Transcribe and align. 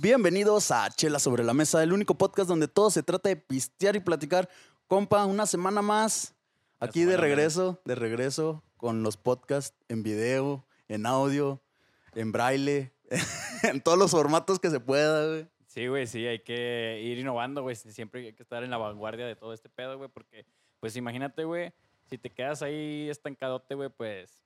Bienvenidos 0.00 0.72
a 0.72 0.90
Chela 0.90 1.20
sobre 1.20 1.44
la 1.44 1.54
Mesa, 1.54 1.80
el 1.80 1.92
único 1.92 2.16
podcast 2.16 2.48
donde 2.48 2.66
todo 2.66 2.90
se 2.90 3.04
trata 3.04 3.28
de 3.28 3.36
pistear 3.36 3.94
y 3.94 4.00
platicar. 4.00 4.48
Compa, 4.88 5.24
una 5.24 5.46
semana 5.46 5.82
más. 5.82 6.34
Aquí 6.80 7.04
de 7.04 7.12
semana 7.12 7.28
regreso, 7.28 7.80
de 7.84 7.94
regreso 7.94 8.64
con 8.76 9.04
los 9.04 9.16
podcasts 9.16 9.76
en 9.88 10.02
video, 10.02 10.66
en 10.88 11.06
audio, 11.06 11.62
en 12.14 12.32
braille, 12.32 12.92
en 13.62 13.80
todos 13.80 13.96
los 13.96 14.10
formatos 14.10 14.58
que 14.58 14.68
se 14.68 14.80
pueda, 14.80 15.28
güey. 15.28 15.48
Sí, 15.68 15.86
güey, 15.86 16.08
sí, 16.08 16.26
hay 16.26 16.40
que 16.40 17.00
ir 17.00 17.18
innovando, 17.18 17.62
güey. 17.62 17.76
Siempre 17.76 18.26
hay 18.26 18.32
que 18.32 18.42
estar 18.42 18.64
en 18.64 18.70
la 18.70 18.78
vanguardia 18.78 19.26
de 19.26 19.36
todo 19.36 19.52
este 19.52 19.68
pedo, 19.68 19.96
güey, 19.96 20.10
porque, 20.10 20.44
pues 20.80 20.96
imagínate, 20.96 21.44
güey, 21.44 21.72
si 22.06 22.18
te 22.18 22.30
quedas 22.30 22.62
ahí 22.62 23.08
estancadote, 23.08 23.76
güey, 23.76 23.90
pues 23.90 24.44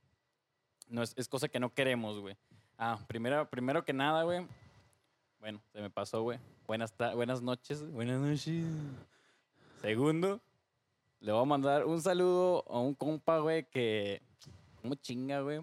no 0.89 1.03
es, 1.03 1.15
es 1.17 1.27
cosa 1.27 1.49
que 1.49 1.59
no 1.59 1.73
queremos, 1.73 2.21
güey. 2.21 2.37
Ah, 2.77 2.99
primero, 3.09 3.49
primero 3.49 3.83
que 3.85 3.95
nada, 3.95 4.25
güey. 4.25 4.47
Bueno, 5.41 5.63
se 5.73 5.81
me 5.81 5.89
pasó, 5.89 6.23
güey. 6.23 6.39
Buenas, 6.67 6.93
buenas 7.15 7.41
noches, 7.43 7.89
buenas 7.93 8.21
noches. 8.21 8.65
Segundo, 9.81 10.41
le 11.21 11.33
voy 11.33 11.43
a 11.43 11.45
mandar 11.45 11.87
un 11.87 12.03
saludo 12.03 12.65
a 12.69 12.81
un 12.81 12.95
compa, 12.95 13.39
güey, 13.39 13.65
que. 13.71 14.21
¿Cómo 14.83 14.95
chinga, 14.97 15.41
güey? 15.41 15.61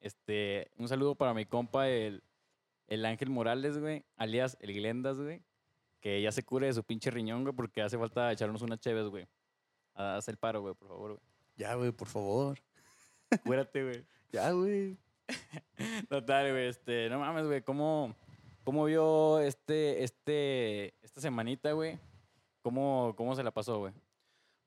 Este, 0.00 0.70
un 0.78 0.88
saludo 0.88 1.14
para 1.14 1.34
mi 1.34 1.46
compa, 1.46 1.88
el, 1.88 2.22
el 2.88 3.04
Ángel 3.04 3.30
Morales, 3.30 3.78
güey, 3.78 4.04
alias 4.16 4.56
el 4.60 4.72
Glendas, 4.72 5.18
güey, 5.18 5.42
que 6.00 6.20
ya 6.20 6.32
se 6.32 6.42
cure 6.44 6.66
de 6.66 6.72
su 6.72 6.82
pinche 6.84 7.10
riñón, 7.10 7.42
güey, 7.42 7.54
porque 7.54 7.82
hace 7.82 7.98
falta 7.98 8.32
echarnos 8.32 8.62
unas 8.62 8.80
cheves, 8.80 9.06
güey. 9.08 9.26
Haz 9.94 10.28
el 10.28 10.36
paro, 10.36 10.60
güey, 10.60 10.74
por 10.74 10.88
favor, 10.88 11.10
güey. 11.12 11.22
Ya, 11.56 11.74
güey, 11.74 11.92
por 11.92 12.08
favor. 12.08 12.58
Cúrate, 13.44 13.82
güey. 13.82 14.04
Ya, 14.32 14.50
güey. 14.50 14.96
Total, 16.08 16.50
güey, 16.52 16.68
este, 16.68 17.10
no 17.10 17.18
mames, 17.18 17.44
güey, 17.46 17.60
¿cómo, 17.60 18.16
cómo 18.64 18.84
vio 18.84 19.40
este, 19.40 20.02
este, 20.04 20.94
esta 21.02 21.20
semanita, 21.20 21.72
güey? 21.72 21.98
¿Cómo, 22.62 23.14
¿Cómo 23.16 23.34
se 23.34 23.42
la 23.42 23.50
pasó, 23.50 23.78
güey? 23.78 23.92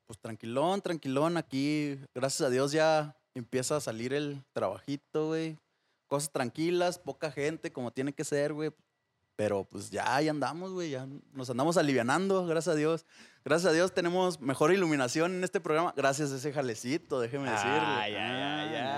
Pues 0.06 0.18
tranquilón, 0.18 0.82
tranquilón. 0.82 1.36
Aquí, 1.36 1.98
gracias 2.14 2.46
a 2.46 2.50
Dios, 2.50 2.72
ya 2.72 3.16
empieza 3.34 3.76
a 3.76 3.80
salir 3.80 4.12
el 4.12 4.42
trabajito, 4.52 5.28
güey. 5.28 5.58
Cosas 6.06 6.30
tranquilas, 6.30 6.98
poca 6.98 7.30
gente, 7.30 7.72
como 7.72 7.90
tiene 7.90 8.12
que 8.12 8.24
ser, 8.24 8.52
güey. 8.52 8.70
Pero 9.34 9.64
pues 9.64 9.90
ya, 9.90 10.14
ahí 10.16 10.28
andamos, 10.28 10.72
güey. 10.72 10.90
Ya 10.90 11.06
nos 11.32 11.50
andamos 11.50 11.76
alivianando, 11.76 12.46
gracias 12.46 12.74
a 12.74 12.78
Dios. 12.78 13.04
Gracias 13.44 13.70
a 13.70 13.74
Dios 13.74 13.92
tenemos 13.92 14.40
mejor 14.40 14.72
iluminación 14.72 15.34
en 15.34 15.44
este 15.44 15.60
programa. 15.60 15.92
Gracias 15.96 16.32
a 16.32 16.36
ese 16.36 16.52
jalecito, 16.52 17.20
déjeme 17.20 17.50
decirle. 17.50 17.78
Ay, 17.78 18.14
ay, 18.14 18.18
ay, 18.18 18.76
Ah, 18.76 18.95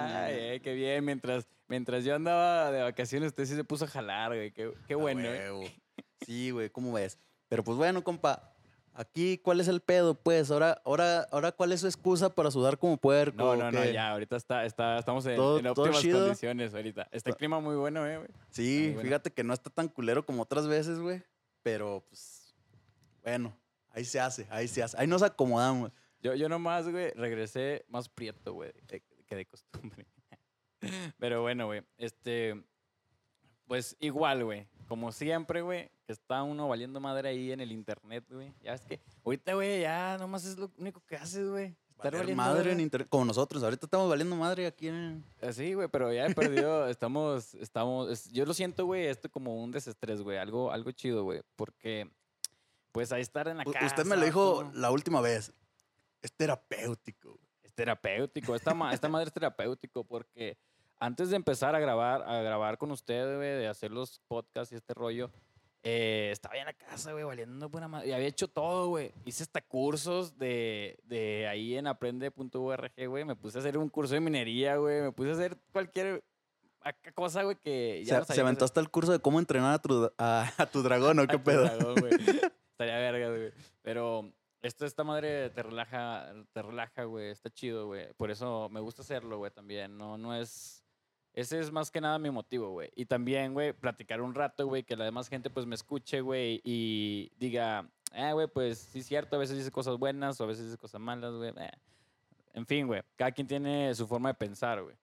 ay, 0.58 0.60
qué 0.60 0.74
bien. 0.74 1.04
Mientras, 1.04 1.46
mientras 1.68 2.04
yo 2.04 2.14
andaba 2.14 2.70
de 2.70 2.82
vacaciones, 2.82 3.28
usted 3.28 3.46
sí 3.46 3.54
se 3.54 3.64
puso 3.64 3.84
a 3.84 3.88
jalar, 3.88 4.34
güey. 4.34 4.52
Qué, 4.52 4.72
qué 4.86 4.94
bueno, 4.94 5.20
güey. 5.22 5.32
huevo. 5.38 5.64
Sí, 6.26 6.50
güey, 6.50 6.68
¿cómo 6.68 6.92
ves? 6.92 7.16
Pero 7.48 7.62
pues 7.64 7.78
bueno, 7.78 8.02
compa. 8.02 8.52
Aquí, 8.92 9.38
¿cuál 9.38 9.60
es 9.60 9.68
el 9.68 9.80
pedo, 9.80 10.14
pues? 10.14 10.50
Ahora, 10.50 10.82
ahora, 10.84 11.26
ahora, 11.30 11.52
¿cuál 11.52 11.70
es 11.70 11.80
su 11.80 11.86
excusa 11.86 12.34
para 12.34 12.50
sudar 12.50 12.76
como 12.76 12.96
puerco? 12.96 13.36
No, 13.36 13.56
no, 13.56 13.70
no, 13.70 13.84
ya, 13.84 14.10
ahorita 14.10 14.36
está, 14.36 14.64
está, 14.64 14.98
estamos 14.98 15.24
en, 15.26 15.36
Todo- 15.36 15.60
en 15.60 15.68
óptimas 15.68 16.02
condiciones 16.04 16.74
ahorita. 16.74 17.08
Está 17.12 17.30
el 17.30 17.36
clima 17.36 17.60
muy 17.60 17.76
bueno, 17.76 18.04
eh, 18.04 18.18
güey. 18.18 18.28
Sí, 18.50 18.88
bueno. 18.88 19.02
fíjate 19.02 19.30
que 19.30 19.44
no 19.44 19.54
está 19.54 19.70
tan 19.70 19.86
culero 19.86 20.26
como 20.26 20.42
otras 20.42 20.66
veces, 20.66 20.98
güey. 20.98 21.22
Pero, 21.62 22.04
pues, 22.08 22.52
bueno, 23.22 23.56
ahí 23.90 24.04
se 24.04 24.18
hace, 24.18 24.48
ahí 24.50 24.66
se 24.66 24.82
hace. 24.82 24.98
Ahí 24.98 25.06
nos 25.06 25.22
acomodamos. 25.22 25.92
Yo, 26.20 26.34
yo 26.34 26.48
nomás, 26.48 26.88
güey, 26.88 27.12
regresé 27.12 27.84
más 27.88 28.08
prieto, 28.08 28.52
güey, 28.54 28.72
que 28.88 29.36
de 29.36 29.46
costumbre. 29.46 30.06
Pero 31.18 31.42
bueno, 31.42 31.66
güey, 31.66 31.82
este, 31.96 32.62
pues 33.66 33.96
igual, 34.00 34.44
güey, 34.44 34.66
como 34.86 35.12
siempre, 35.12 35.60
güey, 35.62 35.90
está 36.06 36.42
uno 36.42 36.68
valiendo 36.68 37.00
madre 37.00 37.28
ahí 37.28 37.52
en 37.52 37.60
el 37.60 37.72
internet, 37.72 38.24
güey. 38.30 38.54
Ya 38.62 38.74
es 38.74 38.80
que 38.82 39.00
ahorita, 39.24 39.54
güey, 39.54 39.82
ya 39.82 40.16
nomás 40.18 40.44
es 40.44 40.56
lo 40.58 40.70
único 40.78 41.00
que 41.06 41.16
haces, 41.16 41.48
güey. 41.50 41.76
Estar 41.90 42.12
Valer 42.12 42.20
valiendo 42.20 42.42
madre 42.44 42.60
en 42.60 42.64
verga. 42.68 42.82
internet. 42.82 43.08
Como 43.10 43.24
nosotros, 43.24 43.62
ahorita 43.62 43.86
estamos 43.86 44.08
valiendo 44.08 44.36
madre 44.36 44.68
aquí 44.68 44.86
en... 44.86 45.24
Sí, 45.52 45.74
güey, 45.74 45.88
pero 45.88 46.12
ya 46.12 46.26
he 46.26 46.34
perdido, 46.34 46.86
estamos, 46.88 47.54
estamos, 47.54 48.08
es- 48.10 48.30
yo 48.30 48.46
lo 48.46 48.54
siento, 48.54 48.86
güey, 48.86 49.06
esto 49.06 49.28
como 49.28 49.60
un 49.62 49.72
desestrés, 49.72 50.22
güey, 50.22 50.38
algo, 50.38 50.70
algo 50.70 50.92
chido, 50.92 51.24
güey, 51.24 51.42
porque, 51.56 52.08
pues, 52.92 53.10
ahí 53.10 53.20
estar 53.20 53.48
en 53.48 53.56
la 53.58 53.64
U- 53.66 53.72
casa. 53.72 53.86
Usted 53.86 54.04
me 54.06 54.16
lo 54.16 54.24
dijo 54.24 54.70
la 54.74 54.92
última 54.92 55.20
vez. 55.20 55.52
Es 56.22 56.32
terapéutico. 56.32 57.30
güey. 57.32 57.48
Es 57.64 57.74
terapéutico, 57.74 58.54
esta, 58.54 58.72
ma- 58.74 58.94
esta 58.94 59.08
madre 59.08 59.26
es 59.26 59.32
terapéutico 59.32 60.04
porque 60.04 60.56
antes 61.00 61.30
de 61.30 61.36
empezar 61.36 61.74
a 61.74 61.80
grabar, 61.80 62.22
a 62.22 62.42
grabar 62.42 62.78
con 62.78 62.90
usted, 62.90 63.36
güey, 63.36 63.50
de 63.58 63.68
hacer 63.68 63.90
los 63.90 64.20
podcasts 64.28 64.72
y 64.72 64.76
este 64.76 64.94
rollo, 64.94 65.30
eh, 65.82 66.30
estaba 66.32 66.56
en 66.56 66.66
la 66.66 66.72
casa, 66.72 67.12
güey, 67.12 67.24
valiendo 67.24 67.68
buena 67.68 67.88
madre. 67.88 68.08
Y 68.08 68.12
había 68.12 68.26
hecho 68.26 68.48
todo, 68.48 68.88
güey. 68.88 69.12
Hice 69.24 69.44
hasta 69.44 69.60
cursos 69.62 70.36
de, 70.36 70.98
de 71.04 71.46
ahí 71.46 71.76
en 71.76 71.86
aprende.org, 71.86 72.92
güey. 73.08 73.24
Me 73.24 73.36
puse 73.36 73.58
a 73.58 73.60
hacer 73.60 73.78
un 73.78 73.88
curso 73.88 74.14
de 74.14 74.20
minería, 74.20 74.76
güey. 74.76 75.02
Me 75.02 75.12
puse 75.12 75.30
a 75.30 75.34
hacer 75.34 75.56
cualquier 75.72 76.24
cosa, 77.14 77.42
güey, 77.44 77.56
que 77.56 78.02
ya 78.04 78.14
Se, 78.14 78.18
no 78.20 78.34
se 78.34 78.40
aventó 78.40 78.64
hacer. 78.64 78.72
hasta 78.72 78.80
el 78.80 78.90
curso 78.90 79.12
de 79.12 79.20
cómo 79.20 79.38
entrenar 79.38 79.74
a 79.74 79.78
tu, 79.78 80.10
a, 80.18 80.52
a 80.56 80.66
tu 80.66 80.82
dragón, 80.82 81.18
¿o 81.20 81.26
qué 81.28 81.36
Ay, 81.36 81.42
pedo? 81.44 81.62
dragón, 81.64 81.94
güey. 82.00 82.12
Estaría 82.72 82.98
verga, 82.98 83.28
güey. 83.28 83.52
Pero 83.82 84.32
esto, 84.62 84.84
esta 84.84 85.04
madre 85.04 85.50
te 85.50 85.62
relaja, 85.62 86.32
te 86.52 86.62
relaja, 86.62 87.04
güey. 87.04 87.30
Está 87.30 87.50
chido, 87.50 87.86
güey. 87.86 88.12
Por 88.14 88.30
eso 88.30 88.68
me 88.70 88.80
gusta 88.80 89.02
hacerlo, 89.02 89.38
güey, 89.38 89.50
también. 89.52 89.96
No, 89.96 90.18
no 90.18 90.34
es... 90.34 90.84
Ese 91.38 91.60
es 91.60 91.70
más 91.70 91.92
que 91.92 92.00
nada 92.00 92.18
mi 92.18 92.32
motivo, 92.32 92.70
güey. 92.70 92.90
Y 92.96 93.04
también, 93.04 93.54
güey, 93.54 93.72
platicar 93.72 94.20
un 94.20 94.34
rato, 94.34 94.66
güey, 94.66 94.82
que 94.82 94.96
la 94.96 95.04
demás 95.04 95.28
gente, 95.28 95.50
pues, 95.50 95.66
me 95.66 95.76
escuche, 95.76 96.20
güey, 96.20 96.60
y 96.64 97.30
diga, 97.38 97.88
eh, 98.12 98.32
güey, 98.32 98.48
pues, 98.48 98.80
sí 98.90 98.98
es 98.98 99.06
cierto, 99.06 99.36
a 99.36 99.38
veces 99.38 99.56
dice 99.56 99.70
cosas 99.70 99.98
buenas 99.98 100.40
o 100.40 100.44
a 100.44 100.46
veces 100.48 100.64
dice 100.64 100.76
cosas 100.76 101.00
malas, 101.00 101.32
güey. 101.32 101.52
eh". 101.56 101.70
En 102.54 102.66
fin, 102.66 102.88
güey, 102.88 103.02
cada 103.14 103.30
quien 103.30 103.46
tiene 103.46 103.94
su 103.94 104.08
forma 104.08 104.30
de 104.30 104.34
pensar, 104.34 104.82
güey. 104.82 104.96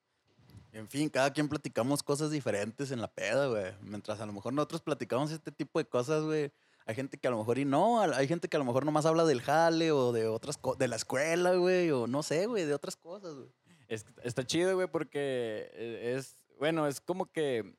En 0.74 0.86
fin, 0.88 1.08
cada 1.08 1.32
quien 1.32 1.48
platicamos 1.48 2.02
cosas 2.02 2.30
diferentes 2.30 2.90
en 2.90 3.00
la 3.00 3.08
peda, 3.08 3.46
güey. 3.46 3.72
Mientras 3.80 4.20
a 4.20 4.26
lo 4.26 4.34
mejor 4.34 4.52
nosotros 4.52 4.82
platicamos 4.82 5.30
este 5.30 5.50
tipo 5.52 5.78
de 5.78 5.86
cosas, 5.86 6.22
güey. 6.22 6.52
Hay 6.84 6.94
gente 6.94 7.16
que 7.16 7.28
a 7.28 7.30
lo 7.30 7.38
mejor 7.38 7.58
y 7.58 7.64
no, 7.64 7.98
hay 8.02 8.28
gente 8.28 8.46
que 8.48 8.58
a 8.58 8.60
lo 8.60 8.66
mejor 8.66 8.84
nomás 8.84 9.06
habla 9.06 9.24
del 9.24 9.40
jale 9.40 9.90
o 9.90 10.12
de 10.12 10.28
otras 10.28 10.60
de 10.76 10.86
la 10.86 10.96
escuela, 10.96 11.54
güey, 11.54 11.90
o 11.92 12.06
no 12.06 12.22
sé, 12.22 12.44
güey, 12.44 12.66
de 12.66 12.74
otras 12.74 12.94
cosas, 12.94 13.34
güey. 13.36 13.48
Es- 13.88 14.06
está 14.22 14.44
chido, 14.44 14.74
güey, 14.74 14.88
porque 14.88 15.70
eh, 15.74 16.14
es, 16.16 16.38
bueno, 16.58 16.86
es 16.86 17.00
como 17.00 17.26
que 17.30 17.74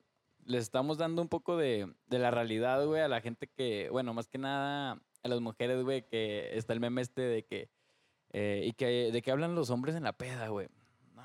le 0.46 0.58
estamos 0.58 0.98
dando 0.98 1.22
un 1.22 1.28
poco 1.28 1.58
de, 1.58 1.94
de 2.08 2.20
la 2.20 2.32
realidad, 2.32 2.86
güey, 2.86 3.02
a 3.02 3.08
la 3.10 3.20
gente 3.22 3.48
que, 3.48 3.90
bueno, 3.92 4.14
más 4.14 4.28
que 4.28 4.38
nada 4.38 5.02
a 5.24 5.28
las 5.28 5.42
mujeres, 5.42 5.84
güey, 5.84 6.08
que 6.08 6.56
está 6.58 6.72
el 6.74 6.80
meme 6.80 7.02
este 7.02 7.22
de 7.22 7.44
que, 7.46 7.70
eh, 8.32 8.64
y 8.66 8.74
que, 8.74 9.12
de 9.12 9.22
que 9.22 9.32
hablan 9.32 9.56
los 9.56 9.70
hombres 9.70 9.96
en 9.96 10.04
la 10.04 10.14
peda, 10.14 10.48
güey. 10.48 10.68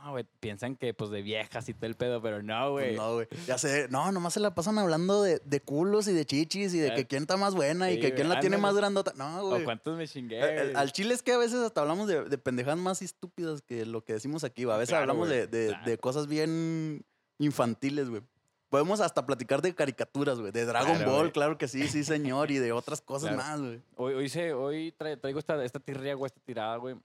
No, 0.03 0.11
güey, 0.11 0.25
piensan 0.41 0.75
que, 0.77 0.95
pues, 0.95 1.11
de 1.11 1.23
viejas 1.23 1.69
y 1.69 1.75
todo 1.75 1.87
el 1.87 1.95
pedo, 1.95 2.21
pero 2.21 2.43
no, 2.43 2.73
Pues 2.73 2.87
güey. 2.87 2.97
no, 2.97 3.15
güey. 3.15 3.29
Ya 3.47 3.57
sé, 3.57 3.87
no, 3.89 4.11
nomás 4.11 4.33
se 4.35 4.41
la 4.41 4.53
pasan 4.55 4.79
hablando 4.79 5.23
de, 5.23 5.41
de 5.45 5.61
culos 5.61 6.09
y 6.09 6.13
de 6.13 6.25
chichis 6.25 6.75
y 6.75 6.79
de 6.81 6.91
Ah, 6.91 6.95
que 6.97 7.07
quién 7.07 7.23
está 7.23 7.37
más 7.37 7.55
buena 7.55 7.91
y 7.93 8.01
que 8.01 8.13
quién 8.13 8.29
la 8.29 8.41
tiene 8.41 8.57
más 8.59 8.75
grandota. 8.75 9.13
No, 9.17 9.43
o 9.45 9.49
güey. 9.51 9.65
cuántos 9.65 9.97
me 9.97 10.09
chingué, 10.09 10.41
el- 10.41 10.63
güey. 10.65 10.75
al 10.75 10.91
chile 10.93 11.15
es 11.15 11.23
que 11.23 11.33
a 11.33 11.39
veces 11.39 11.61
hasta 11.61 11.81
hablamos 11.83 12.09
de, 12.09 12.25
de 12.25 12.39
pendejadas 12.39 12.79
más 12.81 13.01
estúpidas 13.01 13.63
que 13.63 13.87
lo 13.87 14.05
que 14.05 14.15
decimos 14.15 14.43
aquí, 14.43 14.65
güey. 14.65 14.75
A 14.75 14.79
veces 14.79 14.91
Claro, 14.91 15.03
hablamos 15.03 15.29
de, 15.29 15.47
de- 15.47 15.69
claro. 15.69 15.85
de 15.91 15.99
cosas 15.99 16.27
bien 16.27 17.05
infantiles, 17.39 18.09
güey. 18.09 18.23
Podemos 18.71 19.01
hasta 19.01 19.27
platicar 19.27 19.61
de 19.61 19.75
caricaturas, 19.75 20.41
güey. 20.41 20.51
De 20.51 20.65
Dragon 20.65 20.97
Claro, 20.97 21.13
Ball, 21.13 21.31
claro 21.33 21.59
que 21.59 21.69
sí, 21.69 21.89
sí, 21.89 22.05
señor. 22.05 22.51
Y 22.51 22.57
de 22.59 22.73
otras 22.73 23.03
cosas 23.03 23.31
Claro. 23.35 23.37
más, 23.49 23.61
güey. 23.61 23.83
Hoy, 23.97 24.15
hoy, 24.15 24.29
se, 24.31 24.55
hoy 24.55 24.95
tra- 24.99 25.21
traigo 25.21 25.39
esta, 25.39 25.63
esta 25.63 25.79
tirria, 25.79 26.15
güey, 26.15 26.27
esta 26.29 26.41
tirada, 26.41 26.77
güey, 26.77 26.97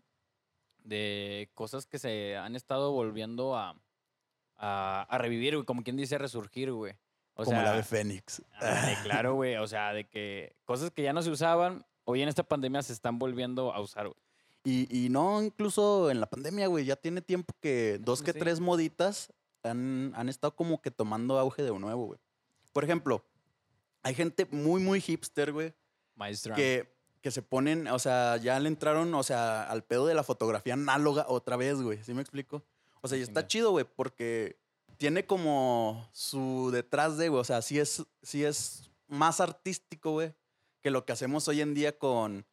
de 0.88 1.50
cosas 1.54 1.86
que 1.86 2.00
se 2.00 2.38
han 2.38 2.56
estado 2.56 2.92
volviendo 2.92 3.56
a, 3.56 3.76
a, 4.56 5.02
a 5.10 5.18
revivir, 5.18 5.56
güey, 5.56 5.66
como 5.66 5.84
quien 5.84 5.98
dice, 5.98 6.18
resurgir, 6.18 6.72
güey. 6.72 6.94
O 7.36 7.44
Como 7.44 7.56
sea, 7.58 7.64
la 7.66 7.74
ave 7.74 7.84
Fénix. 7.84 8.42
ándale, 8.56 8.98
claro, 9.04 9.36
güey, 9.36 9.58
o 9.58 9.68
sea, 9.68 9.94
de 9.94 10.08
que 10.10 10.56
cosas 10.66 10.90
que 10.92 11.04
ya 11.04 11.14
no 11.14 11.22
se 11.22 11.30
usaban, 11.30 11.86
hoy 12.06 12.22
en 12.24 12.30
esta 12.30 12.44
pandemia 12.44 12.82
se 12.82 12.94
están 12.94 13.20
volviendo 13.20 13.72
a 13.74 13.80
usar, 13.80 14.08
güey. 14.08 14.20
Y, 14.64 15.06
y 15.06 15.10
no, 15.10 15.42
incluso 15.44 16.10
en 16.10 16.20
la 16.20 16.26
pandemia, 16.30 16.68
güey, 16.68 16.84
ya 16.86 16.96
tiene 16.96 17.22
tiempo 17.22 17.54
que 17.62 18.00
dos 18.02 18.22
que 18.24 18.34
Sí. 18.34 18.40
tres 18.40 18.60
moditas 18.60 19.32
han, 19.64 20.12
han 20.16 20.30
estado 20.30 20.56
como 20.56 20.82
que 20.82 20.90
tomando 20.92 21.38
auge 21.38 21.62
de 21.64 21.72
nuevo, 21.78 22.08
güey. 22.08 22.20
Por 22.74 22.84
ejemplo, 22.84 23.24
hay 24.04 24.16
gente 24.16 24.46
muy, 24.50 24.82
muy 24.82 25.00
hipster, 25.00 25.54
güey, 25.54 25.74
Maestra. 26.16 26.56
que, 26.56 26.97
que 27.28 27.32
se 27.32 27.42
ponen, 27.42 27.90
o 27.90 28.00
sea, 28.00 28.38
ya 28.38 28.58
le 28.58 28.70
entraron, 28.70 29.14
o 29.14 29.22
sea, 29.22 29.70
al 29.70 29.84
pedo 29.84 30.06
de 30.06 30.14
la 30.14 30.24
fotografía 30.24 30.76
análoga 30.76 31.26
otra 31.28 31.58
vez, 31.58 31.82
güey. 31.82 32.02
¿Sí 32.02 32.14
me 32.14 32.22
explico? 32.22 32.64
O 33.02 33.10
sea, 33.10 33.18
y 33.18 33.22
está 33.22 33.46
chido, 33.46 33.72
güey, 33.72 33.84
porque 33.84 34.56
tiene 34.96 35.26
como 35.26 36.08
su 36.14 36.70
detrás 36.72 37.18
de, 37.18 37.28
güey, 37.28 37.42
o 37.42 37.44
sea, 37.44 37.62
sí 37.62 37.80
es, 37.80 38.06
sí 38.22 38.46
es 38.46 38.90
más 39.10 39.42
artístico, 39.42 40.14
güey, 40.14 40.34
que 40.82 40.90
lo 40.90 41.04
que 41.06 41.12
hacemos 41.12 41.50
hoy 41.50 41.60
en 41.60 41.74
día 41.74 42.00
con, 42.00 42.46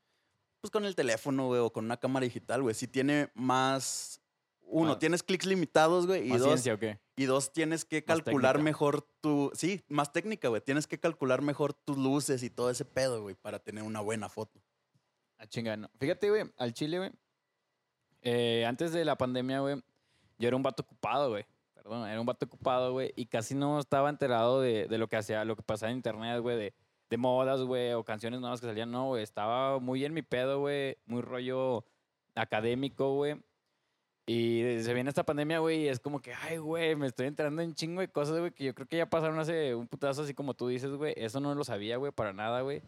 pues 0.60 0.72
con 0.72 0.84
el 0.84 0.96
teléfono, 0.96 1.46
güey, 1.46 1.60
o 1.60 1.72
con 1.72 1.84
una 1.84 1.98
cámara 1.98 2.24
digital, 2.24 2.60
güey. 2.62 2.74
Sí 2.74 2.88
tiene 2.88 3.30
más, 3.34 4.20
uno, 4.62 4.88
Más- 4.90 4.98
tienes 4.98 5.22
clics 5.22 5.46
limitados, 5.46 6.08
güey, 6.08 6.26
y 6.26 6.30
¿Más 6.30 6.40
dos, 6.40 6.48
ciencia 6.48 6.74
o 6.74 6.78
qué? 6.80 6.98
Y 7.14 7.26
dos, 7.26 7.52
tienes 7.52 7.84
que 7.84 8.02
calcular 8.02 8.58
mejor 8.60 9.06
tu. 9.20 9.52
Sí, 9.54 9.84
más 9.86 10.12
técnica, 10.12 10.48
güey. 10.48 10.60
Tienes 10.60 10.88
que 10.88 10.98
calcular 10.98 11.42
mejor 11.42 11.72
tus 11.74 11.96
luces 11.96 12.42
y 12.42 12.50
todo 12.50 12.70
ese 12.70 12.84
pedo, 12.84 13.22
güey, 13.22 13.36
para 13.36 13.60
tener 13.60 13.84
una 13.84 14.00
buena 14.00 14.28
foto. 14.28 14.60
A 15.38 15.46
chingar, 15.46 15.78
no. 15.78 15.90
Fíjate, 15.98 16.30
güey, 16.30 16.44
al 16.58 16.72
chile, 16.72 16.98
güey. 16.98 17.10
eh, 18.22 18.64
antes 18.66 18.92
de 18.92 19.04
la 19.04 19.16
pandemia, 19.16 19.60
güey, 19.60 19.76
yo 20.38 20.48
era 20.48 20.56
un 20.56 20.62
vato 20.62 20.82
ocupado, 20.82 21.30
güey. 21.30 21.44
Perdón, 21.74 22.08
era 22.08 22.18
un 22.18 22.26
vato 22.26 22.46
ocupado, 22.46 22.92
güey. 22.92 23.12
Y 23.16 23.26
casi 23.26 23.54
no 23.54 23.78
estaba 23.78 24.08
enterado 24.08 24.60
de, 24.60 24.86
de 24.88 24.98
lo 24.98 25.08
que 25.08 25.16
hacía, 25.16 25.44
lo 25.44 25.56
que 25.56 25.62
pasaba 25.62 25.90
en 25.90 25.98
internet, 25.98 26.40
güey, 26.40 26.56
de, 26.56 26.74
de 27.10 27.16
modas, 27.18 27.60
güey, 27.62 27.92
o 27.92 28.04
canciones 28.04 28.40
nuevas 28.40 28.60
que 28.60 28.66
salían. 28.66 28.90
No, 28.90 29.08
güey. 29.08 29.22
Estaba 29.22 29.78
muy 29.78 30.04
en 30.04 30.14
mi 30.14 30.22
pedo, 30.22 30.60
güey. 30.60 30.96
Muy 31.06 31.20
rollo 31.20 31.84
académico, 32.34 33.14
güey. 33.16 33.36
Y 34.26 34.80
se 34.80 34.94
viene 34.94 35.10
esta 35.10 35.22
pandemia, 35.22 35.58
güey, 35.58 35.82
y 35.82 35.88
es 35.88 36.00
como 36.00 36.18
que, 36.22 36.32
ay, 36.32 36.56
güey, 36.56 36.96
me 36.96 37.06
estoy 37.08 37.26
enterando 37.26 37.60
en 37.60 37.74
chingo 37.74 38.00
de 38.00 38.08
cosas, 38.08 38.38
güey, 38.38 38.52
que 38.52 38.64
yo 38.64 38.74
creo 38.74 38.88
que 38.88 38.96
ya 38.96 39.04
pasaron 39.04 39.38
hace 39.38 39.74
un 39.74 39.86
putazo, 39.86 40.22
así 40.22 40.32
como 40.32 40.54
tú 40.54 40.66
dices, 40.68 40.90
güey. 40.92 41.12
Eso 41.18 41.40
no 41.40 41.54
lo 41.54 41.62
sabía, 41.62 41.98
güey, 41.98 42.10
para 42.10 42.32
nada, 42.32 42.62
güey. 42.62 42.80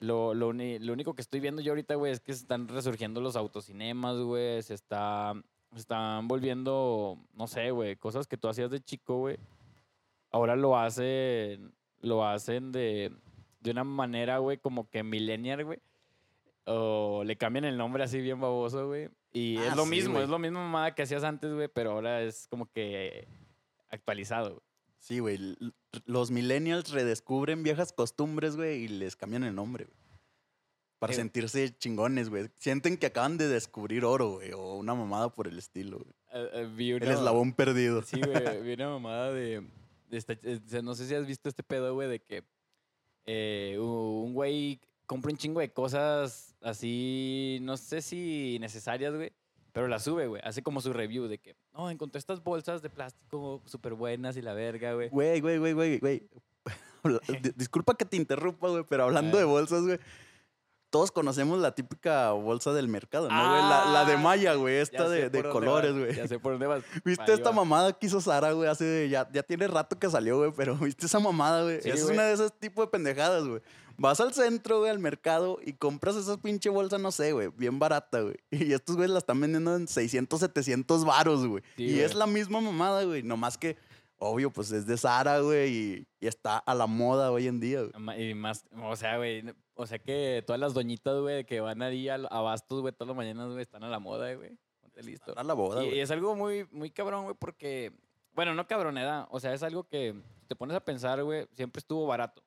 Lo, 0.00 0.34
lo, 0.34 0.48
uni- 0.48 0.78
lo 0.78 0.92
único 0.94 1.14
que 1.14 1.20
estoy 1.22 1.40
viendo 1.40 1.60
yo 1.62 1.72
ahorita, 1.72 1.94
güey, 1.94 2.10
es 2.12 2.20
que 2.20 2.32
se 2.32 2.40
están 2.40 2.66
resurgiendo 2.68 3.20
los 3.20 3.36
autocinemas, 3.36 4.16
güey. 4.18 4.62
Se, 4.62 4.74
está, 4.74 5.34
están 5.76 6.26
volviendo, 6.26 7.18
no 7.34 7.46
sé, 7.46 7.70
güey, 7.70 7.96
cosas 7.96 8.26
que 8.26 8.36
tú 8.38 8.48
hacías 8.48 8.70
de 8.70 8.80
chico, 8.80 9.18
güey. 9.18 9.36
Ahora 10.30 10.56
lo 10.56 10.78
hacen, 10.78 11.72
lo 12.00 12.26
hacen 12.26 12.72
de, 12.72 13.12
de 13.60 13.70
una 13.72 13.84
manera, 13.84 14.38
güey, 14.38 14.56
como 14.58 14.88
que 14.88 15.02
millennial, 15.02 15.64
güey. 15.64 15.78
O 16.64 17.22
le 17.24 17.36
cambian 17.36 17.64
el 17.64 17.76
nombre 17.76 18.02
así 18.04 18.20
bien 18.20 18.40
baboso, 18.40 18.86
güey. 18.86 19.08
Y 19.32 19.58
Ah, 19.58 19.66
es 19.68 19.76
lo 19.76 19.84
sí, 19.84 19.90
mismo, 19.90 20.18
es 20.20 20.28
lo 20.28 20.38
mismo 20.38 20.60
mamada 20.60 20.94
que 20.94 21.02
hacías 21.02 21.24
antes, 21.24 21.52
güey, 21.52 21.68
pero 21.68 21.92
ahora 21.92 22.22
es 22.22 22.46
como 22.48 22.66
que 22.66 23.28
actualizado, 23.90 24.50
güey. 24.50 24.62
Sí, 25.00 25.18
güey. 25.18 25.56
Los 26.04 26.30
millennials 26.30 26.90
redescubren 26.90 27.62
viejas 27.62 27.92
costumbres, 27.92 28.54
güey, 28.56 28.84
y 28.84 28.88
les 28.88 29.16
cambian 29.16 29.42
el 29.44 29.54
nombre, 29.54 29.86
güey. 29.86 29.96
Para 30.98 31.14
Eh, 31.14 31.16
sentirse 31.16 31.74
chingones, 31.78 32.28
güey. 32.28 32.50
Sienten 32.58 32.98
que 32.98 33.06
acaban 33.06 33.38
de 33.38 33.48
descubrir 33.48 34.04
oro, 34.04 34.32
güey, 34.34 34.52
o 34.52 34.76
una 34.76 34.94
mamada 34.94 35.32
por 35.32 35.48
el 35.48 35.58
estilo, 35.58 35.98
güey. 35.98 36.12
Eh, 36.32 36.50
eh, 36.52 36.68
vi 36.76 36.90
El 36.92 37.02
eslabón 37.10 37.54
perdido. 37.54 38.02
Sí, 38.02 38.20
güey, 38.20 38.62
vi 38.62 38.74
una 38.74 38.90
mamada 38.90 39.32
de, 39.32 39.66
de 40.10 40.16
esta- 40.18 40.38
no 40.82 40.94
sé 40.94 41.06
si 41.08 41.14
has 41.14 41.26
visto 41.26 41.48
este 41.48 41.62
pedo, 41.62 41.94
güey, 41.94 42.08
de 42.08 42.20
que 42.20 42.44
eh, 43.24 43.76
un 43.80 44.34
güey 44.34 44.80
compra 45.06 45.30
un 45.32 45.38
chingo 45.38 45.60
de 45.60 45.72
cosas 45.72 46.54
así, 46.60 47.58
no 47.62 47.76
sé 47.78 48.02
si 48.02 48.58
necesarias, 48.60 49.14
güey, 49.14 49.32
pero 49.72 49.88
las 49.88 50.04
sube, 50.04 50.26
güey. 50.26 50.42
Hace 50.44 50.62
como 50.62 50.80
su 50.80 50.92
review 50.92 51.26
de 51.28 51.38
que, 51.38 51.56
no, 51.74 51.90
encontré 51.90 52.18
estas 52.18 52.42
bolsas 52.42 52.82
de 52.82 52.90
plástico 52.90 53.62
súper 53.66 53.94
buenas 53.94 54.36
y 54.36 54.42
la 54.42 54.52
verga, 54.54 54.94
güey. 54.94 55.08
Güey, 55.10 55.40
güey, 55.40 55.58
güey, 55.58 55.72
güey, 55.72 55.98
güey. 55.98 56.28
Disculpa 57.56 57.94
que 57.94 58.04
te 58.04 58.16
interrumpa, 58.16 58.68
güey, 58.68 58.84
pero 58.88 59.04
hablando 59.04 59.36
de 59.38 59.44
Eh. 59.44 59.46
bolsas, 59.46 59.82
güey. 59.82 59.98
Todos 60.90 61.12
conocemos 61.12 61.60
la 61.60 61.72
típica 61.72 62.32
bolsa 62.32 62.72
del 62.72 62.88
mercado, 62.88 63.28
¿no, 63.30 63.48
güey? 63.50 63.62
La, 63.62 63.84
la 63.92 64.04
de 64.04 64.14
Ah, 64.14 64.18
Maya, 64.18 64.54
güey, 64.54 64.78
esta 64.78 65.08
de, 65.08 65.30
de 65.30 65.48
colores, 65.48 65.92
güey. 65.96 66.16
Ya 66.16 66.26
sé 66.26 66.40
por 66.40 66.50
dónde 66.52 66.66
vas. 66.66 66.82
¿Viste 67.04 67.22
Ahí 67.30 67.30
esta 67.34 67.50
va. 67.50 67.54
mamada 67.56 67.92
que 67.92 68.06
hizo 68.08 68.20
Sara, 68.20 68.50
güey? 68.50 68.68
Hace 68.68 68.84
de- 68.84 69.08
ya, 69.08 69.30
ya 69.32 69.44
tiene 69.44 69.68
rato 69.68 69.96
que 69.96 70.10
salió, 70.10 70.38
güey, 70.38 70.52
pero 70.56 70.74
¿viste 70.74 71.06
esa 71.06 71.20
mamada, 71.20 71.62
güey? 71.62 71.80
Sí, 71.80 71.90
es 71.90 72.02
güey. 72.02 72.14
una 72.16 72.24
de 72.24 72.32
esos 72.32 72.52
tipos 72.58 72.86
de 72.86 72.90
pendejadas, 72.90 73.44
güey. 73.46 73.62
Vas 74.02 74.18
al 74.20 74.32
centro, 74.32 74.78
güey, 74.78 74.90
al 74.90 74.98
mercado 74.98 75.58
y 75.62 75.74
compras 75.74 76.16
esa 76.16 76.38
pinche 76.38 76.70
bolsa, 76.70 76.96
no 76.96 77.12
sé, 77.12 77.32
güey, 77.32 77.48
bien 77.56 77.78
barata, 77.78 78.22
güey. 78.22 78.36
Y 78.50 78.72
estos 78.72 78.96
güeyes 78.96 79.10
la 79.12 79.18
están 79.18 79.38
vendiendo 79.38 79.76
en 79.76 79.86
600, 79.86 80.40
700 80.40 81.04
varos, 81.04 81.46
güey. 81.46 81.62
Sí, 81.76 81.84
y 81.84 81.92
güey. 81.92 82.00
es 82.00 82.14
la 82.14 82.26
misma 82.26 82.62
mamada, 82.62 83.04
güey. 83.04 83.22
Nomás 83.22 83.58
que, 83.58 83.76
obvio, 84.16 84.50
pues 84.50 84.70
es 84.72 84.86
de 84.86 84.96
Sara, 84.96 85.40
güey, 85.40 85.70
y, 85.70 86.06
y 86.18 86.26
está 86.28 86.56
a 86.56 86.74
la 86.74 86.86
moda 86.86 87.30
hoy 87.30 87.46
en 87.46 87.60
día, 87.60 87.82
güey. 87.82 88.30
Y 88.30 88.34
más, 88.34 88.64
o 88.82 88.96
sea, 88.96 89.18
güey, 89.18 89.44
o 89.74 89.86
sea 89.86 89.98
que 89.98 90.42
todas 90.46 90.58
las 90.60 90.72
doñitas, 90.72 91.20
güey, 91.20 91.44
que 91.44 91.60
van 91.60 91.82
ahí 91.82 92.08
al- 92.08 92.28
a 92.30 92.40
Bastos, 92.40 92.80
güey, 92.80 92.94
todas 92.94 93.08
las 93.08 93.16
mañanas, 93.18 93.48
güey, 93.50 93.60
están 93.60 93.84
a 93.84 93.90
la 93.90 93.98
moda, 93.98 94.32
güey. 94.34 94.56
Ponte 94.80 95.02
listo. 95.02 95.34
A 95.36 95.44
la 95.44 95.52
boda, 95.52 95.84
Y, 95.84 95.96
y 95.96 96.00
es 96.00 96.10
algo 96.10 96.34
muy, 96.34 96.66
muy 96.70 96.90
cabrón, 96.90 97.24
güey, 97.24 97.36
porque, 97.38 97.92
bueno, 98.32 98.54
no 98.54 98.66
cabroneda, 98.66 99.28
o 99.30 99.40
sea, 99.40 99.52
es 99.52 99.62
algo 99.62 99.84
que 99.84 100.14
te 100.48 100.56
pones 100.56 100.74
a 100.74 100.80
pensar, 100.80 101.22
güey, 101.22 101.46
siempre 101.54 101.80
estuvo 101.80 102.06
barato. 102.06 102.42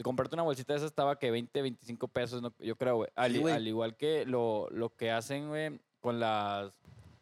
Te 0.00 0.04
comprarte 0.04 0.34
una 0.34 0.44
bolsita 0.44 0.72
de 0.72 0.78
esa 0.78 0.86
estaba 0.86 1.18
que 1.18 1.30
20, 1.30 1.60
25 1.60 2.08
pesos, 2.08 2.40
no- 2.40 2.54
yo 2.58 2.74
creo, 2.74 2.96
güey. 2.96 3.10
Al, 3.16 3.32
Sí, 3.34 3.38
igual 3.68 3.98
que 3.98 4.24
lo, 4.24 4.66
lo 4.70 4.96
que 4.96 5.10
hacen, 5.10 5.48
güey, 5.48 5.78
con 6.00 6.18
las, 6.18 6.72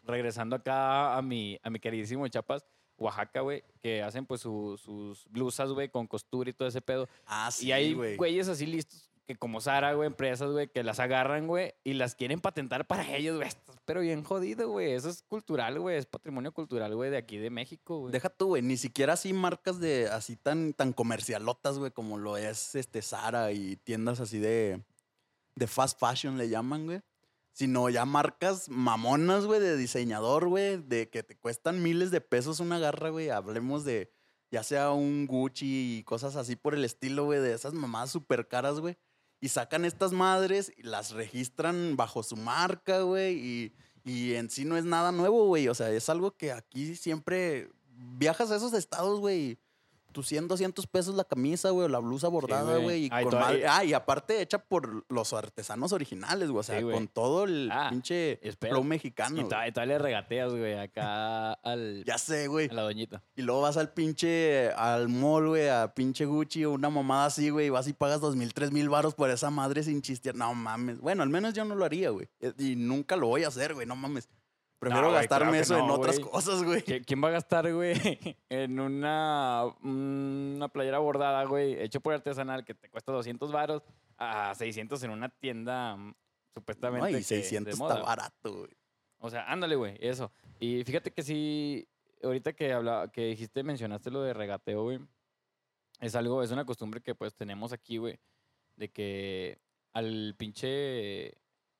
regresando 0.04 0.54
acá 0.54 1.16
a 1.16 1.20
mi, 1.22 1.58
a 1.64 1.70
mi 1.70 1.80
queridísimo 1.80 2.28
Chiapas, 2.28 2.64
Oaxaca, 2.96 3.40
güey, 3.40 3.64
que 3.82 4.00
hacen 4.04 4.26
pues 4.26 4.42
su- 4.42 4.78
sus 4.80 5.26
blusas, 5.28 5.70
güey, 5.72 5.88
con 5.88 6.06
costura 6.06 6.50
y 6.50 6.52
todo 6.52 6.68
ese 6.68 6.80
pedo. 6.80 7.08
Ah, 7.26 7.50
sí, 7.50 7.66
y 7.66 7.72
hay 7.72 7.94
güey. 7.94 8.14
güeyes 8.16 8.46
así 8.46 8.64
listos 8.64 9.07
que 9.28 9.36
como 9.36 9.60
Sara, 9.60 9.92
güey, 9.92 10.06
empresas, 10.06 10.50
güey, 10.50 10.68
que 10.68 10.82
las 10.82 11.00
agarran, 11.00 11.46
güey, 11.46 11.74
y 11.84 11.92
las 11.92 12.14
quieren 12.14 12.40
patentar 12.40 12.86
para 12.86 13.06
ellos, 13.14 13.36
güey. 13.36 13.50
Pero 13.84 14.00
bien 14.00 14.24
jodido, 14.24 14.70
güey. 14.70 14.92
Eso 14.92 15.10
es 15.10 15.22
cultural, 15.22 15.78
güey. 15.78 15.98
Es 15.98 16.06
patrimonio 16.06 16.50
cultural, 16.52 16.96
güey, 16.96 17.10
de 17.10 17.18
aquí 17.18 17.36
de 17.36 17.50
México, 17.50 17.98
güey. 17.98 18.12
Deja 18.12 18.30
tú, 18.30 18.46
güey, 18.46 18.62
ni 18.62 18.78
siquiera 18.78 19.12
así 19.12 19.34
marcas 19.34 19.80
de 19.80 20.08
así 20.08 20.36
tan, 20.36 20.72
tan 20.72 20.94
comercialotas, 20.94 21.78
güey, 21.78 21.90
como 21.90 22.16
lo 22.16 22.38
es 22.38 22.74
este 22.74 23.02
Zara 23.02 23.52
y 23.52 23.76
tiendas 23.76 24.18
así 24.20 24.38
de, 24.38 24.82
de 25.54 25.66
fast 25.66 26.00
fashion 26.00 26.38
le 26.38 26.48
llaman, 26.48 26.86
güey. 26.86 27.00
Sino 27.52 27.90
ya 27.90 28.06
marcas 28.06 28.70
mamonas, 28.70 29.44
güey, 29.44 29.60
de 29.60 29.76
diseñador, 29.76 30.48
güey, 30.48 30.78
de 30.78 31.10
que 31.10 31.22
te 31.22 31.36
cuestan 31.36 31.82
miles 31.82 32.10
de 32.10 32.22
pesos 32.22 32.60
una 32.60 32.78
garra, 32.78 33.10
güey. 33.10 33.28
Hablemos 33.28 33.84
de 33.84 34.10
ya 34.50 34.62
sea 34.62 34.92
un 34.92 35.26
Gucci 35.26 35.98
y 35.98 36.04
cosas 36.04 36.36
así 36.36 36.56
por 36.56 36.74
el 36.74 36.86
estilo, 36.86 37.26
güey, 37.26 37.40
de 37.40 37.52
esas 37.52 37.74
mamadas 37.74 38.10
súper 38.10 38.48
caras, 38.48 38.80
güey. 38.80 38.96
Y 39.40 39.48
sacan 39.48 39.84
estas 39.84 40.12
madres 40.12 40.72
y 40.76 40.82
las 40.82 41.12
registran 41.12 41.96
bajo 41.96 42.22
su 42.22 42.36
marca, 42.36 43.02
güey, 43.02 43.36
y, 43.36 43.72
y 44.04 44.34
en 44.34 44.50
sí 44.50 44.64
no 44.64 44.76
es 44.76 44.84
nada 44.84 45.12
nuevo, 45.12 45.46
güey. 45.46 45.68
O 45.68 45.74
sea, 45.74 45.90
es 45.90 46.08
algo 46.08 46.36
que 46.36 46.52
aquí 46.52 46.96
siempre 46.96 47.70
viajas 47.90 48.50
a 48.50 48.56
esos 48.56 48.72
estados, 48.72 49.20
güey. 49.20 49.58
Tus 50.18 50.26
100, 50.26 50.48
200 50.48 50.84
pesos 50.88 51.14
la 51.14 51.22
camisa, 51.22 51.70
güey, 51.70 51.84
o 51.84 51.88
la 51.88 52.00
blusa 52.00 52.26
bordada, 52.26 52.72
güey. 52.72 52.82
güey. 52.82 53.04
y 53.04 53.08
Ay, 53.12 53.24
con 53.24 53.34
madre- 53.38 53.64
Ah, 53.68 53.84
y 53.84 53.92
aparte 53.92 54.40
hecha 54.42 54.58
por 54.58 55.04
los 55.08 55.32
artesanos 55.32 55.92
originales, 55.92 56.48
güey. 56.50 56.58
O 56.58 56.62
sea, 56.64 56.76
Sí, 56.78 56.82
güey. 56.82 56.96
con 56.96 57.06
todo 57.06 57.44
el 57.44 57.70
Ah, 57.70 57.86
pinche 57.88 58.40
espera. 58.44 58.72
flow 58.72 58.82
mexicano. 58.82 59.40
Y 59.40 59.44
todavía 59.44 59.86
le 59.86 59.98
regateas, 59.98 60.50
güey, 60.50 60.74
acá 60.76 61.52
al, 61.52 62.02
Ya 62.08 62.18
sé, 62.18 62.48
güey. 62.48 62.68
a 62.68 62.72
la 62.74 62.82
doñita. 62.82 63.22
Y 63.36 63.42
luego 63.42 63.60
vas 63.60 63.76
al 63.76 63.92
pinche, 63.92 64.72
al 64.72 65.08
mall, 65.08 65.46
güey, 65.46 65.68
a 65.68 65.94
pinche 65.94 66.24
Gucci 66.24 66.64
o 66.64 66.72
una 66.72 66.90
mamada 66.90 67.26
así, 67.26 67.50
güey, 67.50 67.66
y 67.66 67.70
vas 67.70 67.86
y 67.86 67.92
pagas 67.92 68.20
dos 68.20 68.34
mil, 68.34 68.52
tres 68.54 68.72
mil 68.72 68.88
baros 68.88 69.14
por 69.14 69.30
esa 69.30 69.50
madre 69.50 69.84
sin 69.84 70.02
chistear. 70.02 70.34
No 70.34 70.52
mames. 70.52 70.98
Bueno, 71.00 71.22
al 71.22 71.28
menos 71.28 71.54
yo 71.54 71.64
no 71.64 71.76
lo 71.76 71.84
haría, 71.84 72.10
güey. 72.10 72.28
Eh, 72.40 72.52
Y 72.58 72.74
nunca 72.74 73.14
lo 73.14 73.28
voy 73.28 73.44
a 73.44 73.48
hacer, 73.48 73.72
güey, 73.74 73.86
no 73.86 73.94
mames. 73.94 74.28
Prefiero 74.78 75.06
No, 75.06 75.08
güey, 75.12 75.20
gastarme 75.22 75.46
claro 75.50 75.62
eso 75.62 75.78
en 75.78 75.86
no, 75.88 75.94
otras 75.94 76.20
cosas, 76.20 76.62
güey. 76.62 76.82
¿Qui- 76.82 77.04
¿Quién 77.04 77.22
va 77.22 77.28
a 77.28 77.32
gastar, 77.32 77.72
güey, 77.72 77.94
en 78.48 78.78
una, 78.78 79.64
una 79.82 80.68
playera 80.68 80.98
bordada, 80.98 81.44
güey, 81.44 81.80
hecho 81.82 82.00
por 82.00 82.14
artesanal 82.14 82.64
que 82.64 82.74
te 82.74 82.88
cuesta 82.88 83.10
200 83.12 83.50
varos 83.50 83.82
a 84.16 84.54
600 84.54 85.02
en 85.02 85.10
una 85.10 85.28
tienda 85.30 85.96
mm, 85.96 86.14
supuestamente 86.54 87.00
No, 87.06 87.06
que- 87.06 87.12
y 87.12 87.16
de 87.16 87.22
600 87.24 87.78
moda? 87.78 87.94
está 87.94 88.06
barato, 88.06 88.54
güey. 88.58 88.70
O 89.20 89.30
sea, 89.30 89.50
ándale, 89.50 89.74
güey, 89.74 89.96
eso. 90.00 90.30
Y 90.60 90.84
fíjate 90.84 91.10
que 91.12 91.22
sí, 91.24 91.88
ahorita 92.22 92.52
que 92.52 92.72
hablaba, 92.72 93.10
que 93.10 93.24
dijiste, 93.26 93.64
mencionaste 93.64 94.12
lo 94.12 94.22
de 94.22 94.32
regateo, 94.32 94.84
güey. 94.84 95.00
Es 96.00 96.14
algo, 96.14 96.40
es 96.44 96.52
una 96.52 96.64
costumbre 96.64 97.00
que 97.00 97.16
pues 97.16 97.34
tenemos 97.34 97.72
aquí, 97.72 97.96
güey. 97.96 98.20
De 98.76 98.88
que 98.92 99.58
al 99.92 100.36
pinche, 100.38 101.34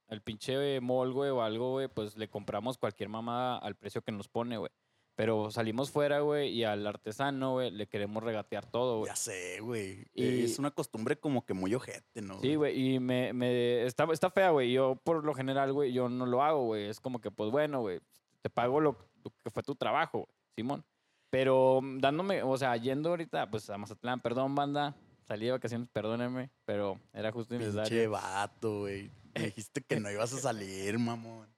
al 0.09 0.23
pinche 0.23 0.81
mall, 0.81 1.13
güey, 1.13 1.31
o 1.31 1.43
algo, 1.43 1.73
güey, 1.73 1.89
pues 1.89 2.17
le 2.17 2.29
compramos 2.29 2.79
cualquier 2.79 3.09
mamada 3.09 3.59
al 3.59 3.75
precio 3.77 4.03
que 4.03 4.13
nos 4.13 4.29
pone, 4.29 4.57
güey. 4.57 4.71
Pero 5.15 5.51
salimos 5.51 5.91
fuera, 5.91 6.21
güey, 6.21 6.51
y 6.51 6.63
al 6.63 6.87
artesano, 6.87 7.55
güey, 7.55 7.73
le 7.73 7.89
queremos 7.89 8.23
regatear 8.23 8.65
todo, 8.71 8.99
güey. 8.99 9.11
Ya 9.11 9.17
sé, 9.17 9.59
güey. 9.61 10.07
Y- 10.15 10.23
Eh, 10.25 10.45
Es 10.45 10.61
una 10.61 10.71
costumbre 10.71 11.19
como 11.19 11.45
que 11.45 11.55
muy 11.55 11.75
ojete, 11.75 12.23
¿no? 12.23 12.41
Sí, 12.41 12.55
güey, 12.55 12.95
y 12.95 13.01
me, 13.01 13.33
me 13.33 13.85
está, 13.85 14.07
está 14.13 14.31
fea, 14.31 14.51
güey. 14.51 14.71
Yo, 14.73 14.95
por 15.03 15.25
lo 15.25 15.35
general, 15.35 15.73
güey, 15.73 15.93
yo 15.93 16.09
no 16.09 16.25
lo 16.25 16.43
hago, 16.43 16.67
güey. 16.67 16.87
Es 16.87 17.01
como 17.01 17.21
que, 17.21 17.33
pues 17.33 17.51
bueno, 17.51 17.81
güey, 17.81 17.99
te 18.43 18.49
pago 18.49 18.81
lo, 18.81 18.97
lo 19.25 19.33
que 19.43 19.51
fue 19.51 19.63
tu 19.65 19.75
trabajo, 19.75 20.19
güey, 20.19 20.29
Simón. 20.57 20.85
Pero 21.31 21.81
mm, 21.83 21.99
dándome, 21.99 22.43
o 22.45 22.57
sea, 22.57 22.77
yendo 22.77 23.11
ahorita, 23.11 23.51
pues 23.51 23.69
a 23.71 23.77
Mazatlán, 23.77 24.21
perdón, 24.21 24.55
banda, 24.55 24.95
salí 25.27 25.47
de 25.47 25.53
vacaciones, 25.53 25.89
perdónenme, 25.93 26.49
pero 26.65 26.99
era 27.13 27.33
justo 27.33 27.57
y 27.57 27.59
Pinche 27.59 28.07
vato, 28.07 28.81
güey. 28.83 29.11
Me 29.35 29.47
dijiste 29.47 29.83
que 29.83 30.01
no 30.01 30.11
ibas 30.11 30.33
a 30.33 30.39
salir, 30.39 30.99
mamón. 30.99 31.49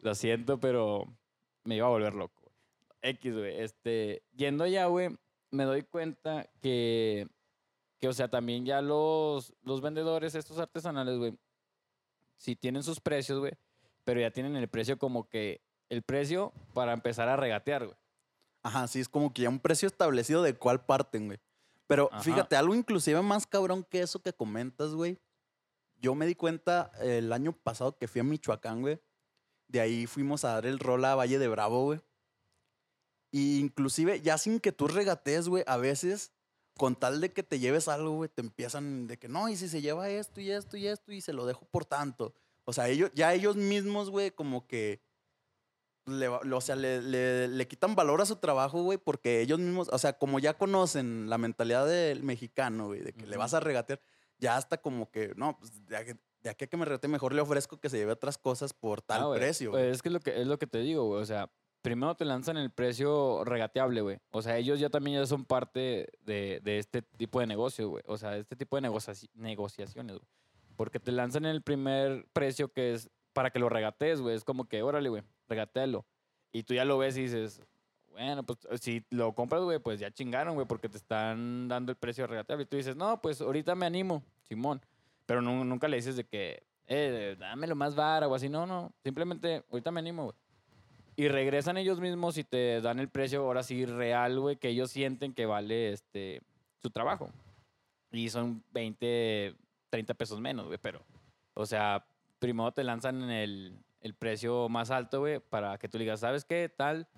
Lo 0.00 0.14
siento, 0.14 0.60
pero 0.60 1.06
me 1.64 1.76
iba 1.76 1.86
a 1.86 1.90
volver 1.90 2.14
loco. 2.14 2.52
X, 3.02 3.34
güey. 3.34 3.60
Este, 3.60 4.22
yendo 4.34 4.66
ya, 4.66 4.86
güey, 4.86 5.16
me 5.50 5.64
doy 5.64 5.82
cuenta 5.82 6.50
que, 6.60 7.28
que, 7.98 8.08
o 8.08 8.12
sea, 8.12 8.28
también 8.28 8.66
ya 8.66 8.82
los, 8.82 9.54
los 9.62 9.80
vendedores, 9.80 10.34
estos 10.34 10.58
artesanales, 10.58 11.18
güey, 11.18 11.38
sí 12.36 12.56
tienen 12.56 12.82
sus 12.82 13.00
precios, 13.00 13.38
güey, 13.38 13.52
pero 14.04 14.20
ya 14.20 14.30
tienen 14.30 14.56
el 14.56 14.68
precio 14.68 14.98
como 14.98 15.28
que, 15.28 15.62
el 15.88 16.02
precio 16.02 16.52
para 16.72 16.92
empezar 16.92 17.28
a 17.28 17.36
regatear, 17.36 17.86
güey. 17.86 17.96
Ajá, 18.62 18.88
sí, 18.88 19.00
es 19.00 19.08
como 19.08 19.32
que 19.32 19.42
ya 19.42 19.48
un 19.48 19.60
precio 19.60 19.86
establecido 19.86 20.42
de 20.42 20.54
cuál 20.54 20.84
parten, 20.84 21.26
güey. 21.26 21.38
Pero 21.86 22.08
Ajá. 22.10 22.22
fíjate, 22.22 22.56
algo 22.56 22.74
inclusive 22.74 23.20
más 23.20 23.46
cabrón 23.46 23.84
que 23.84 24.00
eso 24.00 24.20
que 24.20 24.32
comentas, 24.32 24.94
güey. 24.94 25.18
Yo 26.04 26.14
me 26.14 26.26
di 26.26 26.34
cuenta 26.34 26.92
el 27.00 27.32
año 27.32 27.52
pasado 27.56 27.96
que 27.96 28.08
fui 28.08 28.20
a 28.20 28.24
Michoacán, 28.24 28.82
güey. 28.82 29.00
De 29.68 29.80
ahí 29.80 30.06
fuimos 30.06 30.44
a 30.44 30.50
dar 30.52 30.66
el 30.66 30.78
rol 30.78 31.02
a 31.06 31.14
Valle 31.14 31.38
de 31.38 31.48
Bravo, 31.48 31.84
güey. 31.84 32.00
Y 33.32 33.58
inclusive, 33.58 34.20
ya 34.20 34.36
sin 34.36 34.60
que 34.60 34.70
tú 34.70 34.86
regatees, 34.86 35.48
güey, 35.48 35.64
a 35.66 35.78
veces, 35.78 36.30
con 36.76 36.94
tal 36.94 37.22
de 37.22 37.32
que 37.32 37.42
te 37.42 37.58
lleves 37.58 37.88
algo, 37.88 38.10
güey, 38.16 38.28
te 38.28 38.42
empiezan 38.42 39.06
de 39.06 39.18
que 39.18 39.28
no, 39.28 39.48
y 39.48 39.56
si 39.56 39.66
se 39.66 39.80
lleva 39.80 40.10
esto 40.10 40.42
y 40.42 40.50
esto 40.50 40.76
y 40.76 40.86
esto 40.88 41.10
y 41.10 41.22
se 41.22 41.32
lo 41.32 41.46
dejo 41.46 41.64
por 41.70 41.86
tanto. 41.86 42.34
O 42.66 42.74
sea, 42.74 42.88
ellos, 42.90 43.10
ya 43.14 43.32
ellos 43.32 43.56
mismos, 43.56 44.10
güey, 44.10 44.30
como 44.30 44.66
que 44.66 45.00
le, 46.06 46.28
o 46.28 46.60
sea, 46.60 46.76
le, 46.76 47.00
le- 47.00 47.48
le 47.48 47.66
quitan 47.66 47.94
valor 47.94 48.20
a 48.20 48.26
su 48.26 48.36
trabajo, 48.36 48.82
güey, 48.82 48.98
porque 48.98 49.40
ellos 49.40 49.58
mismos, 49.58 49.88
o 49.90 49.98
sea, 49.98 50.18
como 50.18 50.38
ya 50.38 50.58
conocen 50.58 51.30
la 51.30 51.38
mentalidad 51.38 51.86
del 51.86 52.22
mexicano, 52.22 52.88
güey, 52.88 53.00
de 53.00 53.14
que 53.14 53.24
le 53.26 53.36
Ujú. 53.36 53.38
vas 53.38 53.54
a 53.54 53.60
regatear, 53.60 54.00
ya 54.44 54.56
hasta 54.56 54.76
como 54.78 55.10
que, 55.10 55.32
no, 55.36 55.58
pues 55.58 55.86
de 55.86 55.96
aquí, 55.96 56.12
de 56.42 56.50
aquí 56.50 56.64
a 56.64 56.68
que 56.68 56.76
me 56.76 56.84
regate 56.84 57.08
mejor 57.08 57.32
le 57.34 57.40
ofrezco 57.40 57.78
que 57.80 57.88
se 57.88 57.96
lleve 57.96 58.12
otras 58.12 58.36
cosas 58.38 58.74
por 58.74 59.00
tal 59.00 59.22
Ah, 59.22 59.24
güey, 59.26 59.40
precio. 59.40 59.70
Pues 59.70 59.96
es 59.96 60.02
que 60.02 60.08
es 60.08 60.12
lo 60.12 60.20
que 60.20 60.40
es 60.40 60.46
lo 60.46 60.58
que 60.58 60.66
te 60.66 60.78
digo, 60.80 61.04
güey. 61.06 61.22
O 61.22 61.24
sea, 61.26 61.50
primero 61.80 62.14
te 62.14 62.24
lanzan 62.26 62.56
el 62.58 62.70
precio 62.70 63.42
regateable, 63.44 64.02
güey. 64.02 64.18
O 64.30 64.42
sea, 64.42 64.58
ellos 64.58 64.78
ya 64.78 64.90
también 64.90 65.20
ya 65.20 65.26
son 65.26 65.44
parte 65.46 66.08
de, 66.20 66.60
de 66.62 66.78
este 66.78 67.00
tipo 67.02 67.40
de 67.40 67.46
negocio, 67.46 67.88
güey. 67.88 68.02
O 68.06 68.18
sea, 68.18 68.36
este 68.36 68.56
tipo 68.56 68.76
de 68.76 68.82
negocia- 68.82 69.14
negociaciones, 69.34 70.16
güey. 70.18 70.28
Porque 70.76 71.00
te 71.00 71.12
lanzan 71.12 71.44
el 71.46 71.62
primer 71.62 72.26
precio 72.32 72.72
que 72.72 72.92
es 72.94 73.08
para 73.32 73.50
que 73.50 73.58
lo 73.58 73.68
regatees, 73.68 74.20
güey. 74.20 74.34
Es 74.36 74.44
como 74.44 74.66
que, 74.68 74.82
órale, 74.82 75.08
güey, 75.08 75.22
regatealo. 75.48 76.04
Y 76.52 76.62
tú 76.64 76.74
ya 76.74 76.84
lo 76.84 76.98
ves 76.98 77.16
y 77.16 77.22
dices, 77.22 77.60
bueno, 78.12 78.42
pues 78.44 78.58
si 78.80 79.04
lo 79.10 79.34
compras, 79.34 79.62
güey, 79.62 79.78
pues 79.78 79.98
ya 80.00 80.10
chingaron, 80.10 80.54
güey, 80.54 80.66
porque 80.66 80.88
te 80.88 80.96
están 80.98 81.68
dando 81.68 81.90
el 81.92 81.96
precio 81.96 82.26
regateable. 82.26 82.64
Y 82.64 82.66
tú 82.66 82.76
dices, 82.76 82.94
no, 82.96 83.20
pues 83.22 83.40
ahorita 83.40 83.74
me 83.74 83.86
animo, 83.86 84.22
Simón. 84.48 84.80
Pero 85.26 85.40
nu- 85.42 85.64
nunca 85.64 85.88
le 85.88 85.96
dices 85.96 86.16
de 86.16 86.24
que, 86.24 86.62
eh, 86.86 87.36
dámelo 87.38 87.74
más 87.74 87.94
vara 87.94 88.28
o 88.28 88.34
así. 88.34 88.48
No, 88.48 88.66
no. 88.66 88.92
Simplemente, 89.02 89.64
ahorita 89.70 89.90
me 89.90 90.00
animo, 90.00 90.24
güey. 90.24 90.36
Y 91.16 91.28
regresan 91.28 91.76
ellos 91.76 92.00
mismos 92.00 92.36
y 92.38 92.44
te 92.44 92.80
dan 92.80 92.98
el 92.98 93.08
precio 93.08 93.40
ahora 93.42 93.62
sí 93.62 93.86
real, 93.86 94.38
güey, 94.40 94.56
que 94.56 94.68
ellos 94.68 94.90
sienten 94.90 95.32
que 95.32 95.46
vale 95.46 95.92
este 95.92 96.42
su 96.82 96.90
trabajo. 96.90 97.30
Y 98.10 98.28
son 98.30 98.62
20, 98.72 99.54
30 99.90 100.14
pesos 100.14 100.40
menos, 100.40 100.66
güey, 100.66 100.78
pero, 100.82 101.04
o 101.54 101.66
sea, 101.66 102.04
primero 102.38 102.72
te 102.72 102.84
lanzan 102.84 103.30
el, 103.30 103.78
el 104.00 104.14
precio 104.14 104.68
más 104.68 104.90
alto, 104.90 105.20
güey, 105.20 105.38
para 105.40 105.78
que 105.78 105.88
tú 105.88 105.98
digas, 105.98 106.20
¿sabes 106.20 106.44
qué? 106.44 106.68
Tal, 106.68 107.08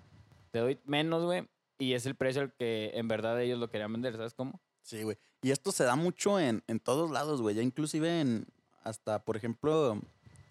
te 0.51 0.59
doy 0.59 0.79
menos, 0.85 1.23
güey, 1.25 1.47
y 1.79 1.93
es 1.93 2.05
el 2.05 2.15
precio 2.15 2.41
al 2.43 2.53
que 2.53 2.91
en 2.93 3.07
verdad 3.07 3.41
ellos 3.41 3.59
lo 3.59 3.69
querían 3.69 3.91
vender, 3.93 4.15
¿sabes 4.15 4.33
cómo? 4.33 4.59
Sí, 4.81 5.03
güey. 5.03 5.17
Y 5.41 5.51
esto 5.51 5.71
se 5.71 5.83
da 5.83 5.95
mucho 5.95 6.39
en, 6.39 6.63
en 6.67 6.79
todos 6.79 7.11
lados, 7.11 7.41
güey. 7.41 7.55
Ya 7.55 7.61
inclusive 7.61 8.21
en, 8.21 8.47
hasta, 8.83 9.23
por 9.23 9.37
ejemplo, 9.37 9.99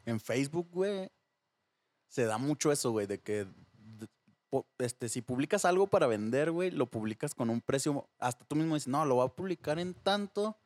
en 0.04 0.20
Facebook, 0.20 0.68
güey, 0.72 1.10
se 2.08 2.24
da 2.24 2.38
mucho 2.38 2.70
eso, 2.70 2.92
güey, 2.92 3.06
de 3.06 3.20
que 3.20 3.46
este, 4.78 5.08
si 5.08 5.22
publicas 5.22 5.64
algo 5.64 5.86
para 5.86 6.06
vender, 6.06 6.50
güey, 6.50 6.70
lo 6.70 6.86
publicas 6.86 7.34
con 7.34 7.50
un 7.50 7.60
precio, 7.60 8.08
hasta 8.18 8.44
tú 8.44 8.56
mismo 8.56 8.74
dices, 8.74 8.88
no, 8.88 9.04
lo 9.04 9.16
voy 9.16 9.26
a 9.26 9.34
publicar 9.34 9.78
en 9.78 9.94
tanto 9.94 10.56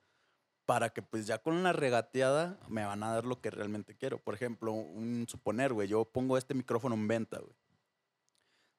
para 0.66 0.90
que 0.90 1.02
pues 1.02 1.26
ya 1.26 1.38
con 1.38 1.62
la 1.62 1.72
regateada 1.72 2.60
me 2.68 2.84
van 2.84 3.02
a 3.02 3.12
dar 3.12 3.24
lo 3.24 3.40
que 3.40 3.50
realmente 3.50 3.96
quiero. 3.96 4.22
Por 4.22 4.34
ejemplo, 4.34 4.72
un 4.72 5.26
suponer, 5.28 5.72
güey, 5.72 5.88
yo 5.88 6.04
pongo 6.04 6.38
este 6.38 6.54
micrófono 6.54 6.94
en 6.94 7.08
venta, 7.08 7.38
güey. 7.38 7.56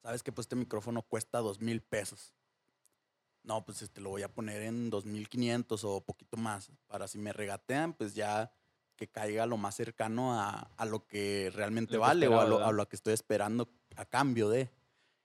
Sabes 0.01 0.23
que 0.23 0.31
pues 0.31 0.45
este 0.45 0.55
micrófono 0.55 1.01
cuesta 1.01 1.39
dos 1.39 1.59
mil 1.59 1.81
pesos. 1.81 2.33
No, 3.43 3.65
pues 3.65 3.81
este 3.81 4.01
lo 4.01 4.09
voy 4.09 4.21
a 4.23 4.31
poner 4.33 4.61
en 4.61 4.89
2500 4.89 5.83
o 5.83 6.01
poquito 6.01 6.37
más. 6.37 6.71
Para 6.87 7.07
si 7.07 7.17
me 7.17 7.33
regatean, 7.33 7.93
pues 7.93 8.13
ya 8.13 8.51
que 8.95 9.07
caiga 9.07 9.45
lo 9.47 9.57
más 9.57 9.75
cercano 9.75 10.39
a, 10.39 10.69
a 10.77 10.85
lo 10.85 11.07
que 11.07 11.51
realmente 11.55 11.95
Lo 11.95 12.01
vale 12.01 12.27
o 12.27 12.39
a 12.39 12.45
lo, 12.45 12.63
a 12.63 12.71
lo 12.71 12.87
que 12.87 12.95
estoy 12.95 13.13
esperando 13.13 13.67
a 13.95 14.05
cambio 14.05 14.47
de. 14.49 14.69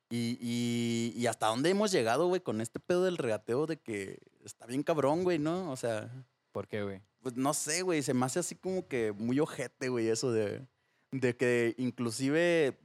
Y, 0.09 0.39
y- 0.41 1.13
y 1.21 1.27
hasta 1.27 1.49
dónde 1.49 1.69
hemos 1.71 1.91
llegado, 1.93 2.29
güey, 2.29 2.41
con 2.41 2.61
este 2.61 2.79
pedo 2.81 3.05
del 3.05 3.19
regateo 3.19 3.67
de 3.67 3.77
que 3.79 4.19
está 4.45 4.65
bien 4.65 4.83
cabrón, 4.83 5.25
güey, 5.25 5.39
¿no? 5.39 5.71
O 5.71 5.77
sea, 5.77 6.11
¿Por 6.53 6.69
qué, 6.69 6.83
güey? 6.85 7.03
pues 7.21 7.37
no 7.37 7.53
sé, 7.53 7.83
güey, 7.83 8.03
se 8.03 8.15
me 8.15 8.25
hace 8.25 8.39
así 8.39 8.55
como 8.55 8.87
que 8.87 9.13
muy 9.13 9.41
ojete, 9.41 9.89
güey, 9.89 10.09
eso 10.09 10.31
de, 10.33 10.65
de 11.11 11.37
que 11.37 11.75
inclusive 11.77 12.79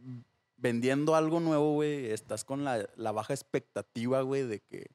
vendiendo 0.57 1.15
algo 1.15 1.39
nuevo, 1.39 1.73
güey, 1.73 2.07
estás 2.11 2.43
con 2.43 2.63
la, 2.63 2.89
la 2.95 3.11
baja 3.11 3.33
expectativa, 3.33 4.21
güey, 4.23 4.43
de 4.43 4.59
que, 4.61 4.87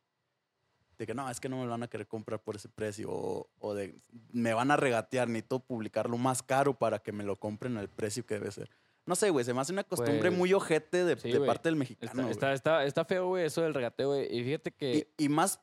de 0.98 1.06
que 1.06 1.14
no, 1.14 1.28
es 1.28 1.40
que 1.40 1.48
no 1.48 1.58
me 1.58 1.64
lo 1.64 1.70
van 1.70 1.82
a 1.82 1.88
querer 1.88 2.06
comprar 2.06 2.40
por 2.42 2.56
ese 2.56 2.68
precio, 2.68 3.10
o, 3.10 3.48
o 3.58 3.74
de 3.74 3.94
me 4.32 4.54
van 4.54 4.70
a 4.70 4.76
regatear, 4.76 5.28
necesito 5.28 5.60
publicarlo 5.60 6.16
más 6.16 6.42
caro 6.42 6.74
para 6.78 6.98
que 7.00 7.12
me 7.12 7.24
lo 7.24 7.36
compren 7.36 7.76
al 7.76 7.88
precio 7.88 8.24
que 8.24 8.34
debe 8.34 8.50
ser. 8.50 8.70
No 9.04 9.14
sé, 9.14 9.30
güey, 9.30 9.44
se 9.44 9.54
me 9.54 9.60
hace 9.60 9.72
una 9.72 9.84
costumbre 9.84 10.30
Pues, 10.30 10.34
muy 10.34 10.52
ojete 10.52 11.04
de, 11.04 11.16
sí, 11.16 11.30
de 11.30 11.40
parte 11.40 11.68
del 11.68 11.76
mexicano. 11.76 12.28
Está, 12.28 12.30
está, 12.30 12.52
está, 12.54 12.84
está 12.86 13.04
feo, 13.04 13.28
güey, 13.28 13.44
eso 13.46 13.62
del 13.62 13.72
regateo, 13.74 14.08
güey. 14.08 14.26
Y 14.36 14.42
fíjate 14.42 14.72
que... 14.72 15.06
Y, 15.18 15.24
y 15.26 15.28
más, 15.28 15.60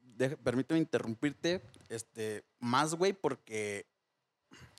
deja- 0.00 0.36
permíteme 0.36 0.78
interrumpirte, 0.78 1.60
este, 1.88 2.44
más, 2.60 2.94
güey, 2.94 3.12
porque, 3.12 3.86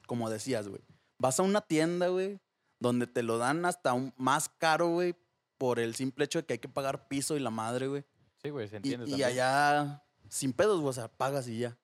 como 0.08 0.30
decías, 0.30 0.68
güey, 0.70 0.82
vas 1.18 1.40
a 1.40 1.44
una 1.44 1.60
tienda, 1.62 2.08
güey, 2.08 2.40
donde 2.80 3.06
te 3.08 3.22
lo 3.24 3.38
dan 3.38 3.66
hasta 3.66 3.92
un, 3.94 4.14
más 4.16 4.48
caro, 4.48 4.88
güey, 4.90 5.16
por 5.58 5.80
el 5.80 5.96
simple 5.96 6.24
hecho 6.26 6.40
de 6.40 6.46
que 6.46 6.54
hay 6.54 6.60
que 6.60 6.70
pagar 6.70 7.08
piso 7.10 7.36
y 7.36 7.40
la 7.40 7.50
madre, 7.50 7.88
güey. 7.88 8.06
Sí, 8.46 8.50
güey, 8.52 8.68
se 8.68 8.76
Y, 8.76 8.78
entiende 8.78 9.06
y 9.08 9.10
también. 9.12 9.30
allá, 9.30 10.04
sin 10.30 10.54
pedos, 10.54 10.80
güey, 10.80 10.90
o 10.90 10.94
sea, 10.94 11.08
pagas 11.08 11.48
y 11.48 11.60
ya. 11.60 11.78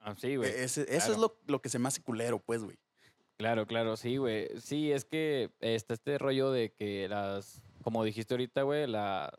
Ah, 0.00 0.14
sí, 0.16 0.36
güey. 0.36 0.50
E- 0.50 0.64
eso 0.64 0.82
es 0.82 1.18
lo, 1.18 1.36
lo 1.46 1.60
que 1.60 1.68
se 1.68 1.78
me 1.78 1.88
hace 1.88 2.02
culero, 2.02 2.38
pues, 2.38 2.62
güey. 2.64 2.78
Claro, 3.36 3.66
claro, 3.66 3.96
sí, 3.96 4.16
güey. 4.16 4.48
Sí, 4.60 4.92
es 4.92 5.04
que 5.04 5.50
está 5.60 5.94
este 5.94 6.18
rollo 6.18 6.50
de 6.50 6.72
que 6.72 7.08
las, 7.08 7.62
como 7.82 8.04
dijiste 8.04 8.34
ahorita, 8.34 8.62
güey, 8.62 8.86
las 8.86 9.30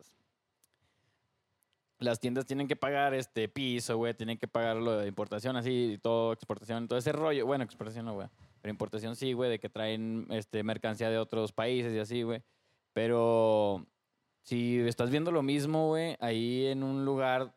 las 1.98 2.18
tiendas 2.18 2.46
tienen 2.46 2.66
que 2.66 2.74
pagar 2.74 3.14
este 3.14 3.48
piso, 3.48 3.96
güey, 3.96 4.12
tienen 4.14 4.36
que 4.36 4.48
pagar 4.48 4.76
lo 4.76 4.98
de 4.98 5.06
importación 5.06 5.56
así, 5.56 5.92
y 5.94 5.98
todo, 5.98 6.32
exportación, 6.32 6.88
todo 6.88 6.98
ese 6.98 7.12
rollo. 7.12 7.46
Bueno, 7.46 7.62
exportación 7.62 8.06
no, 8.06 8.14
güey. 8.14 8.28
Pero 8.60 8.70
importación 8.70 9.14
sí, 9.14 9.32
güey, 9.34 9.50
de 9.50 9.60
que 9.60 9.68
traen 9.68 10.26
este 10.30 10.64
mercancía 10.64 11.10
de 11.10 11.18
otros 11.18 11.52
países 11.52 11.94
y 11.94 12.00
así, 12.00 12.22
güey. 12.22 12.42
Pero 12.92 13.86
si 14.42 14.80
estás 14.80 15.10
viendo 15.10 15.30
lo 15.30 15.42
mismo, 15.42 15.88
güey, 15.88 16.16
ahí 16.20 16.66
en 16.66 16.82
un 16.82 17.04
lugar 17.04 17.54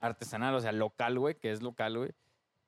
artesanal, 0.00 0.54
o 0.54 0.60
sea, 0.60 0.72
local, 0.72 1.18
güey, 1.18 1.34
que 1.36 1.50
es 1.50 1.62
local, 1.62 1.98
güey, 1.98 2.10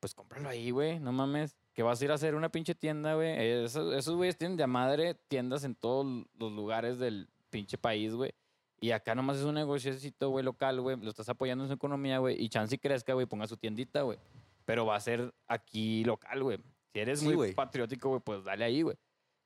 pues 0.01 0.15
cómpralo 0.15 0.49
ahí, 0.49 0.71
güey, 0.71 0.99
no 1.01 1.13
mames. 1.13 1.57
Que 1.75 1.83
vas 1.83 2.01
a 2.01 2.05
ir 2.05 2.11
a 2.11 2.15
hacer 2.15 2.35
una 2.35 2.49
pinche 2.49 2.75
tienda, 2.75 3.15
güey. 3.15 3.37
Esos, 3.65 3.95
esos 3.95 4.17
güeyes 4.17 4.37
tienen 4.37 4.57
de 4.57 4.67
madre 4.67 5.15
tiendas 5.15 5.63
en 5.63 5.77
todos 5.77 6.27
los 6.37 6.53
lugares 6.53 6.99
del 6.99 7.29
pinche 7.51 7.79
país, 7.79 8.15
güey. 8.15 8.33
Y 8.81 8.91
acá 8.93 9.15
nomás 9.15 9.39
es 9.39 9.45
un 9.45 9.55
negociocito, 9.55 10.31
güey, 10.31 10.45
local, 10.45 10.81
güey. 10.81 10.97
Lo 10.97 11.09
estás 11.11 11.29
apoyando 11.29 11.65
en 11.65 11.69
su 11.69 11.75
economía, 11.75 12.19
güey. 12.19 12.41
Y 12.43 12.49
chance 12.49 12.75
y 12.75 12.79
crezca, 12.79 13.13
güey, 13.13 13.27
ponga 13.27 13.47
su 13.47 13.57
tiendita, 13.57 14.03
güey. 14.03 14.19
Pero 14.65 14.87
va 14.87 14.97
a 14.97 15.01
ser 15.01 15.33
aquí 15.47 16.05
local, 16.05 16.43
güey. 16.43 16.59
Si 16.93 16.99
eres 16.99 17.21
Sí, 17.21 17.29
muy 17.29 17.53
patriótico, 17.55 18.09
güey, 18.09 18.21
pues 18.21 18.45
dale 18.45 18.65
ahí, 18.65 18.83
güey. 18.83 18.97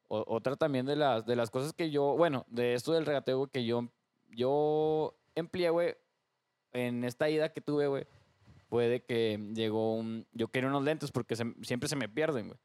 Otra 0.09 0.57
también 0.57 0.85
de 0.85 0.97
las, 0.97 1.25
de 1.25 1.37
las 1.37 1.51
cosas 1.51 1.73
que 1.73 1.91
yo, 1.91 2.17
bueno, 2.17 2.45
de 2.49 2.75
esto 2.75 2.93
del 2.93 3.07
regateo, 3.07 3.47
que 3.47 3.65
yo, 3.65 3.89
yo 4.33 5.17
empleé, 5.35 5.71
güey, 5.71 5.95
en 6.73 7.05
esta 7.05 7.29
ida 7.31 7.53
que 7.53 7.61
tuve, 7.61 7.87
güey, 7.87 8.07
fue 8.69 8.89
de 8.89 9.05
que 9.05 9.39
llegó 9.55 9.95
un, 9.95 10.27
yo 10.33 10.49
quería 10.49 10.69
unos 10.69 10.85
lentes 10.85 11.11
porque 11.11 11.37
se- 11.37 11.55
siempre 11.63 11.89
se 11.89 11.97
me 11.97 12.09
pierden, 12.09 12.49
güey. 12.49 12.59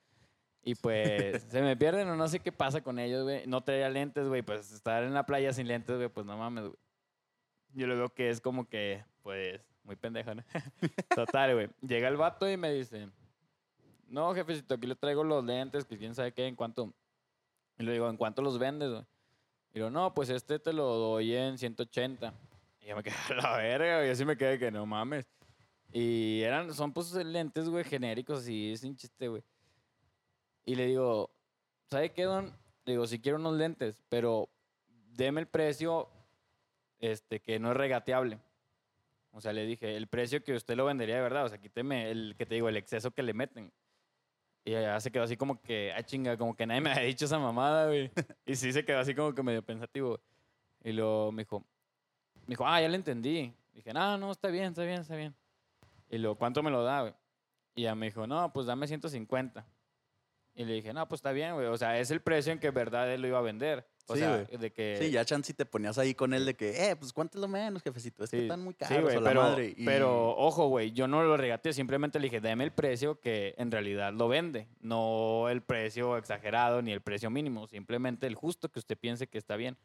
Y 0.63 0.75
pues 0.75 1.43
se 1.51 1.61
me 1.61 1.77
pierden 1.77 2.09
o 2.09 2.15
no 2.15 2.27
sé 2.27 2.39
qué 2.39 2.51
pasa 2.51 2.81
con 2.81 2.99
ellos, 2.99 3.23
güey. 3.23 3.45
No 3.47 3.61
traía 3.61 3.89
lentes, 3.89 4.27
güey. 4.27 4.41
Pues 4.41 4.71
estar 4.71 5.03
en 5.03 5.13
la 5.13 5.25
playa 5.25 5.53
sin 5.53 5.67
lentes, 5.67 5.95
güey, 5.95 6.09
pues 6.09 6.25
no 6.25 6.37
mames, 6.37 6.65
güey. 6.65 6.75
Yo 7.73 7.87
lo 7.87 7.95
veo 7.95 8.09
que 8.09 8.29
es 8.29 8.41
como 8.41 8.67
que, 8.67 9.03
pues, 9.21 9.61
muy 9.83 9.95
pendejo, 9.95 10.33
¿no? 10.35 10.43
Total, 11.15 11.53
güey. 11.53 11.69
Llega 11.81 12.07
el 12.07 12.17
vato 12.17 12.49
y 12.49 12.57
me 12.57 12.73
dice, 12.73 13.09
no, 14.07 14.33
jefecito, 14.33 14.75
aquí 14.75 14.87
le 14.87 14.95
traigo 14.95 15.23
los 15.23 15.43
lentes, 15.43 15.85
que 15.85 15.97
quién 15.97 16.15
sabe 16.15 16.31
qué, 16.33 16.47
en 16.47 16.55
cuánto. 16.55 16.93
Y 17.77 17.83
le 17.83 17.91
digo, 17.93 18.09
¿en 18.09 18.17
cuánto 18.17 18.41
los 18.41 18.57
vendes, 18.57 18.89
güey? 18.89 19.05
Y 19.71 19.75
digo, 19.75 19.89
no, 19.89 20.13
pues 20.13 20.29
este 20.29 20.59
te 20.59 20.73
lo 20.73 20.85
doy 20.95 21.35
en 21.35 21.57
180. 21.57 22.33
Y 22.81 22.87
yo 22.87 22.95
me 22.95 23.03
quedé 23.03 23.15
a 23.29 23.33
la 23.33 23.57
verga, 23.57 23.97
güey. 23.97 24.09
Así 24.09 24.25
me 24.25 24.37
quedé 24.37 24.57
que 24.57 24.71
no 24.71 24.85
mames. 24.85 25.25
Y 25.91 26.41
eran, 26.41 26.73
son 26.73 26.93
pues 26.93 27.13
lentes, 27.13 27.69
güey, 27.69 27.83
genéricos, 27.83 28.39
así, 28.39 28.75
sin 28.77 28.95
chiste, 28.95 29.27
güey. 29.27 29.43
Y 30.65 30.75
le 30.75 30.87
digo, 30.87 31.31
¿sabe 31.89 32.11
qué, 32.11 32.23
don? 32.23 32.53
Le 32.85 32.93
digo, 32.93 33.07
si 33.07 33.19
quiero 33.19 33.37
unos 33.37 33.55
lentes, 33.55 34.01
pero 34.09 34.49
deme 34.87 35.41
el 35.41 35.47
precio 35.47 36.09
este, 36.99 37.41
que 37.41 37.59
no 37.59 37.71
es 37.71 37.77
regateable. 37.77 38.39
O 39.31 39.41
sea, 39.41 39.53
le 39.53 39.65
dije, 39.65 39.95
el 39.95 40.07
precio 40.07 40.43
que 40.43 40.53
usted 40.53 40.75
lo 40.75 40.85
vendería 40.85 41.15
de 41.15 41.21
verdad. 41.21 41.45
O 41.45 41.49
sea, 41.49 41.59
quíteme 41.59 42.09
el 42.09 42.35
que 42.37 42.45
te 42.45 42.55
digo, 42.55 42.69
el 42.69 42.77
exceso 42.77 43.11
que 43.11 43.23
le 43.23 43.33
meten. 43.33 43.71
Y 44.67 44.71
ya 44.71 44.99
se 44.99 45.09
quedó 45.09 45.23
así 45.23 45.37
como 45.37 45.61
que, 45.61 45.93
ah, 45.95 46.03
chinga, 46.03 46.35
como 46.35 46.53
que 46.53 46.67
nadie 46.67 46.81
me 46.81 46.91
había 46.91 47.03
dicho 47.03 47.23
esa 47.23 47.39
mamada, 47.39 47.87
güey. 47.87 48.11
y 48.45 48.53
sí 48.53 48.73
se 48.73 48.83
quedó 48.83 48.99
así 48.99 49.15
como 49.15 49.33
que 49.33 49.41
medio 49.41 49.63
pensativo. 49.63 50.09
güey. 50.09 50.19
Y 50.83 50.91
luego 50.91 51.31
me 51.31 51.43
dijo, 51.43 51.61
Me 52.41 52.47
dijo, 52.47 52.67
ah, 52.67 52.81
ya 52.81 52.89
le 52.89 52.97
entendí. 52.97 53.53
Dije, 53.73 53.93
no, 53.93 54.17
no, 54.17 54.29
está 54.29 54.49
bien, 54.49 54.65
está 54.65 54.83
bien, 54.83 54.99
está 54.99 55.15
bien. 55.15 55.33
Y 56.09 56.17
luego, 56.17 56.35
¿cuánto 56.35 56.61
me 56.61 56.69
lo 56.69 56.83
da, 56.83 56.99
güey? 56.99 57.13
Y 57.75 57.83
ya 57.83 57.95
me 57.95 58.07
dijo, 58.07 58.27
no, 58.27 58.51
pues 58.51 58.65
dame 58.65 58.87
150. 58.87 59.65
Y 60.55 60.65
le 60.65 60.73
dije, 60.73 60.91
no, 60.91 61.07
pues 61.07 61.19
está 61.19 61.31
bien, 61.31 61.53
güey. 61.53 61.67
O 61.67 61.77
sea, 61.77 61.97
es 61.97 62.11
el 62.11 62.19
precio 62.19 62.51
en 62.51 62.59
que 62.59 62.69
verdad 62.69 63.09
él 63.13 63.21
lo 63.21 63.29
iba 63.29 63.39
a 63.39 63.43
vender. 63.43 63.87
O 64.09 64.13
Sí, 64.13 64.19
sea, 64.21 64.43
güey. 64.45 64.57
de 64.57 64.71
que... 64.71 64.97
Sí, 65.01 65.11
ya 65.11 65.25
chance 65.25 65.53
te 65.53 65.65
ponías 65.65 65.97
ahí 65.97 66.13
con 66.15 66.33
él 66.33 66.45
de 66.45 66.55
que, 66.55 66.89
eh, 66.91 66.95
pues 66.95 67.11
cuánto 67.11 67.37
es 67.37 67.41
lo 67.41 67.47
menos, 67.49 67.83
jefecito. 67.83 68.23
Es 68.23 68.31
que 68.31 68.37
Sí, 68.37 68.43
están 68.43 68.61
muy 68.63 68.73
sí, 68.73 68.77
caros 68.79 69.03
güey, 69.03 69.17
a 69.17 69.19
la 69.19 69.29
pero, 69.29 69.41
madre. 69.41 69.73
Y- 69.75 69.85
pero 69.85 70.29
ojo, 70.37 70.67
güey, 70.67 70.91
yo 70.93 71.07
no 71.07 71.21
lo 71.23 71.35
regateé, 71.35 71.73
simplemente 71.73 72.17
le 72.19 72.25
dije, 72.27 72.39
dame 72.39 72.63
el 72.63 72.71
precio 72.71 73.19
que 73.19 73.53
en 73.57 73.69
realidad 73.69 74.13
lo 74.13 74.27
vende, 74.29 74.67
no 74.79 75.49
el 75.49 75.61
precio 75.61 76.17
exagerado 76.17 76.81
ni 76.81 76.91
el 76.93 77.01
precio 77.01 77.29
mínimo, 77.29 77.67
simplemente 77.67 78.27
el 78.27 78.35
justo 78.35 78.69
que 78.69 78.79
usted 78.79 78.97
piense 78.97 79.27
que 79.27 79.37
está 79.37 79.57
bien. 79.57 79.75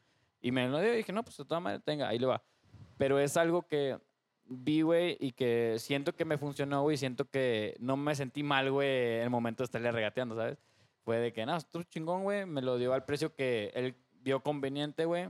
Y 0.40 0.52
me 0.52 0.68
lo 0.68 0.80
dio 0.80 0.92
y 0.94 0.98
dije, 0.98 1.12
no, 1.12 1.24
pues 1.24 1.36
de 1.36 1.44
todas 1.44 1.62
maneras, 1.62 1.82
tenga, 1.84 2.08
ahí 2.08 2.18
le 2.18 2.26
va. 2.26 2.42
Pero 2.98 3.18
es 3.18 3.36
algo 3.36 3.62
que 3.66 3.98
vi, 4.44 4.82
güey, 4.82 5.16
y 5.18 5.32
que 5.32 5.76
siento 5.78 6.14
que 6.14 6.24
me 6.24 6.38
funcionó, 6.38 6.82
güey, 6.82 6.96
siento 6.96 7.24
que 7.28 7.74
no 7.80 7.96
me 7.96 8.14
sentí 8.14 8.42
mal, 8.44 8.70
güey, 8.70 9.16
en 9.16 9.22
el 9.22 9.30
momento 9.30 9.62
de 9.62 9.66
estarle 9.66 9.90
regateando, 9.90 10.36
¿sabes? 10.36 10.58
Fue 11.04 11.18
de 11.18 11.32
que, 11.32 11.44
no, 11.44 11.56
esto 11.56 11.82
chingón, 11.84 12.22
güey, 12.22 12.46
me 12.46 12.62
lo 12.62 12.76
dio 12.78 12.92
al 12.92 13.04
precio 13.04 13.34
que 13.34 13.72
él 13.74 13.96
vio 14.22 14.42
conveniente, 14.42 15.04
güey. 15.04 15.28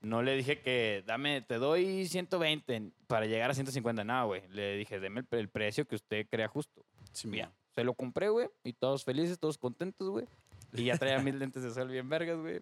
No 0.00 0.22
le 0.22 0.36
dije 0.36 0.60
que 0.60 1.02
dame, 1.06 1.40
te 1.40 1.56
doy 1.56 2.06
120 2.06 2.92
para 3.06 3.24
llegar 3.26 3.50
a 3.50 3.54
150, 3.54 4.04
nada, 4.04 4.24
güey. 4.24 4.42
Le 4.48 4.76
dije, 4.76 5.00
deme 5.00 5.20
el, 5.20 5.38
el 5.38 5.48
precio 5.48 5.86
que 5.86 5.94
usted 5.94 6.26
crea 6.28 6.48
justo. 6.48 6.84
Sí, 7.12 7.26
mo. 7.26 7.36
Se 7.74 7.82
lo 7.84 7.94
compré, 7.94 8.28
güey, 8.28 8.48
y 8.62 8.72
todos 8.74 9.02
felices, 9.04 9.38
todos 9.38 9.58
contentos, 9.58 10.08
güey. 10.08 10.26
Y 10.74 10.84
ya 10.84 10.98
traía 10.98 11.18
mis 11.20 11.34
lentes 11.36 11.62
de 11.62 11.70
sol 11.70 11.88
bien 11.88 12.08
vergas, 12.08 12.38
güey. 12.38 12.60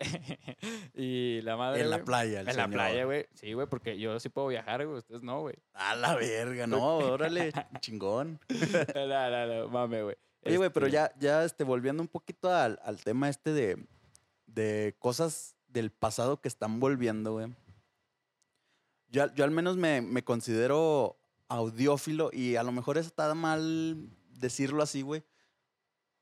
y 0.94 1.40
la 1.42 1.56
madre. 1.56 1.82
En 1.82 1.90
la 1.90 1.96
güey, 1.96 2.06
playa, 2.06 2.40
el 2.40 2.48
En 2.48 2.56
la 2.56 2.64
señor. 2.64 2.70
playa, 2.70 3.04
güey. 3.04 3.26
Sí, 3.34 3.52
güey, 3.52 3.66
porque 3.66 3.98
yo 3.98 4.18
sí 4.20 4.28
puedo 4.28 4.46
viajar, 4.48 4.86
güey. 4.86 4.98
Ustedes 4.98 5.22
no, 5.22 5.40
güey. 5.40 5.56
A 5.74 5.94
la 5.96 6.14
verga, 6.14 6.66
no, 6.66 6.96
órale, 6.98 7.52
chingón. 7.80 8.38
no, 8.94 9.06
no, 9.06 9.46
no, 9.46 9.68
mame, 9.68 10.02
güey. 10.02 10.16
Oye, 10.44 10.56
güey, 10.56 10.70
pero 10.70 10.86
Este, 10.86 10.94
ya, 10.94 11.12
ya 11.18 11.44
este, 11.44 11.64
volviendo 11.64 12.02
un 12.02 12.08
poquito 12.08 12.50
al, 12.50 12.78
al 12.82 13.02
tema 13.02 13.28
este 13.28 13.52
de, 13.52 13.84
de 14.54 14.96
cosas 14.98 15.54
del 15.68 15.90
pasado 15.90 16.40
que 16.40 16.48
están 16.48 16.80
volviendo, 16.80 17.32
güey. 17.32 17.54
Yo, 19.08 19.32
yo 19.34 19.44
al 19.44 19.50
menos 19.50 19.76
me, 19.76 20.00
me 20.00 20.22
considero 20.22 21.16
audiófilo 21.48 22.30
y 22.32 22.56
a 22.56 22.62
lo 22.62 22.72
mejor 22.72 22.96
está 22.98 23.34
mal 23.34 24.08
decirlo 24.38 24.82
así, 24.82 25.02
güey. 25.02 25.24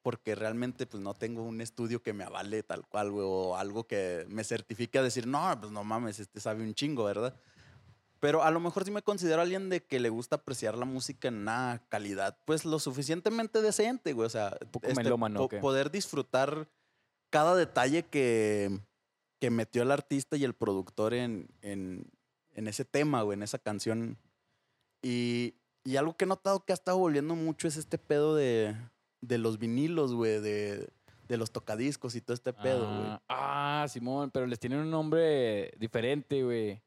Porque 0.02 0.34
realmente 0.34 0.86
pues 0.86 1.02
no 1.02 1.12
tengo 1.12 1.42
un 1.42 1.60
estudio 1.60 2.02
que 2.02 2.12
me 2.14 2.24
avale 2.24 2.62
tal 2.62 2.86
cual, 2.86 3.10
güey, 3.10 3.26
o 3.28 3.56
algo 3.56 3.86
que 3.86 4.24
me 4.28 4.44
certifique 4.44 4.98
a 4.98 5.02
decir, 5.02 5.26
no, 5.26 5.54
pues 5.60 5.70
no 5.72 5.84
mames, 5.84 6.18
este 6.20 6.40
sabe 6.40 6.62
un 6.62 6.72
chingo, 6.74 7.04
¿verdad? 7.04 7.34
Pero 8.20 8.42
a 8.42 8.50
lo 8.50 8.58
mejor 8.58 8.84
sí 8.84 8.90
me 8.90 9.02
considero 9.02 9.42
alguien 9.42 9.68
de 9.68 9.84
que 9.84 10.00
le 10.00 10.08
gusta 10.08 10.36
apreciar 10.36 10.78
la 10.78 10.84
música 10.86 11.28
en 11.28 11.34
una 11.36 11.82
calidad, 11.88 12.38
pues 12.46 12.64
lo 12.64 12.78
suficientemente 12.78 13.60
decente, 13.60 14.12
güey. 14.12 14.26
O 14.26 14.30
sea, 14.30 14.56
este, 14.82 14.94
melómano, 14.94 15.40
¿o 15.40 15.42
po- 15.44 15.48
qué? 15.50 15.58
poder 15.58 15.90
disfrutar 15.90 16.68
cada 17.30 17.54
detalle 17.54 18.04
que, 18.04 18.80
que 19.40 19.50
metió 19.50 19.82
el 19.82 19.90
artista 19.90 20.36
y 20.36 20.44
el 20.44 20.54
productor 20.54 21.14
en, 21.14 21.48
en, 21.62 22.10
ese 22.54 22.84
tema, 22.84 23.22
güey, 23.22 23.36
en 23.36 23.42
esa 23.42 23.58
canción. 23.58 24.18
Y, 25.02 25.54
y 25.84 25.96
algo 25.96 26.16
que 26.16 26.24
he 26.24 26.28
notado 26.28 26.64
que 26.64 26.72
ha 26.72 26.74
estado 26.74 26.98
volviendo 26.98 27.34
mucho 27.34 27.68
es 27.68 27.76
este 27.76 27.98
pedo 27.98 28.34
de, 28.34 28.74
de 29.20 29.38
los 29.38 29.58
vinilos, 29.58 30.14
güey, 30.14 30.40
de, 30.40 30.88
de 31.28 31.36
los 31.36 31.50
tocadiscos 31.50 32.14
y 32.16 32.20
todo 32.20 32.34
este 32.34 32.52
pedo. 32.52 32.86
Ah, 32.88 33.22
ah, 33.28 33.86
Simón, 33.88 34.30
pero 34.30 34.46
les 34.46 34.58
tienen 34.58 34.80
un 34.80 34.90
nombre 34.90 35.72
diferente, 35.78 36.42
güey. 36.42 36.82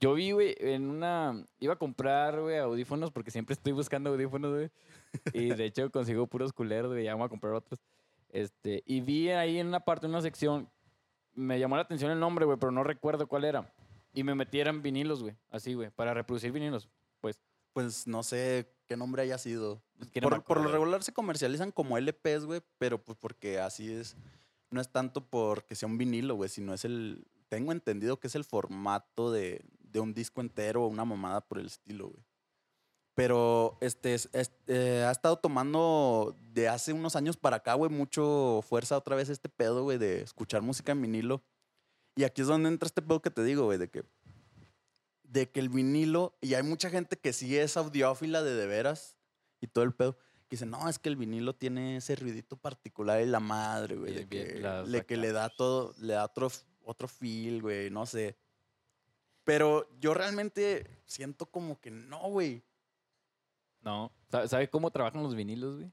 Yo 0.00 0.14
vi, 0.14 0.30
güey, 0.30 0.54
en 0.60 0.88
una... 0.88 1.44
Iba 1.58 1.74
a 1.74 1.78
comprar, 1.78 2.40
güey, 2.40 2.58
audífonos 2.58 3.10
porque 3.10 3.32
siempre 3.32 3.54
estoy 3.54 3.72
buscando 3.72 4.10
audífonos. 4.10 4.70
Y 5.32 5.48
de 5.48 5.64
hecho 5.64 5.90
consigo 5.90 6.26
puros 6.26 6.52
culeros, 6.52 6.92
güey, 6.92 7.04
ya 7.04 7.12
vamos 7.12 7.26
a 7.26 7.30
comprar 7.30 7.54
otros. 7.54 7.80
Este, 8.30 8.82
y 8.86 9.00
vi 9.00 9.30
ahí 9.30 9.58
en 9.58 9.68
una 9.68 9.80
parte, 9.80 10.06
en 10.06 10.12
una 10.12 10.22
sección, 10.22 10.70
me 11.34 11.58
llamó 11.58 11.76
la 11.76 11.82
atención 11.82 12.10
el 12.10 12.20
nombre, 12.20 12.44
güey, 12.44 12.58
pero 12.58 12.72
no 12.72 12.84
recuerdo 12.84 13.26
cuál 13.26 13.44
era. 13.44 13.72
Y 14.12 14.24
me 14.24 14.34
metieran 14.34 14.82
vinilos, 14.82 15.22
güey, 15.22 15.36
así, 15.50 15.74
güey, 15.74 15.90
para 15.90 16.14
reproducir 16.14 16.52
vinilos. 16.52 16.88
Pues, 17.20 17.40
Pues 17.72 18.06
no 18.06 18.22
sé 18.22 18.74
qué 18.86 18.96
nombre 18.96 19.22
haya 19.22 19.38
sido. 19.38 19.82
no 19.98 20.28
Por, 20.28 20.42
por 20.44 20.60
lo 20.60 20.70
regular 20.70 21.02
se 21.02 21.12
comercializan 21.12 21.70
como 21.70 21.98
LPs, 21.98 22.44
güey, 22.44 22.62
pero 22.78 23.02
pues 23.02 23.16
porque 23.18 23.60
así 23.60 23.92
es. 23.92 24.16
No 24.70 24.80
es 24.80 24.90
tanto 24.90 25.26
porque 25.28 25.74
sea 25.74 25.88
un 25.88 25.96
vinilo, 25.98 26.34
güey, 26.34 26.48
sino 26.48 26.74
es 26.74 26.84
el. 26.84 27.26
Tengo 27.48 27.72
entendido 27.72 28.20
que 28.20 28.26
es 28.26 28.34
el 28.34 28.44
formato 28.44 29.32
de, 29.32 29.64
de 29.78 30.00
un 30.00 30.12
disco 30.12 30.40
entero 30.40 30.84
o 30.84 30.88
una 30.88 31.04
mamada 31.04 31.40
por 31.40 31.58
el 31.58 31.66
estilo, 31.66 32.08
güey. 32.08 32.27
Pero 33.18 33.76
este, 33.80 34.14
es- 34.14 34.28
es- 34.32 34.52
eh, 34.68 35.04
ha 35.04 35.10
estado 35.10 35.36
tomando 35.40 36.36
de 36.52 36.68
hace 36.68 36.92
unos 36.92 37.16
años 37.16 37.36
para 37.36 37.56
acá, 37.56 37.74
güey, 37.74 37.90
mucho 37.90 38.60
fuerza 38.68 38.96
otra 38.96 39.16
vez 39.16 39.28
este 39.28 39.48
pedo, 39.48 39.82
güey, 39.82 39.98
de 39.98 40.20
escuchar 40.22 40.62
música 40.62 40.92
en 40.92 41.02
vinilo. 41.02 41.42
Y 42.14 42.22
aquí 42.22 42.42
es 42.42 42.46
donde 42.46 42.68
entra 42.68 42.86
este 42.86 43.02
pedo 43.02 43.20
que 43.20 43.30
te 43.32 43.42
digo, 43.42 43.64
güey, 43.64 43.76
de 43.76 43.90
que, 43.90 44.04
de 45.24 45.50
que 45.50 45.58
el 45.58 45.68
vinilo, 45.68 46.38
y 46.40 46.54
hay 46.54 46.62
mucha 46.62 46.90
gente 46.90 47.18
que 47.18 47.32
sí 47.32 47.58
es 47.58 47.76
audiófila 47.76 48.44
de 48.44 48.54
de 48.54 48.66
veras 48.68 49.16
y 49.60 49.66
todo 49.66 49.82
el 49.82 49.92
pedo, 49.94 50.16
que 50.48 50.54
dice, 50.54 50.66
no, 50.66 50.88
es 50.88 51.00
que 51.00 51.08
el 51.08 51.16
vinilo 51.16 51.56
tiene 51.56 51.96
ese 51.96 52.14
ruidito 52.14 52.56
particular 52.56 53.20
y 53.20 53.26
la 53.26 53.40
madre, 53.40 53.96
güey, 53.96 54.12
de 54.14 54.28
que, 54.28 54.60
le, 54.86 55.04
que 55.04 55.16
le 55.16 55.32
da 55.32 55.48
todo, 55.48 55.92
le 55.98 56.14
da 56.14 56.24
otro, 56.24 56.52
otro 56.84 57.08
feel, 57.08 57.62
güey, 57.62 57.90
no 57.90 58.06
sé. 58.06 58.36
Pero 59.42 59.88
yo 59.98 60.14
realmente 60.14 60.86
siento 61.04 61.46
como 61.46 61.80
que 61.80 61.90
no, 61.90 62.20
güey. 62.30 62.62
No. 63.88 64.12
¿Sabe- 64.30 64.48
¿Sabe 64.48 64.68
cómo 64.70 64.90
trabajan 64.90 65.22
los 65.22 65.34
vinilos, 65.34 65.76
güey? 65.76 65.90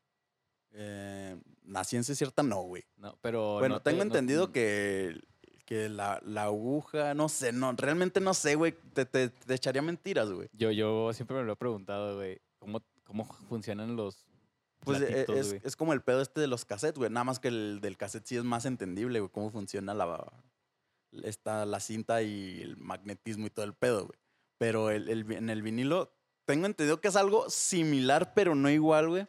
Eh, 0.71 1.39
la 1.65 1.83
ciencia 1.83 2.13
cierta 2.15 2.43
no, 2.43 2.61
güey. 2.63 2.83
No, 2.97 3.17
pero... 3.21 3.59
Bueno, 3.59 3.75
no 3.75 3.81
te- 3.81 3.91
tengo 3.91 4.03
no- 4.03 4.09
entendido 4.09 4.51
que, 4.51 5.21
que 5.65 5.87
la, 5.89 6.19
la 6.25 6.43
aguja, 6.43 7.13
no 7.13 7.29
sé, 7.29 7.53
no, 7.53 7.71
realmente 7.73 8.19
no 8.19 8.33
sé, 8.33 8.55
güey. 8.55 8.73
Te, 8.93 9.05
te, 9.05 9.29
te 9.29 9.53
echaría 9.53 9.81
mentiras, 9.81 10.29
güey. 10.29 10.49
Yo, 10.53 10.71
yo 10.71 11.13
siempre 11.13 11.37
me 11.37 11.43
lo 11.43 11.53
he 11.53 11.55
preguntado, 11.55 12.17
güey. 12.17 12.41
¿Cómo, 12.59 12.81
¿Cómo 13.05 13.23
funcionan 13.47 13.95
los 13.95 14.25
Pues 14.81 15.01
eh, 15.01 15.05
platitos, 15.05 15.37
es, 15.37 15.47
güey? 15.49 15.61
es 15.63 15.75
como 15.77 15.93
el 15.93 16.01
pedo 16.01 16.21
este 16.21 16.41
de 16.41 16.47
los 16.47 16.65
cassettes, 16.65 16.97
güey. 16.97 17.09
Nada 17.09 17.23
más 17.23 17.39
que 17.39 17.47
el 17.47 17.79
del 17.81 17.95
cassette 17.97 18.25
sí 18.27 18.35
es 18.35 18.43
más 18.43 18.65
entendible, 18.65 19.19
güey. 19.21 19.31
Cómo 19.31 19.49
funciona 19.51 19.93
la, 19.93 20.29
esta, 21.23 21.65
la 21.65 21.79
cinta 21.79 22.21
y 22.21 22.61
el 22.61 22.75
magnetismo 22.77 23.47
y 23.47 23.49
todo 23.49 23.63
el 23.65 23.73
pedo, 23.73 24.07
güey. 24.07 24.19
Pero 24.57 24.89
el, 24.89 25.07
el 25.09 25.31
en 25.31 25.49
el 25.49 25.61
vinilo, 25.61 26.14
tengo 26.45 26.65
entendido 26.65 27.01
que 27.01 27.07
es 27.07 27.15
algo 27.15 27.49
similar, 27.49 28.33
pero 28.33 28.55
no 28.55 28.69
igual, 28.69 29.09
güey. 29.09 29.27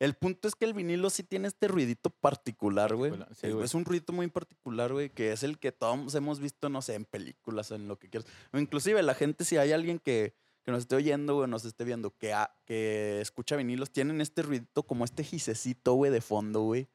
El 0.00 0.14
punto 0.14 0.48
es 0.48 0.56
que 0.56 0.64
el 0.64 0.74
vinilo 0.74 1.08
sí 1.08 1.22
tiene 1.22 1.48
este 1.48 1.68
ruidito 1.68 2.10
particular, 2.10 2.94
güey. 2.94 3.12
Sí, 3.40 3.46
es, 3.62 3.74
un 3.74 3.84
ruidito 3.84 4.12
muy 4.12 4.26
particular, 4.28 4.92
güey, 4.92 5.08
que 5.08 5.32
es 5.32 5.42
el 5.44 5.58
que 5.58 5.72
todos 5.72 6.14
hemos 6.14 6.40
visto, 6.40 6.68
no 6.68 6.82
sé, 6.82 6.94
en 6.94 7.04
películas, 7.04 7.70
en 7.70 7.86
lo 7.86 7.98
que 7.98 8.10
quieras. 8.10 8.28
O 8.52 8.58
inclusive 8.58 9.02
la 9.02 9.14
gente, 9.14 9.44
si 9.44 9.56
hay 9.56 9.72
alguien 9.72 10.00
que, 10.00 10.34
que 10.64 10.72
nos 10.72 10.80
esté 10.80 10.96
oyendo, 10.96 11.36
güey, 11.36 11.48
nos 11.48 11.64
esté 11.64 11.84
viendo, 11.84 12.10
que, 12.10 12.34
que 12.66 13.20
escucha 13.20 13.56
vinilos, 13.56 13.92
tienen 13.92 14.20
este 14.20 14.42
ruidito 14.42 14.82
como 14.82 15.04
este 15.04 15.22
gisecito, 15.22 15.94
güey, 15.94 16.10
de 16.10 16.20
fondo, 16.20 16.62
güey. 16.62 16.88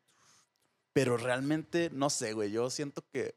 Pero 0.91 1.15
realmente, 1.15 1.89
no 1.93 2.09
sé, 2.09 2.33
güey, 2.33 2.51
yo 2.51 2.69
siento 2.69 3.05
que 3.11 3.35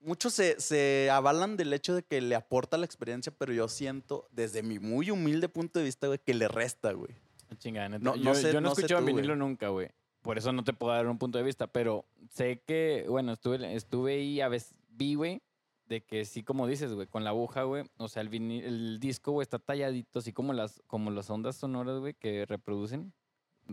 muchos 0.00 0.32
se, 0.34 0.60
se 0.60 1.08
avalan 1.10 1.56
del 1.56 1.72
hecho 1.72 1.94
de 1.94 2.02
que 2.02 2.20
le 2.20 2.34
aporta 2.34 2.76
la 2.78 2.84
experiencia, 2.86 3.32
pero 3.36 3.52
yo 3.52 3.68
siento, 3.68 4.28
desde 4.32 4.62
mi 4.62 4.78
muy 4.78 5.10
humilde 5.10 5.48
punto 5.48 5.78
de 5.78 5.84
vista, 5.84 6.06
güey, 6.06 6.18
que 6.24 6.34
le 6.34 6.48
resta, 6.48 6.92
güey. 6.92 7.12
Chingada, 7.58 7.88
neta. 7.88 8.04
No- 8.04 8.16
yo, 8.16 8.24
no 8.24 8.34
sé- 8.34 8.52
yo 8.52 8.60
no 8.60 8.68
no 8.70 8.74
sé 8.74 8.82
tú, 8.86 8.94
güey. 8.94 9.06
vinilo 9.14 9.36
nunca, 9.36 9.68
güey. 9.68 9.88
Por 10.22 10.36
eso 10.36 10.52
no 10.52 10.64
te 10.64 10.72
puedo 10.72 10.92
dar 10.92 11.06
un 11.06 11.18
punto 11.18 11.38
de 11.38 11.44
vista, 11.44 11.66
pero 11.66 12.04
sé 12.30 12.60
que, 12.66 13.06
bueno, 13.08 13.32
estuve, 13.32 13.74
estuve 13.74 14.14
ahí 14.14 14.40
a 14.40 14.48
veces, 14.48 14.74
vi, 14.90 15.14
güey, 15.14 15.40
de 15.86 16.02
que 16.02 16.24
sí, 16.26 16.42
como 16.42 16.66
dices, 16.66 16.92
güey, 16.92 17.06
con 17.06 17.24
la 17.24 17.30
aguja, 17.30 17.62
güey, 17.62 17.84
o 17.96 18.08
sea, 18.08 18.20
el, 18.20 18.28
vini- 18.28 18.62
el 18.62 19.00
disco, 19.00 19.32
güey, 19.32 19.44
está 19.44 19.58
talladito, 19.58 20.18
así 20.18 20.32
como 20.34 20.52
las, 20.52 20.82
como 20.86 21.10
las 21.10 21.30
ondas 21.30 21.56
sonoras, 21.56 21.98
güey, 22.00 22.12
que 22.14 22.44
reproducen, 22.44 23.14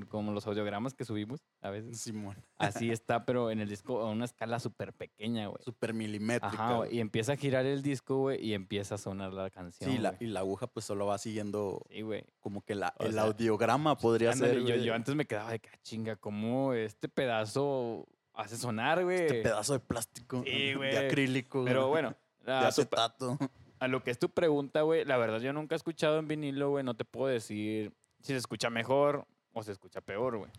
como 0.09 0.31
los 0.33 0.45
audiogramas 0.47 0.93
que 0.93 1.05
subimos 1.05 1.41
a 1.61 1.69
veces. 1.69 1.99
Simón. 1.99 2.35
Así 2.57 2.91
está, 2.91 3.25
pero 3.25 3.51
en 3.51 3.59
el 3.59 3.69
disco 3.69 4.01
a 4.01 4.09
una 4.11 4.25
escala 4.25 4.59
súper 4.59 4.93
pequeña, 4.93 5.47
güey. 5.47 5.63
Súper 5.63 5.93
milimétrica. 5.93 6.47
Ajá, 6.53 6.75
güey, 6.77 6.95
y 6.97 6.99
empieza 6.99 7.33
a 7.33 7.37
girar 7.37 7.65
el 7.65 7.81
disco, 7.81 8.17
güey, 8.17 8.45
y 8.45 8.53
empieza 8.53 8.95
a 8.95 8.97
sonar 8.97 9.33
la 9.33 9.49
canción. 9.49 9.89
Sí, 9.91 9.97
la, 9.97 10.15
y 10.19 10.25
la 10.27 10.41
aguja 10.41 10.67
pues 10.67 10.85
solo 10.85 11.05
va 11.05 11.17
siguiendo 11.17 11.81
Sí, 11.89 12.01
güey. 12.01 12.25
como 12.39 12.61
que 12.63 12.75
la, 12.75 12.93
el 12.99 13.13
sea, 13.13 13.23
audiograma 13.23 13.97
podría 13.97 14.33
ser. 14.33 14.61
yo, 14.63 14.93
antes 14.93 15.15
me 15.15 15.25
quedaba 15.25 15.51
de 15.51 15.59
que, 15.59 15.69
"Ah, 15.73 15.77
chinga, 15.81 16.15
¿cómo 16.15 16.73
este 16.73 17.07
pedazo 17.09 18.07
hace 18.33 18.57
sonar, 18.57 19.03
güey? 19.03 19.21
Este 19.21 19.41
pedazo 19.43 19.73
de 19.73 19.79
plástico, 19.79 20.43
Sí, 20.43 20.49
de 20.69 20.75
güey. 20.75 20.95
acrílico, 20.97 21.63
Pero 21.65 21.87
bueno, 21.87 22.15
de 22.45 22.51
acetato. 22.51 23.37
a 23.79 23.87
lo 23.87 24.03
que 24.03 24.11
es 24.11 24.19
tu 24.19 24.29
pregunta, 24.29 24.81
güey, 24.81 25.05
la 25.05 25.17
verdad 25.17 25.39
yo 25.39 25.53
nunca 25.53 25.75
he 25.75 25.77
escuchado 25.77 26.19
en 26.19 26.27
vinilo, 26.27 26.69
güey, 26.71 26.83
no 26.83 26.95
te 26.95 27.05
puedo 27.05 27.27
decir 27.27 27.93
si 28.19 28.33
se 28.33 28.37
escucha 28.37 28.69
mejor 28.69 29.25
o 29.55 29.63
se 29.63 29.71
escucha 29.71 30.01
peor, 30.01 30.37
güey. 30.37 30.51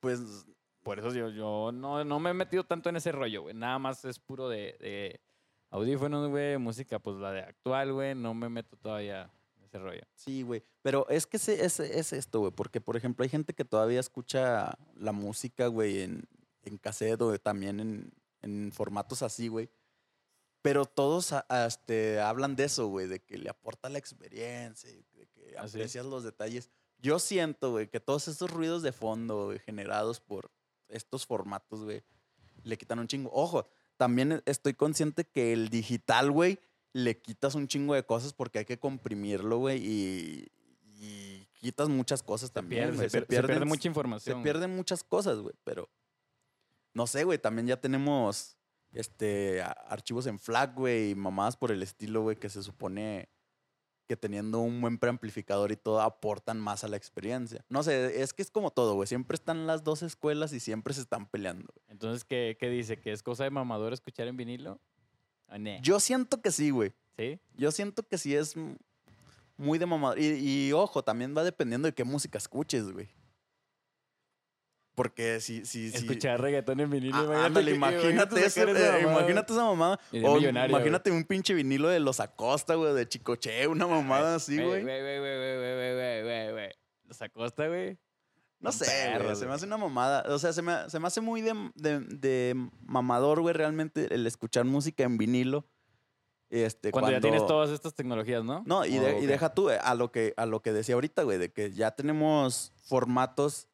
Pues 0.00 0.20
Por 0.82 0.98
eso 1.00 1.12
yo, 1.12 1.28
yo 1.28 1.70
no, 1.72 2.04
no 2.04 2.20
me 2.20 2.30
he 2.30 2.34
metido 2.34 2.64
tanto 2.64 2.88
en 2.88 2.96
ese 2.96 3.12
rollo, 3.12 3.42
güey. 3.42 3.54
Nada 3.54 3.78
más 3.78 4.04
es 4.04 4.18
puro 4.18 4.48
de, 4.48 4.76
de, 4.80 5.20
audífonos, 5.70 6.30
güey, 6.30 6.56
música, 6.58 6.98
pues 7.00 7.16
la 7.16 7.32
de 7.32 7.40
actual, 7.40 7.92
güey, 7.92 8.14
no 8.14 8.32
me 8.34 8.48
meto 8.48 8.76
todavía 8.76 9.30
en 9.56 9.64
ese 9.64 9.78
rollo. 9.78 10.02
Sí, 10.14 10.42
güey. 10.42 10.62
Pero 10.82 11.06
es 11.10 11.26
que 11.26 11.38
se- 11.38 11.64
es, 11.64 11.80
es 11.80 12.12
esto, 12.12 12.38
güey. 12.40 12.52
Porque, 12.52 12.80
por 12.80 12.96
ejemplo, 12.96 13.24
hay 13.24 13.28
gente 13.28 13.52
que 13.52 13.64
todavía 13.64 13.98
escucha 14.00 14.78
la 14.94 15.12
música, 15.12 15.66
güey, 15.66 16.02
en, 16.02 16.22
en 16.62 16.78
cassette 16.78 17.20
o 17.20 17.36
también 17.38 17.80
en, 17.80 18.12
en 18.42 18.70
formatos 18.72 19.22
así, 19.22 19.48
güey. 19.48 19.68
Pero 20.62 20.86
todos 20.86 21.34
este, 21.66 22.20
hablan 22.20 22.54
de 22.56 22.64
eso, 22.64 22.86
güey, 22.86 23.08
de 23.08 23.20
que 23.20 23.36
le 23.38 23.50
aporta 23.50 23.88
la 23.88 23.98
experiencia, 23.98 24.90
de 24.90 25.26
que 25.26 25.50
es. 25.50 25.56
aprecias 25.56 26.06
los 26.06 26.22
detalles. 26.24 26.70
Yo 27.00 27.18
siento, 27.18 27.70
güey, 27.70 27.88
que 27.88 28.00
todos 28.00 28.28
estos 28.28 28.50
ruidos 28.50 28.82
de 28.82 28.92
fondo, 28.92 29.46
güey, 29.46 29.58
generados 29.60 30.20
por 30.20 30.50
estos 30.88 31.26
formatos, 31.26 31.84
güey, 31.84 32.02
le 32.64 32.76
quitan 32.76 32.98
un 32.98 33.06
chingo. 33.06 33.30
Ojo, 33.32 33.68
también 33.96 34.42
estoy 34.46 34.74
consciente 34.74 35.24
que 35.24 35.52
el 35.52 35.68
digital, 35.68 36.30
güey, 36.30 36.58
le 36.92 37.20
quitas 37.20 37.54
un 37.54 37.68
chingo 37.68 37.94
de 37.94 38.04
cosas 38.04 38.32
porque 38.32 38.60
hay 38.60 38.64
que 38.64 38.78
comprimirlo, 38.78 39.58
güey, 39.58 39.78
y, 39.84 40.48
y 41.00 41.46
quitas 41.60 41.88
muchas 41.88 42.22
cosas 42.22 42.48
Se 42.48 42.54
también, 42.54 42.82
pierde, 42.84 42.96
güey. 42.96 43.10
se, 43.10 43.22
pierde, 43.22 43.36
se 43.36 43.42
pierde 43.48 43.64
mucha 43.66 43.82
se 43.82 43.88
información. 43.88 44.34
güey. 44.36 44.44
pierden 44.44 44.74
muchas 44.74 45.04
cosas, 45.04 45.38
güey, 45.38 45.54
pero 45.64 45.88
no 46.94 47.06
sé, 47.06 47.24
güey, 47.24 47.38
también 47.38 47.66
ya 47.68 47.80
tenemos 47.80 48.56
este 48.92 49.62
archivos 49.62 50.26
en 50.26 50.38
FLAC, 50.38 50.74
güey, 50.74 51.10
y 51.10 51.14
mamadas 51.14 51.56
por 51.56 51.70
el 51.70 51.82
estilo, 51.82 52.22
güey, 52.22 52.36
que 52.36 52.48
se 52.48 52.62
supone 52.62 53.28
que 54.08 54.16
teniendo 54.16 54.58
un 54.60 54.80
buen 54.80 54.98
preamplificador 54.98 55.70
y 55.70 55.76
todo 55.76 56.00
aportan 56.00 56.58
más 56.58 56.82
a 56.82 56.88
la 56.88 56.96
experiencia. 56.96 57.64
No 57.68 57.82
sé, 57.82 58.22
es 58.22 58.32
que 58.32 58.42
es 58.42 58.50
como 58.50 58.70
todo, 58.70 58.94
güey, 58.94 59.06
siempre 59.06 59.34
están 59.34 59.66
las 59.66 59.84
dos 59.84 60.02
escuelas 60.02 60.52
y 60.52 60.60
siempre 60.60 60.94
se 60.94 61.02
están 61.02 61.26
peleando. 61.26 61.72
güey. 61.74 61.86
Entonces, 61.90 62.24
¿qué, 62.24 62.56
¿qué 62.58 62.70
dice? 62.70 62.98
¿Que 62.98 63.12
es 63.12 63.22
cosa 63.22 63.44
de 63.44 63.50
mamador 63.50 63.92
escuchar 63.92 64.26
en 64.26 64.36
vinilo? 64.36 64.80
¿O 65.48 65.58
ne? 65.58 65.78
Yo 65.82 66.00
siento 66.00 66.40
que 66.40 66.50
sí, 66.50 66.70
güey. 66.70 66.92
¿Sí? 67.16 67.38
Yo 67.54 67.70
siento 67.70 68.02
que 68.02 68.16
sí 68.16 68.34
es 68.34 68.54
muy 69.58 69.78
de 69.78 69.86
mamador. 69.86 70.18
Y, 70.18 70.26
y, 70.68 70.72
ojo, 70.72 71.04
también 71.04 71.36
va 71.36 71.44
dependiendo 71.44 71.86
de 71.86 71.94
qué 71.94 72.04
música 72.04 72.38
escuches, 72.38 72.90
güey. 72.90 73.08
Porque 74.98 75.38
si. 75.40 75.64
si, 75.64 75.92
si 75.92 75.96
Escuchar 75.96 76.40
reggaetón 76.40 76.80
en 76.80 76.90
vinilo. 76.90 77.16
Ah, 77.32 77.44
ándale, 77.44 77.72
imagínate, 77.72 78.44
eso, 78.44 78.66
esa 78.66 78.98
imagínate 78.98 79.52
esa 79.52 79.62
mamada. 79.62 80.00
O, 80.24 80.38
imagínate 80.38 81.12
un 81.12 81.22
pinche 81.22 81.54
vinilo 81.54 81.88
de 81.88 82.00
los 82.00 82.18
Acosta, 82.18 82.74
güey, 82.74 82.94
de 82.94 83.08
Chicoche, 83.08 83.68
una 83.68 83.86
mamada 83.86 84.34
así, 84.34 84.56
güey. 84.56 84.82
Güey, 84.82 85.00
güey, 85.00 85.18
güey, 85.20 85.56
güey, 85.56 86.52
güey, 86.52 86.70
Los 87.04 87.22
Acosta, 87.22 87.68
güey. 87.68 87.96
No 88.58 88.72
sé, 88.72 88.86
güey. 89.22 89.36
Se 89.36 89.46
me 89.46 89.52
hace 89.52 89.66
una 89.66 89.76
mamada. 89.76 90.24
O 90.34 90.38
sea, 90.40 90.52
se 90.52 90.62
me, 90.62 90.90
se 90.90 90.98
me 90.98 91.06
hace 91.06 91.20
muy 91.20 91.42
de, 91.42 91.54
de, 91.76 92.56
mamador, 92.80 93.40
güey, 93.40 93.54
realmente 93.54 94.12
el 94.12 94.26
escuchar 94.26 94.64
música 94.64 95.04
en 95.04 95.16
vinilo. 95.16 95.64
Este, 96.50 96.90
cuando, 96.90 97.12
ya 97.12 97.20
tienes 97.20 97.46
todas 97.46 97.70
estas 97.70 97.94
tecnologías, 97.94 98.42
¿no? 98.42 98.64
No, 98.66 98.84
y, 98.84 98.98
oh, 98.98 99.22
y 99.22 99.26
deja 99.26 99.54
tú 99.54 99.70
eh, 99.70 99.78
a 99.80 99.94
lo 99.94 100.10
que, 100.10 100.34
a 100.36 100.44
lo 100.44 100.60
que 100.60 100.72
decía 100.72 100.96
ahorita, 100.96 101.22
güey, 101.22 101.38
de 101.38 101.52
que 101.52 101.70
ya 101.70 101.92
tenemos 101.92 102.72
formatos 102.82 103.68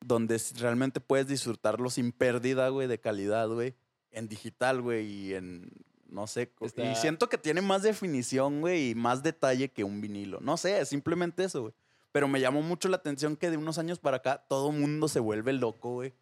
donde 0.00 0.40
realmente 0.58 1.00
puedes 1.00 1.26
disfrutarlo 1.26 1.90
sin 1.90 2.12
pérdida, 2.12 2.68
güey, 2.68 2.86
de 2.88 2.98
calidad, 3.00 3.48
güey, 3.48 3.74
en 4.10 4.28
digital, 4.28 4.80
güey, 4.80 5.06
y 5.06 5.34
en, 5.34 5.70
no 6.08 6.26
sé, 6.26 6.50
co- 6.50 6.64
y 6.64 6.68
Está- 6.68 6.94
siento 6.94 7.28
que 7.28 7.38
tiene 7.38 7.60
más 7.60 7.82
definición, 7.82 8.60
güey, 8.60 8.90
y 8.90 8.94
más 8.94 9.22
detalle 9.22 9.70
que 9.70 9.84
un 9.84 10.00
vinilo. 10.00 10.38
No 10.40 10.56
sé, 10.56 10.80
es 10.80 10.88
simplemente 10.88 11.44
eso, 11.44 11.62
güey. 11.62 11.74
Pero 12.12 12.26
me 12.28 12.40
llamó 12.40 12.62
mucho 12.62 12.88
la 12.88 12.96
atención 12.96 13.36
que 13.36 13.50
de 13.50 13.56
unos 13.58 13.76
años 13.78 13.98
para 13.98 14.16
acá 14.18 14.44
todo 14.48 14.72
mundo 14.72 15.08
se 15.08 15.20
vuelve 15.20 15.52
loco, 15.52 15.92
güey, 15.94 16.14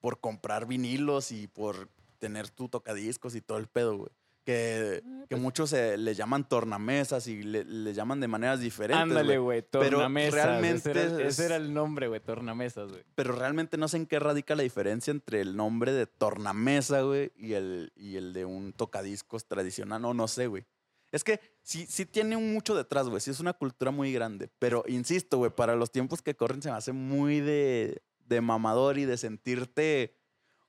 por 0.00 0.18
comprar 0.20 0.66
vinilos 0.66 1.30
y 1.30 1.46
por 1.46 1.88
tener 2.18 2.48
tu 2.50 2.68
tocadiscos 2.68 3.34
y 3.36 3.40
todo 3.40 3.58
el 3.58 3.68
pedo, 3.68 3.96
güey. 3.98 4.10
Que, 4.44 5.02
que 5.28 5.36
pues- 5.36 5.40
muchos 5.40 5.70
se 5.70 5.96
le 5.96 6.14
llaman 6.14 6.48
tornamesas 6.48 7.28
y 7.28 7.42
le, 7.44 7.64
le 7.64 7.94
llaman 7.94 8.18
de 8.20 8.26
maneras 8.26 8.58
diferentes. 8.60 9.02
Ándale, 9.02 9.38
güey. 9.38 9.60
güey. 9.60 9.68
Pero 9.70 9.90
Tornamesas. 9.98 10.34
realmente 10.34 10.90
ese, 10.90 11.00
era, 11.00 11.20
es- 11.22 11.28
ese 11.38 11.44
era 11.46 11.56
el 11.56 11.72
nombre, 11.72 12.08
güey. 12.08 12.20
Tornamesas, 12.20 12.90
güey. 12.90 13.04
Pero 13.14 13.32
realmente 13.34 13.76
no 13.76 13.86
sé 13.86 13.98
en 13.98 14.06
qué 14.06 14.18
radica 14.18 14.56
la 14.56 14.64
diferencia 14.64 15.12
entre 15.12 15.40
el 15.40 15.56
nombre 15.56 15.92
de 15.92 16.06
tornamesa, 16.06 17.02
güey, 17.02 17.30
y 17.36 17.52
el, 17.52 17.92
y 17.94 18.16
el 18.16 18.32
de 18.32 18.44
un 18.44 18.72
tocadiscos 18.72 19.46
tradicional. 19.46 20.02
No, 20.02 20.12
no 20.12 20.26
sé, 20.26 20.48
güey. 20.48 20.64
Es 21.12 21.22
que 21.24 21.40
sí, 21.62 21.86
sí 21.88 22.04
tiene 22.06 22.36
un 22.36 22.52
mucho 22.52 22.74
detrás, 22.74 23.06
güey. 23.08 23.20
Sí 23.20 23.30
es 23.30 23.38
una 23.38 23.52
cultura 23.52 23.90
muy 23.90 24.12
grande. 24.12 24.48
Pero 24.58 24.82
insisto, 24.88 25.36
güey, 25.38 25.50
para 25.54 25.76
los 25.76 25.92
tiempos 25.92 26.20
que 26.22 26.34
corren 26.34 26.62
se 26.62 26.70
me 26.70 26.76
hace 26.76 26.92
muy 26.92 27.38
de, 27.40 28.02
de 28.26 28.40
mamador 28.40 28.98
y 28.98 29.04
de 29.04 29.16
sentirte. 29.18 30.16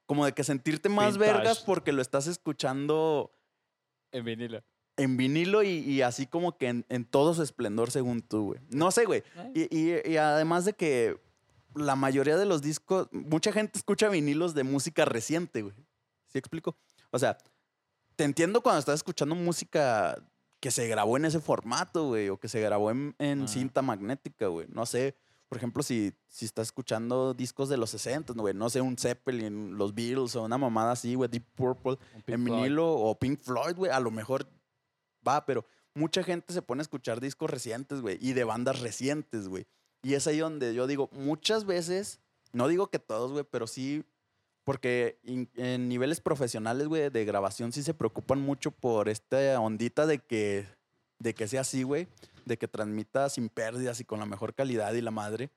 Como 0.06 0.26
de 0.26 0.34
que 0.34 0.44
sentirte 0.44 0.90
más 0.90 1.14
Vintage. 1.18 1.32
vergas 1.38 1.60
porque 1.62 1.94
lo 1.94 2.02
estás 2.02 2.28
escuchando 2.28 3.32
En 4.14 4.24
vinilo. 4.24 4.64
en 4.96 5.18
vinilo 5.18 5.64
y, 5.64 5.70
y 5.80 6.02
así 6.02 6.26
como 6.28 6.58
que 6.58 6.68
en, 6.68 6.86
en 6.90 7.04
todo 7.04 7.34
su 7.34 7.44
esplendor 7.44 7.92
según 7.92 8.22
tú, 8.22 8.46
güey. 8.46 8.62
No 8.70 8.92
sé, 8.92 9.04
güey. 9.06 9.24
Y, 9.54 9.64
y- 9.76 10.02
y 10.10 10.18
además 10.18 10.64
de 10.66 10.74
que 10.74 11.18
la 11.76 11.96
mayoría 11.96 12.38
de 12.38 12.46
los 12.46 12.62
discos, 12.62 13.10
mucha 13.12 13.52
gente 13.52 13.78
escucha 13.80 14.08
vinilos 14.10 14.54
de 14.54 14.64
música 14.64 15.04
reciente, 15.06 15.64
güey. 15.64 15.76
¿Sí 16.28 16.38
explico? 16.38 16.78
O 17.12 17.20
sea, 17.20 17.38
te 18.16 18.24
entiendo 18.24 18.62
cuando 18.62 18.80
estás 18.80 18.96
escuchando 18.96 19.34
música 19.36 20.16
que 20.60 20.70
se 20.72 20.88
grabó 20.88 21.18
en 21.18 21.26
ese 21.26 21.40
formato, 21.40 22.08
güey, 22.10 22.30
o 22.30 22.38
que 22.40 22.48
se 22.48 22.62
grabó 22.62 22.92
en, 22.92 23.16
en 23.20 23.48
cinta 23.48 23.82
magnética, 23.82 24.48
güey. 24.48 24.68
No 24.70 24.86
sé, 24.86 25.16
por 25.54 25.58
ejemplo, 25.60 25.84
si, 25.84 26.12
si 26.30 26.46
estás 26.46 26.70
escuchando 26.70 27.36
discos 27.36 27.70
de 27.70 27.78
los 27.78 27.92
60, 27.92 28.34
güey, 28.34 28.56
no 28.56 28.72
sé, 28.72 28.82
un 28.82 28.98
Zeppelin, 28.98 29.78
los 29.78 29.94
Beatles 29.94 30.36
o 30.36 30.42
una 30.44 30.58
mamada 30.58 30.94
así, 30.94 31.14
güey, 31.14 31.30
Deep 31.30 31.46
Purple, 31.54 31.98
en 32.26 32.44
Floyd. 32.44 32.56
vinilo 32.62 32.92
o 32.92 33.14
Pink 33.20 33.40
Floyd, 33.40 33.76
güey, 33.76 33.92
a 33.92 34.00
lo 34.00 34.10
mejor 34.10 34.48
va, 35.28 35.46
pero 35.46 35.64
mucha 35.94 36.24
gente 36.24 36.54
se 36.54 36.64
pone 36.64 36.82
a 36.82 36.84
escuchar 36.84 37.22
discos 37.22 37.52
recientes, 37.52 38.02
güey, 38.02 38.18
y 38.20 38.34
de 38.34 38.44
bandas 38.46 38.80
recientes, 38.80 39.48
güey. 39.48 39.68
Y 40.02 40.16
es 40.16 40.26
ahí 40.26 40.40
donde 40.40 40.74
yo 40.74 40.88
digo, 40.88 41.08
muchas 41.14 41.66
veces, 41.66 42.20
no 42.52 42.68
digo 42.68 42.88
que 42.88 42.98
todos, 42.98 43.32
güey, 43.32 43.46
pero 43.50 43.68
sí, 43.68 44.04
porque 44.64 45.20
in- 45.24 45.52
en 45.56 45.88
niveles 45.88 46.20
profesionales, 46.20 46.88
güey, 46.88 47.12
de 47.12 47.26
grabación 47.26 47.72
sí 47.72 47.84
se 47.84 47.94
preocupan 47.94 48.42
mucho 48.42 48.72
por 48.72 49.08
esta 49.08 49.60
ondita 49.60 50.08
de 50.08 50.18
que, 50.18 50.66
de 51.20 51.36
que 51.36 51.48
sea 51.48 51.62
así, 51.62 51.84
güey, 51.84 52.08
de 52.46 52.58
que 52.58 52.68
transmita 52.68 53.30
sin 53.30 53.50
pérdidas 53.50 54.00
y 54.00 54.06
con 54.06 54.20
la 54.20 54.26
mejor 54.26 54.54
calidad 54.54 54.94
y 54.94 55.02
la 55.02 55.12
madre. 55.12 55.50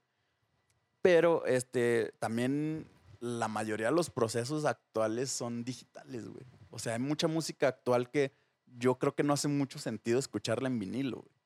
Pero 1.03 1.47
este, 1.47 2.13
también 2.19 2.87
la 3.21 3.49
mayoría 3.49 3.87
de 3.87 3.95
los 3.95 4.11
procesos 4.11 4.65
actuales 4.65 5.31
son 5.31 5.65
digitales, 5.65 6.29
güey. 6.29 6.45
O 6.71 6.79
sea, 6.79 6.95
hay 6.95 6.99
mucha 6.99 7.29
música 7.29 7.69
actual 7.69 8.11
que 8.11 8.33
yo 8.79 8.99
creo 8.99 9.15
que 9.15 9.23
no 9.23 9.33
hace 9.33 9.49
mucho 9.49 9.79
sentido 9.79 10.19
escucharla 10.19 10.69
en 10.69 10.79
vinilo, 10.79 11.19
güey. 11.19 11.37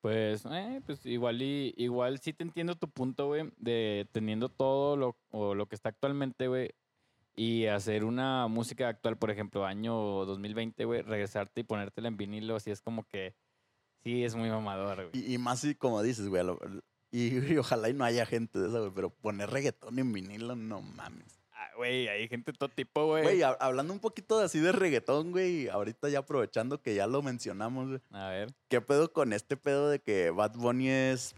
Pues, 0.00 0.46
eh, 0.50 0.80
pues 0.86 1.04
igual 1.04 1.42
y 1.42 1.74
igual 1.76 2.20
sí 2.20 2.32
te 2.32 2.42
entiendo 2.42 2.74
tu 2.74 2.88
punto, 2.88 3.26
güey, 3.26 3.52
de 3.58 4.08
teniendo 4.12 4.48
todo 4.48 4.96
lo, 4.96 5.16
o 5.30 5.54
lo 5.54 5.66
que 5.66 5.74
está 5.74 5.90
actualmente, 5.90 6.48
güey, 6.48 6.70
y 7.36 7.66
hacer 7.66 8.04
una 8.04 8.48
música 8.48 8.88
actual, 8.88 9.18
por 9.18 9.30
ejemplo, 9.30 9.66
año 9.66 9.94
2020, 10.24 10.84
güey, 10.86 11.02
regresarte 11.02 11.60
y 11.60 11.64
ponértela 11.64 12.08
en 12.08 12.16
vinilo, 12.16 12.56
así 12.56 12.70
es 12.70 12.80
como 12.80 13.04
que 13.04 13.34
sí 14.04 14.24
es 14.24 14.34
muy 14.34 14.48
mamador, 14.50 15.10
güey. 15.10 15.10
Y, 15.12 15.34
y 15.34 15.38
más 15.38 15.60
si, 15.60 15.74
como 15.74 16.02
dices, 16.02 16.28
güey, 16.28 16.44
lo- 16.44 16.58
y, 17.12 17.52
y 17.52 17.56
ojalá 17.58 17.88
y 17.88 17.94
no 17.94 18.04
haya 18.04 18.24
gente 18.26 18.58
de 18.58 18.68
esa, 18.68 18.78
güey, 18.78 18.92
pero 18.94 19.10
poner 19.10 19.50
reggaetón 19.50 19.98
en 19.98 20.12
vinilo, 20.12 20.54
no 20.56 20.80
mames. 20.82 21.38
Ah, 21.52 21.68
Güey, 21.76 22.08
hay 22.08 22.26
gente 22.28 22.52
de 22.52 22.58
todo 22.58 22.68
tipo, 22.70 23.06
güey. 23.06 23.22
Güey, 23.22 23.38
hab- 23.40 23.56
hablando 23.60 23.92
un 23.92 24.00
poquito 24.00 24.38
de 24.38 24.44
así 24.46 24.58
de 24.60 24.72
reggaetón, 24.72 25.30
güey, 25.32 25.68
ahorita 25.68 26.08
ya 26.08 26.20
aprovechando 26.20 26.80
que 26.82 26.94
ya 26.94 27.06
lo 27.06 27.22
mencionamos, 27.22 27.88
güey. 27.88 28.00
A 28.12 28.28
ver. 28.28 28.54
¿Qué 28.68 28.80
pedo 28.80 29.12
con 29.12 29.32
este 29.32 29.56
pedo 29.56 29.88
de 29.90 30.00
que 30.00 30.30
Bad 30.30 30.54
Bunny 30.56 30.88
es 30.88 31.34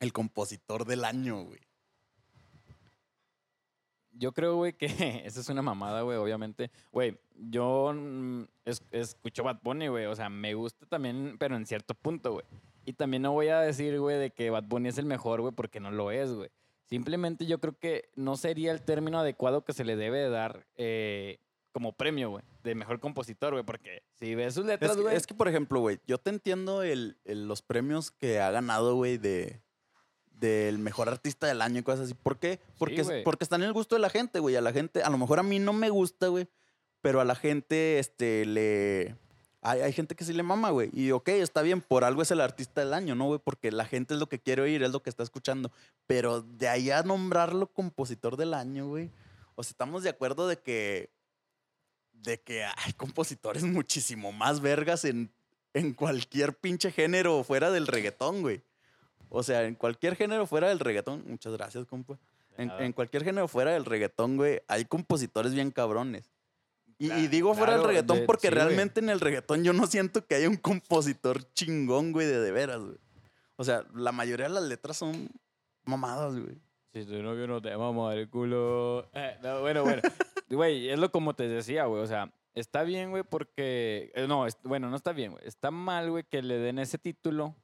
el 0.00 0.12
compositor 0.12 0.84
del 0.86 1.04
año, 1.04 1.42
güey? 1.44 1.60
Yo 4.18 4.32
creo, 4.32 4.56
güey, 4.56 4.72
que 4.72 4.86
esa 5.24 5.40
es 5.40 5.48
una 5.48 5.62
mamada, 5.62 6.02
güey, 6.02 6.18
obviamente. 6.18 6.70
Güey, 6.92 7.16
yo 7.36 7.92
mm, 7.94 8.42
es- 8.64 8.82
escucho 8.90 9.44
Bad 9.44 9.60
Bunny, 9.62 9.88
güey. 9.88 10.06
O 10.06 10.16
sea, 10.16 10.28
me 10.28 10.54
gusta 10.54 10.86
también, 10.86 11.36
pero 11.38 11.56
en 11.56 11.66
cierto 11.66 11.94
punto, 11.94 12.32
güey. 12.32 12.44
Y 12.84 12.94
también 12.94 13.22
no 13.22 13.32
voy 13.32 13.48
a 13.48 13.60
decir, 13.60 13.98
güey, 14.00 14.18
de 14.18 14.30
que 14.30 14.50
Bad 14.50 14.64
Bunny 14.64 14.88
es 14.88 14.98
el 14.98 15.04
mejor, 15.06 15.40
güey, 15.40 15.52
porque 15.54 15.78
no 15.80 15.90
lo 15.90 16.10
es, 16.10 16.32
güey. 16.32 16.50
Simplemente 16.86 17.44
yo 17.46 17.60
creo 17.60 17.78
que 17.78 18.08
no 18.16 18.36
sería 18.36 18.72
el 18.72 18.80
término 18.82 19.18
adecuado 19.20 19.62
que 19.64 19.74
se 19.74 19.84
le 19.84 19.94
debe 19.94 20.18
de 20.20 20.30
dar 20.30 20.66
eh, 20.76 21.38
como 21.72 21.92
premio, 21.92 22.30
güey, 22.30 22.42
de 22.64 22.74
mejor 22.74 22.98
compositor, 22.98 23.52
güey. 23.52 23.62
Porque 23.62 24.02
si 24.18 24.34
ves 24.34 24.54
sus 24.54 24.62
Es 24.64 24.68
letras, 24.68 24.96
güey. 24.96 25.14
es 25.14 25.26
que, 25.26 25.34
por 25.34 25.48
ejemplo, 25.48 25.80
güey, 25.80 26.00
yo 26.06 26.16
te 26.18 26.30
entiendo 26.30 26.82
el, 26.82 27.18
el- 27.24 27.46
los 27.46 27.60
premios 27.60 28.10
que 28.10 28.40
ha 28.40 28.50
ganado, 28.50 28.94
güey, 28.96 29.18
de 29.18 29.60
del 30.38 30.78
mejor 30.78 31.08
artista 31.08 31.46
del 31.46 31.62
año 31.62 31.80
y 31.80 31.82
cosas 31.82 32.06
así. 32.06 32.14
¿Por 32.14 32.38
qué? 32.38 32.60
Porque, 32.78 33.02
güey. 33.02 33.24
porque 33.24 33.44
están 33.44 33.62
en 33.62 33.68
el 33.68 33.72
gusto 33.72 33.94
de 33.94 34.00
la 34.00 34.10
gente, 34.10 34.38
güey. 34.38 34.56
A 34.56 34.60
la 34.60 34.72
gente, 34.72 35.02
a 35.02 35.10
lo 35.10 35.18
mejor 35.18 35.38
a 35.38 35.42
mí 35.42 35.58
no 35.58 35.72
me 35.72 35.90
gusta, 35.90 36.28
güey, 36.28 36.48
pero 37.00 37.20
a 37.20 37.24
la 37.24 37.34
gente, 37.34 37.98
este, 37.98 38.44
le... 38.46 39.16
Hay, 39.60 39.80
hay 39.80 39.92
gente 39.92 40.14
que 40.14 40.24
sí 40.24 40.32
le 40.32 40.44
mama, 40.44 40.70
güey. 40.70 40.90
Y 40.92 41.10
ok, 41.10 41.28
está 41.30 41.62
bien, 41.62 41.80
por 41.80 42.04
algo 42.04 42.22
es 42.22 42.30
el 42.30 42.40
artista 42.40 42.80
del 42.80 42.94
año, 42.94 43.16
¿no, 43.16 43.26
güey? 43.26 43.40
Porque 43.42 43.72
la 43.72 43.84
gente 43.84 44.14
es 44.14 44.20
lo 44.20 44.28
que 44.28 44.38
quiere 44.38 44.62
oír, 44.62 44.82
es 44.84 44.92
lo 44.92 45.02
que 45.02 45.10
está 45.10 45.24
escuchando. 45.24 45.72
Pero 46.06 46.42
de 46.42 46.68
ahí 46.68 46.90
a 46.90 47.02
nombrarlo 47.02 47.66
compositor 47.72 48.36
del 48.36 48.54
año, 48.54 48.86
güey. 48.86 49.10
O 49.56 49.64
sea, 49.64 49.70
estamos 49.70 50.04
de 50.04 50.10
acuerdo 50.10 50.46
de 50.46 50.58
que 50.58 51.10
de 52.22 52.40
que 52.40 52.64
hay 52.64 52.92
compositores 52.96 53.62
muchísimo 53.62 54.32
más 54.32 54.60
vergas 54.60 55.04
en, 55.04 55.32
en 55.74 55.94
cualquier 55.94 56.56
pinche 56.56 56.90
género 56.90 57.44
fuera 57.44 57.70
del 57.70 57.86
reggaetón, 57.86 58.42
güey. 58.42 58.62
O 59.30 59.42
sea, 59.42 59.64
en 59.64 59.74
cualquier 59.74 60.16
género 60.16 60.46
fuera 60.46 60.68
del 60.68 60.80
reggaetón. 60.80 61.24
Muchas 61.26 61.52
gracias, 61.54 61.84
compa. 61.86 62.18
En, 62.56 62.70
en 62.80 62.92
cualquier 62.92 63.24
género 63.24 63.46
fuera 63.48 63.72
del 63.72 63.84
reggaetón, 63.84 64.36
güey, 64.36 64.60
hay 64.66 64.84
compositores 64.84 65.54
bien 65.54 65.70
cabrones. 65.70 66.30
Y, 67.00 67.28
digo 67.28 67.54
fuera 67.54 67.74
del 67.74 67.82
claro, 67.82 67.88
reggaetón 67.90 68.18
de- 68.20 68.24
porque 68.26 68.48
sí, 68.48 68.54
güey. 68.54 68.64
realmente 68.64 68.98
en 68.98 69.08
el 69.08 69.20
reggaetón 69.20 69.62
yo 69.62 69.72
no 69.72 69.86
siento 69.86 70.26
que 70.26 70.34
haya 70.34 70.48
un 70.48 70.56
compositor 70.56 71.44
chingón, 71.52 72.10
güey, 72.10 72.26
de 72.26 72.40
de 72.40 72.50
veras, 72.50 72.80
güey. 72.80 72.96
O 73.54 73.62
sea, 73.62 73.84
la 73.94 74.10
mayoría 74.10 74.48
de 74.48 74.54
las 74.54 74.64
letras 74.64 74.96
son 74.96 75.28
mamadas, 75.84 76.34
güey. 76.34 76.56
Si 76.92 77.04
tu 77.04 77.22
novio 77.22 77.46
no 77.46 77.62
te 77.62 77.76
mama 77.76 78.12
el 78.14 78.28
culo. 78.28 79.08
Eh, 79.12 79.36
no, 79.42 79.60
bueno, 79.60 79.82
bueno. 79.84 80.02
Güey, 80.50 80.88
es 80.88 80.98
lo 80.98 81.12
como 81.12 81.34
te 81.34 81.46
decía, 81.46 81.84
güey. 81.84 82.02
O 82.02 82.06
sea, 82.06 82.32
está 82.54 82.82
bien, 82.82 83.10
güey, 83.10 83.22
porque. 83.22 84.10
eh, 84.14 84.26
no, 84.26 84.46
es- 84.46 84.56
bueno, 84.64 84.88
no 84.90 84.96
está 84.96 85.12
bien, 85.12 85.32
güey. 85.32 85.46
Está 85.46 85.70
mal, 85.70 86.10
güey, 86.10 86.24
que 86.24 86.40
le 86.42 86.56
den 86.58 86.78
ese 86.78 86.96
título. 86.98 87.54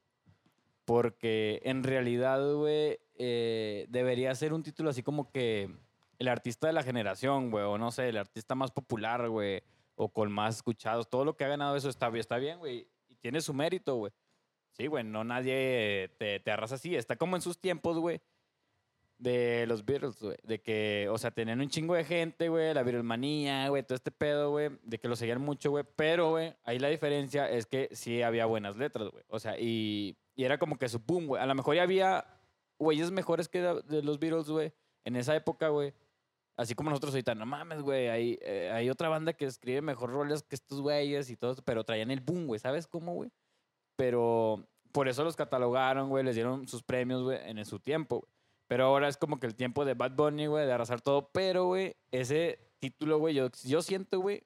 Porque 0.85 1.61
en 1.65 1.83
realidad, 1.83 2.53
güey, 2.53 2.99
eh, 3.15 3.85
debería 3.89 4.33
ser 4.35 4.53
un 4.53 4.63
título 4.63 4.89
así 4.91 5.03
como 5.03 5.31
que 5.31 5.69
el 6.19 6.27
artista 6.27 6.67
de 6.67 6.73
la 6.73 6.83
generación, 6.83 7.51
güey. 7.51 7.63
O 7.65 7.77
no 7.77 7.91
sé, 7.91 8.09
el 8.09 8.17
artista 8.17 8.55
más 8.55 8.71
popular, 8.71 9.27
güey. 9.29 9.63
O 9.95 10.09
con 10.09 10.31
más 10.31 10.57
escuchados. 10.57 11.09
Todo 11.09 11.25
lo 11.25 11.35
que 11.35 11.43
ha 11.45 11.47
ganado 11.49 11.75
eso 11.75 11.89
está, 11.89 12.09
bien- 12.09 12.19
está 12.21 12.37
bien, 12.37 12.59
güey. 12.59 12.87
Y 13.07 13.15
tiene 13.15 13.41
su 13.41 13.53
mérito, 13.53 13.95
güey. 13.95 14.11
Sí, 14.73 14.87
güey, 14.87 15.03
no 15.03 15.23
nadie 15.23 16.13
te, 16.17 16.39
te 16.39 16.51
arrasa 16.51 16.75
así. 16.75 16.95
Está 16.95 17.15
como 17.15 17.35
en 17.35 17.41
sus 17.41 17.59
tiempos, 17.59 17.97
güey 17.97 18.21
de 19.17 19.65
los 19.67 19.85
Beatles, 19.85 20.19
güey. 20.21 20.37
De 20.43 20.61
que, 20.61 21.07
o 21.11 21.17
sea, 21.17 21.31
tenían 21.31 21.61
un 21.61 21.69
chingo 21.69 21.95
de 21.95 22.03
gente, 22.03 22.49
güey, 22.49 22.73
la 22.73 22.83
Beatlemanía, 22.83 23.69
güey, 23.69 23.83
todo 23.83 23.95
este 23.95 24.11
pedo, 24.11 24.51
güey, 24.51 24.69
de 24.83 24.99
que 24.99 25.07
lo 25.07 25.15
seguían 25.15 25.41
mucho, 25.41 25.71
güey. 25.71 25.85
Pero, 25.95 26.31
güey, 26.31 26.55
ahí 26.63 26.79
la 26.79 26.89
diferencia 26.89 27.49
es 27.49 27.65
que 27.65 27.89
sí 27.91 28.21
había 28.21 28.45
buenas 28.45 28.75
letras, 28.75 29.09
güey. 29.09 29.23
O 29.29 29.39
sea, 29.39 29.59
y, 29.59 30.17
y 30.35 30.43
era 30.43 30.57
como 30.57 30.77
que 30.77 30.89
su 30.89 30.99
boom, 30.99 31.27
güey. 31.27 31.41
A 31.41 31.45
lo 31.45 31.55
mejor 31.55 31.75
ya 31.75 31.83
había 31.83 32.25
güeyes 32.77 33.11
mejores 33.11 33.47
que 33.47 33.61
de 33.61 34.03
los 34.03 34.19
Beatles, 34.19 34.49
güey, 34.49 34.73
en 35.03 35.15
esa 35.15 35.35
época, 35.35 35.69
güey. 35.69 35.93
Así 36.57 36.73
como 36.73 36.89
nosotros 36.89 37.13
ahorita, 37.13 37.35
no 37.35 37.45
mames, 37.45 37.81
güey, 37.81 38.07
hay, 38.07 38.39
eh, 38.41 38.71
hay 38.73 38.89
otra 38.89 39.09
banda 39.09 39.33
que 39.33 39.43
escribe 39.45 39.81
mejor 39.81 40.11
roles 40.11 40.41
que 40.41 40.55
estos 40.55 40.79
güeyes 40.79 41.29
y 41.29 41.35
todo, 41.35 41.53
pero 41.65 41.83
traían 41.83 42.11
el 42.11 42.21
boom, 42.21 42.47
güey, 42.47 42.59
¿sabes 42.61 42.87
cómo, 42.87 43.13
güey? 43.13 43.29
Pero 43.97 44.65
por 44.93 45.09
eso 45.09 45.25
los 45.25 45.35
catalogaron, 45.35 46.07
güey, 46.07 46.23
les 46.23 46.35
dieron 46.35 46.65
sus 46.69 46.81
premios, 46.81 47.23
güey, 47.23 47.39
en 47.43 47.65
su 47.65 47.79
tiempo, 47.79 48.19
güey. 48.21 48.34
Pero 48.67 48.85
ahora 48.85 49.07
es 49.07 49.17
como 49.17 49.39
que 49.39 49.47
el 49.47 49.55
tiempo 49.55 49.85
de 49.85 49.93
Bad 49.93 50.11
Bunny, 50.15 50.47
güey, 50.47 50.65
de 50.65 50.73
arrasar 50.73 51.01
todo. 51.01 51.29
Pero, 51.31 51.65
güey, 51.65 51.95
ese 52.11 52.59
título, 52.79 53.19
güey, 53.19 53.35
yo, 53.35 53.49
yo 53.63 53.81
siento, 53.81 54.19
güey, 54.19 54.43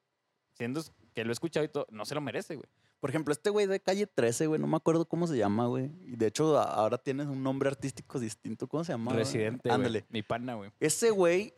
siendo 0.54 0.82
que 1.14 1.24
lo 1.24 1.32
he 1.32 1.34
escuchado 1.34 1.66
y 1.66 1.70
todo, 1.70 1.88
no 1.90 2.06
se 2.06 2.16
lo 2.16 2.22
merece, 2.22 2.56
güey. 2.56 2.68
Por 3.00 3.10
ejemplo, 3.12 3.32
este 3.32 3.50
güey 3.50 3.66
de 3.66 3.80
calle 3.80 4.08
13, 4.08 4.48
güey, 4.48 4.60
no 4.60 4.68
me 4.68 4.76
acuerdo 4.76 5.08
cómo 5.08 5.26
se 5.26 5.38
llama, 5.38 5.68
güey. 5.68 5.90
Y 6.06 6.18
de 6.18 6.28
hecho, 6.28 6.60
ahora 6.60 6.98
tienes 6.98 7.28
un 7.28 7.42
nombre 7.42 7.70
artístico 7.70 8.20
distinto. 8.20 8.68
¿Cómo 8.68 8.84
se 8.84 8.92
llama? 8.92 9.14
Residente, 9.14 9.72
Ándale. 9.72 10.06
Mi 10.10 10.22
pana, 10.22 10.56
güey. 10.56 10.72
Ese 10.82 11.10
güey, 11.12 11.54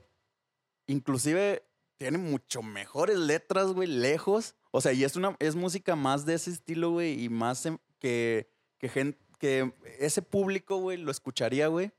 inclusive, 0.87 1.63
tiene 1.97 2.17
mucho 2.17 2.61
mejores 2.61 3.17
letras, 3.17 3.73
güey, 3.73 3.87
lejos. 3.87 4.55
O 4.71 4.81
sea, 4.81 4.93
y 4.93 5.03
es, 5.03 5.15
una, 5.15 5.35
es 5.39 5.55
música 5.55 5.95
más 5.95 6.25
de 6.25 6.35
ese 6.35 6.51
estilo, 6.51 6.91
güey, 6.91 7.23
y 7.23 7.29
más 7.29 7.65
em- 7.65 7.77
que, 7.99 8.49
que, 8.77 8.89
gen- 8.89 9.17
que 9.39 9.73
ese 9.99 10.21
público, 10.21 10.77
güey, 10.77 10.97
lo 10.97 11.11
escucharía, 11.11 11.67
güey. 11.67 11.91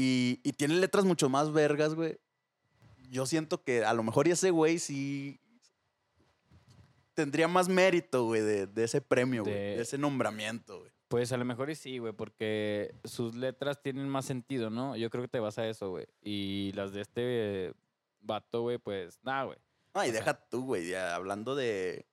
Y, 0.00 0.40
y 0.44 0.52
tiene 0.52 0.74
letras 0.74 1.04
mucho 1.04 1.28
más 1.28 1.52
vergas, 1.52 1.94
güey. 1.94 2.18
Yo 3.10 3.26
siento 3.26 3.64
que 3.64 3.84
a 3.84 3.92
lo 3.94 4.02
mejor 4.04 4.28
ese 4.28 4.50
güey 4.50 4.78
sí 4.78 5.40
tendría 7.14 7.48
más 7.48 7.68
mérito, 7.68 8.24
güey, 8.26 8.42
de, 8.42 8.66
de 8.66 8.84
ese 8.84 9.00
premio, 9.00 9.42
güey, 9.42 9.54
De- 9.54 9.76
de 9.76 9.82
ese 9.82 9.98
nombramiento, 9.98 10.78
güey. 10.80 10.90
Pues 11.08 11.32
a 11.32 11.38
lo 11.38 11.44
mejor 11.46 11.70
y 11.70 11.74
sí, 11.74 11.96
güey, 11.98 12.12
porque 12.12 12.94
sus 13.04 13.34
letras 13.34 13.80
tienen 13.82 14.08
más 14.10 14.26
sentido, 14.26 14.68
¿no? 14.68 14.94
Yo 14.94 15.08
creo 15.08 15.22
que 15.24 15.28
te 15.28 15.40
vas 15.40 15.58
a 15.58 15.66
eso, 15.66 15.88
güey. 15.90 16.06
Y 16.22 16.70
las 16.74 16.92
de 16.92 17.00
este 17.00 17.72
vato, 18.20 18.60
güey, 18.62 18.76
pues 18.78 19.18
nada, 19.22 19.44
güey. 19.44 19.58
No, 19.94 20.04
y 20.04 20.10
deja 20.10 20.34
tú, 20.48 20.64
güey, 20.64 20.94
hablando 20.94 21.54
de, 21.56 22.04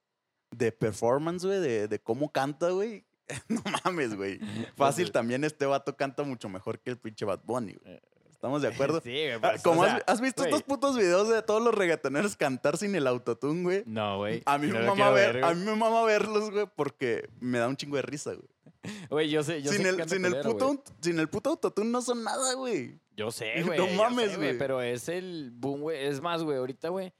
de 0.51 0.71
performance, 0.71 1.45
güey, 1.45 1.59
de, 1.59 1.87
de 1.89 1.99
cómo 1.99 2.31
canta, 2.31 2.69
güey. 2.69 3.03
No 3.49 3.61
mames, 3.83 4.15
güey. 4.15 4.39
Fácil 4.75 5.11
también 5.11 5.43
este 5.43 5.65
vato 5.65 5.95
canta 5.95 6.23
mucho 6.23 6.49
mejor 6.49 6.79
que 6.79 6.89
el 6.91 6.97
pinche 6.97 7.25
Bad 7.25 7.41
Bunny, 7.43 7.73
güey. 7.73 7.99
¿Estamos 8.31 8.61
de 8.61 8.67
acuerdo? 8.67 9.01
Sí, 9.03 9.11
güey. 9.11 9.33
Ah, 9.33 9.39
pues, 9.41 9.63
Como 9.63 9.81
o 9.81 9.83
has, 9.83 9.91
sea, 9.91 10.03
has 10.07 10.21
visto 10.21 10.43
güey, 10.43 10.53
estos 10.53 10.63
putos 10.63 10.97
videos 10.97 11.29
de 11.29 11.41
todos 11.41 11.63
los 11.63 11.73
reggaetoneros 11.73 12.35
cantar 12.35 12.77
sin 12.77 12.93
el 12.95 13.07
autotune, 13.07 13.63
güey. 13.63 13.83
No, 13.85 14.17
güey. 14.17 14.43
A 14.45 14.57
mí, 14.57 14.67
no 14.67 14.79
me 14.79 14.85
mama 14.85 15.09
ver, 15.11 15.43
a 15.43 15.53
mí 15.53 15.63
me 15.65 15.75
mama 15.75 16.03
verlos, 16.03 16.51
güey, 16.51 16.67
porque 16.75 17.29
me 17.39 17.57
da 17.57 17.67
un 17.67 17.75
chingo 17.75 17.95
de 17.95 18.03
risa, 18.03 18.33
güey. 18.33 18.47
Güey, 19.09 19.29
yo 19.29 19.41
sé, 19.41 19.63
yo 19.63 19.71
sé 19.71 19.77
Sin 19.77 19.83
que 19.83 19.89
el, 19.89 19.97
canta 19.97 20.13
sin, 20.15 20.25
el 20.25 20.39
puto, 20.41 20.67
güey. 20.67 20.79
sin 21.01 21.19
el 21.19 21.27
puto 21.27 21.49
autotune 21.49 21.89
no 21.89 22.03
son 22.03 22.23
nada, 22.23 22.53
güey. 22.53 22.99
Yo 23.17 23.31
sé, 23.31 23.61
No 23.61 23.67
güey. 23.67 23.79
sé, 23.79 23.95
mames, 23.95 24.37
güey. 24.37 24.57
Pero 24.59 24.79
es 24.81 25.09
el 25.09 25.49
boom, 25.51 25.81
güey. 25.81 26.05
Es 26.05 26.21
más, 26.21 26.43
güey, 26.43 26.59
ahorita, 26.59 26.89
güey, 26.89 27.13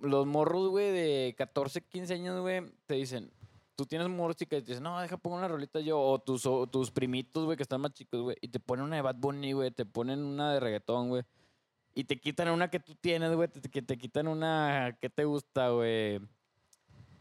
los 0.00 0.24
morros, 0.26 0.68
güey, 0.68 0.92
de 0.92 1.34
14, 1.36 1.80
15 1.80 2.14
años, 2.14 2.40
güey, 2.40 2.62
te 2.86 2.94
dicen, 2.94 3.32
tú 3.76 3.86
tienes 3.86 4.08
música 4.08 4.56
y 4.56 4.62
te 4.62 4.68
dicen, 4.68 4.84
no, 4.84 5.00
deja 5.00 5.16
pongo 5.16 5.36
una 5.36 5.48
rolita 5.48 5.80
yo. 5.80 6.00
O 6.00 6.18
tus, 6.18 6.46
o 6.46 6.66
tus 6.66 6.90
primitos, 6.90 7.44
güey, 7.44 7.56
que 7.56 7.62
están 7.62 7.80
más 7.80 7.92
chicos, 7.92 8.20
güey, 8.20 8.36
y 8.40 8.48
te 8.48 8.60
ponen 8.60 8.86
una 8.86 8.96
de 8.96 9.02
Bad 9.02 9.16
Bunny, 9.16 9.52
güey, 9.52 9.70
te 9.70 9.86
ponen 9.86 10.20
una 10.22 10.52
de 10.54 10.60
reggaetón, 10.60 11.08
güey. 11.08 11.22
Y 11.94 12.04
te 12.04 12.18
quitan 12.18 12.48
una 12.48 12.68
que 12.68 12.80
tú 12.80 12.94
tienes, 12.96 13.34
güey, 13.34 13.48
te, 13.48 13.82
te 13.82 13.98
quitan 13.98 14.28
una 14.28 14.96
que 15.00 15.10
te 15.10 15.24
gusta, 15.24 15.70
güey. 15.70 16.20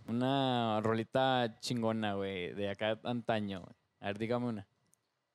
Una 0.08 0.82
rolita 0.82 1.58
chingona, 1.60 2.16
güey, 2.16 2.54
de 2.54 2.70
acá 2.70 3.00
antaño, 3.04 3.62
güey. 3.62 3.76
A 4.02 4.08
ver, 4.08 4.18
dígame 4.18 4.48
una. 4.48 4.68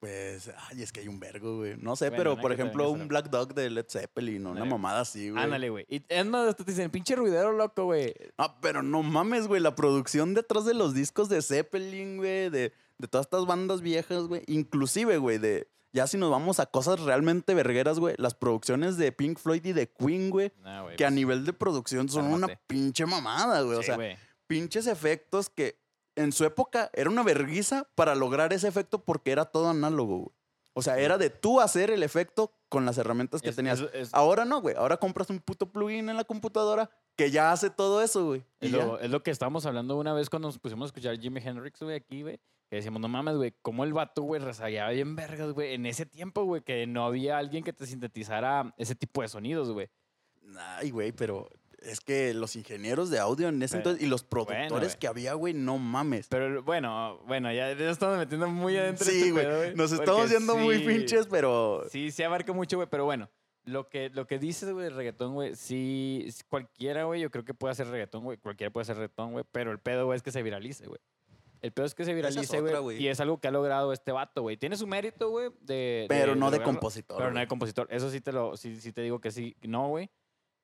Pues, 0.01 0.51
ay, 0.69 0.83
es 0.83 0.93
que 0.93 1.01
hay 1.01 1.09
un 1.09 1.19
vergo, 1.19 1.57
güey. 1.59 1.77
No 1.77 1.97
sé, 1.97 2.11
Bueno, 2.11 2.17
pero 2.23 2.41
por 2.41 2.53
ejemplo, 2.53 2.89
un 2.91 3.01
la- 3.01 3.05
Black 3.07 3.31
Dog 3.31 3.55
de 3.55 3.69
Led 3.69 3.87
Zeppelin 3.89 4.47
o 4.47 4.53
una 4.53 4.65
mamada 4.65 5.01
así, 5.01 5.31
güey. 5.31 5.43
Ándale, 5.43 5.71
güey. 5.71 5.87
Y 5.89 6.05
es 6.09 6.27
más, 6.27 6.55
te 6.55 6.63
dicen, 6.63 6.91
pinche 6.91 7.17
ruidero 7.17 7.53
loco, 7.53 7.85
güey. 7.87 8.15
Ah, 8.37 8.59
pero 8.61 8.83
no 8.83 9.03
mames, 9.03 9.49
güey. 9.49 9.61
La 9.61 9.75
producción 9.75 10.35
detrás 10.35 10.65
de 10.65 10.75
los 10.75 10.95
discos 10.95 11.29
de 11.29 11.43
Zeppelin, 11.43 12.19
güey. 12.19 12.49
De, 12.49 12.73
de 12.99 13.09
todas 13.09 13.27
estas 13.27 13.45
bandas 13.47 13.81
viejas, 13.81 14.25
güey. 14.25 14.43
Inclusive, 14.47 15.19
güey, 15.19 15.39
de... 15.39 15.69
Ya 15.93 16.07
si 16.07 16.17
nos 16.19 16.31
vamos 16.31 16.61
a 16.61 16.67
cosas 16.67 17.01
realmente 17.01 17.55
vergueras, 17.55 17.99
güey. 17.99 18.15
Las 18.19 18.35
producciones 18.35 18.99
de 18.99 19.11
Pink 19.11 19.39
Floyd 19.39 19.65
y 19.65 19.73
de 19.73 19.91
Queen, 19.91 20.31
güey. 20.31 20.53
Nah, 20.63 20.87
Que 20.97 21.05
a 21.05 21.09
pues, 21.09 21.15
nivel 21.15 21.45
de 21.47 21.55
producción 21.55 22.09
son 22.09 22.27
una 22.27 22.47
pinche 22.69 23.05
mamada, 23.07 23.63
güey. 23.63 23.79
O 23.79 23.83
sea, 23.83 23.97
güey. 23.97 24.17
pinches 24.47 24.87
efectos 24.87 25.49
que 25.49 25.81
en 26.23 26.33
su 26.33 26.45
época 26.45 26.91
era 26.93 27.09
una 27.11 27.23
verguiza 27.23 27.89
para 27.95 28.15
lograr 28.15 28.53
ese 28.53 28.69
efecto 28.69 29.05
porque 29.05 29.31
era 29.33 29.45
todo 29.47 29.69
análogo, 29.69 30.19
güey. 30.19 30.31
O 30.75 30.83
sea, 30.83 30.99
era 30.99 31.19
de 31.19 31.29
tú 31.31 31.61
hacer 31.61 31.91
el 31.91 32.05
efecto 32.05 32.53
con 32.69 32.85
las 32.87 32.99
herramientas 32.99 33.43
que 33.43 33.49
Es- 33.49 33.57
tenías. 33.57 33.81
es- 33.81 33.91
es- 33.95 34.15
Ahora 34.15 34.45
no, 34.45 34.61
güey. 34.61 34.77
Ahora 34.77 34.97
compras 34.97 35.29
un 35.29 35.41
puto 35.41 35.73
plugin 35.73 36.09
en 36.09 36.17
la 36.17 36.23
computadora 36.25 36.89
que 37.17 37.33
ya 37.33 37.51
hace 37.51 37.69
todo 37.69 38.01
eso, 38.01 38.27
güey. 38.27 38.45
Es 38.61 38.71
lo, 39.11 39.23
que 39.25 39.33
estábamos 39.33 39.67
hablando 39.67 39.97
una 39.97 40.13
vez 40.13 40.31
cuando 40.31 40.47
nos 40.47 40.59
pusimos 40.61 40.85
a 40.85 40.89
escuchar 40.91 41.19
Jimi 41.19 41.41
Hendrix, 41.45 41.81
güey, 41.83 41.97
aquí, 41.97 42.23
güey. 42.23 42.39
Que 42.71 42.77
decíamos, 42.77 43.01
no 43.01 43.09
mames, 43.09 43.35
güey, 43.37 43.55
cómo 43.63 43.83
el 43.83 43.93
vato, 43.93 44.23
güey, 44.23 44.41
rezagueaba 44.41 44.91
bien 44.91 45.17
vergas, 45.17 45.53
güey. 45.53 45.75
En 45.75 45.85
ese 45.87 46.07
tiempo, 46.07 46.45
güey, 46.45 46.63
que 46.63 46.87
no 46.87 47.07
había 47.07 47.39
alguien 47.39 47.65
que 47.65 47.73
te 47.73 47.87
sintetizara 47.87 48.73
ese 48.77 48.95
tipo 48.95 49.23
de 49.23 49.29
sonidos, 49.29 49.73
güey. 49.73 49.89
Ay, 50.59 50.91
güey, 50.91 51.11
pero 51.13 51.49
es 51.83 52.01
que 52.01 52.35
los 52.35 52.57
ingenieros 52.57 53.11
de 53.11 53.19
audio 53.19 53.49
en 53.49 53.63
ese 53.63 53.77
Pero- 53.77 53.91
entonces 53.91 54.07
y 54.07 54.11
los 54.11 54.25
productores 54.25 54.97
que 54.97 55.07
había, 55.07 55.35
güey, 55.35 55.55
no 55.55 55.79
mames. 55.79 56.29
Pero 56.29 56.63
bueno, 56.63 57.21
bueno, 57.27 57.53
ya 57.53 57.73
ya 57.73 57.91
estamos 57.91 58.19
metiendo 58.19 58.49
muy 58.49 58.77
adentro. 58.77 59.07
de 59.07 59.13
Sí, 59.13 59.19
este 59.29 59.33
güey. 59.33 59.75
Nos 59.75 59.93
estamos 59.93 60.31
yendo 60.31 60.57
muy 60.57 60.79
pinches, 60.81 61.27
pero 61.27 61.85
Sí, 61.91 62.11
sí 62.11 62.23
abarca 62.23 62.53
mucho, 62.53 62.77
güey, 62.77 62.89
pero 62.91 63.05
bueno. 63.05 63.29
Lo 63.65 63.89
que, 63.91 64.09
lo 64.09 64.27
que 64.27 64.39
dices, 64.39 64.73
güey, 64.73 64.89
reggaetón, 64.89 65.35
güey, 65.35 65.55
sí, 65.55 66.27
cualquiera, 66.49 67.05
güey, 67.05 67.21
yo 67.21 67.31
creo 67.31 67.45
que 67.45 67.53
puede 67.53 67.73
hacer 67.73 67.87
reggaetón, 67.89 68.25
güey, 68.25 68.39
cualquiera 68.39 68.73
puede 68.73 68.83
hacer 68.83 68.97
reggaetón, 68.97 69.33
güey, 69.33 69.45
pero 69.53 69.73
el 69.73 69.79
pedo, 69.79 70.07
güey, 70.07 70.17
es 70.17 70.23
que 70.23 70.33
se 70.33 70.43
viralice, 70.43 70.87
güey. 70.87 71.01
El 71.61 71.73
pedo 71.73 71.85
es 71.85 71.95
que 71.95 72.05
se 72.07 72.13
es 72.13 72.17
viralice, 72.17 72.61
güey, 72.61 72.77
güey. 72.79 73.03
y 73.03 73.09
es 73.09 73.21
algo 73.21 73.41
que 73.41 73.49
ha 73.49 73.51
logrado 73.51 73.93
este 73.93 74.11
vato, 74.11 74.41
güey. 74.41 74.57
Tiene 74.57 74.77
su 74.77 74.87
mérito, 74.87 75.29
güey, 75.29 75.51
de... 75.61 76.07
pero 76.09 76.35
no 76.35 76.51
de 76.51 76.63
compositor. 76.63 77.19
Pero 77.19 77.31
no 77.31 77.41
de 77.41 77.47
compositor. 77.49 77.89
Eso 77.91 78.11
sí 78.11 78.23
te 78.23 78.33
lo, 78.33 78.57
sí, 78.57 78.81
sí 78.81 78.91
te 78.93 79.03
digo 79.03 79.21
que 79.21 79.31
sí, 79.31 79.55
no, 79.61 79.89
güey, 79.89 80.09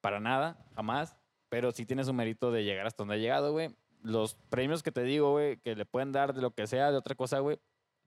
para 0.04 0.20
nada, 0.20 0.58
jamás, 0.74 1.16
pero 1.48 1.72
sí 1.72 1.86
tiene 1.86 2.04
su 2.04 2.12
mérito 2.12 2.52
de 2.52 2.62
llegar 2.62 2.86
hasta 2.86 2.98
donde 3.04 3.14
ha 3.14 3.16
llegado, 3.16 3.52
güey. 3.52 3.74
Los 4.02 4.34
premios 4.50 4.82
que 4.82 4.92
te 4.92 5.02
digo, 5.02 5.30
güey, 5.30 5.56
que 5.56 5.74
le 5.74 5.86
pueden 5.86 6.12
dar 6.12 6.34
de 6.34 6.42
lo 6.42 6.50
que 6.50 6.66
sea, 6.66 6.90
de 6.90 6.98
otra 6.98 7.14
cosa, 7.14 7.38
güey, 7.38 7.58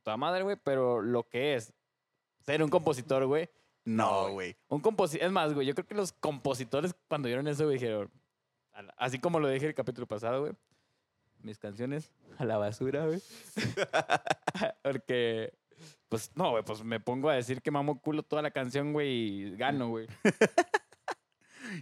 toda 0.04 0.16
madre, 0.16 0.44
güey, 0.44 0.58
pero 0.64 1.02
lo 1.02 1.24
que 1.28 1.56
es 1.56 1.74
ser 2.46 2.62
un 2.62 2.70
compositor, 2.70 3.26
güey, 3.26 3.50
No, 3.84 4.32
güey. 4.32 4.56
un 4.68 4.80
compositor, 4.80 5.26
es 5.26 5.32
más, 5.32 5.56
güey, 5.56 5.66
yo 5.66 5.74
creo 5.74 5.88
que 5.88 5.96
los 5.96 6.12
compositores 6.12 6.94
cuando 7.08 7.30
vieron 7.30 7.48
eso, 7.48 7.64
güey, 7.64 7.80
dijeron, 7.80 8.12
así 8.96 9.18
como 9.18 9.40
lo 9.40 9.48
dije 9.50 9.66
el 9.66 9.74
capítulo 9.74 10.06
pasado, 10.06 10.42
güey, 10.42 10.54
mis 11.40 11.58
canciones 11.58 12.12
a 12.38 12.46
la 12.46 12.60
basura, 12.60 13.08
güey. 13.08 13.20
Porque, 14.84 15.52
pues, 16.10 16.32
no, 16.36 16.52
güey, 16.52 16.64
pues 16.64 16.84
me 16.84 17.00
pongo 17.00 17.30
a 17.32 17.34
decir 17.34 17.60
que 17.64 17.72
mamo 17.72 18.00
culo 18.00 18.22
toda 18.22 18.44
la 18.44 18.52
canción, 18.52 18.94
güey, 18.94 19.10
y 19.10 19.56
gano, 19.56 19.90
güey. 19.90 20.06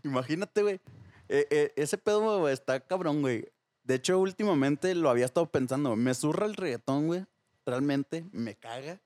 Imagínate, 0.03 0.62
güey. 0.62 0.79
Eh, 1.27 1.47
eh, 1.49 1.73
ese 1.75 1.97
pedo 1.97 2.39
güey, 2.39 2.53
está 2.53 2.79
cabrón, 2.79 3.21
güey. 3.21 3.47
De 3.84 3.95
hecho, 3.95 4.19
últimamente 4.19 4.93
lo 4.95 5.10
había 5.10 5.25
estado 5.25 5.49
pensando. 5.51 5.95
Me 5.95 6.13
zurra 6.13 6.45
el 6.45 6.55
reggaetón, 6.55 7.08
güey. 7.08 7.25
Realmente 7.65 8.25
me 8.31 8.55
caga. 8.55 8.99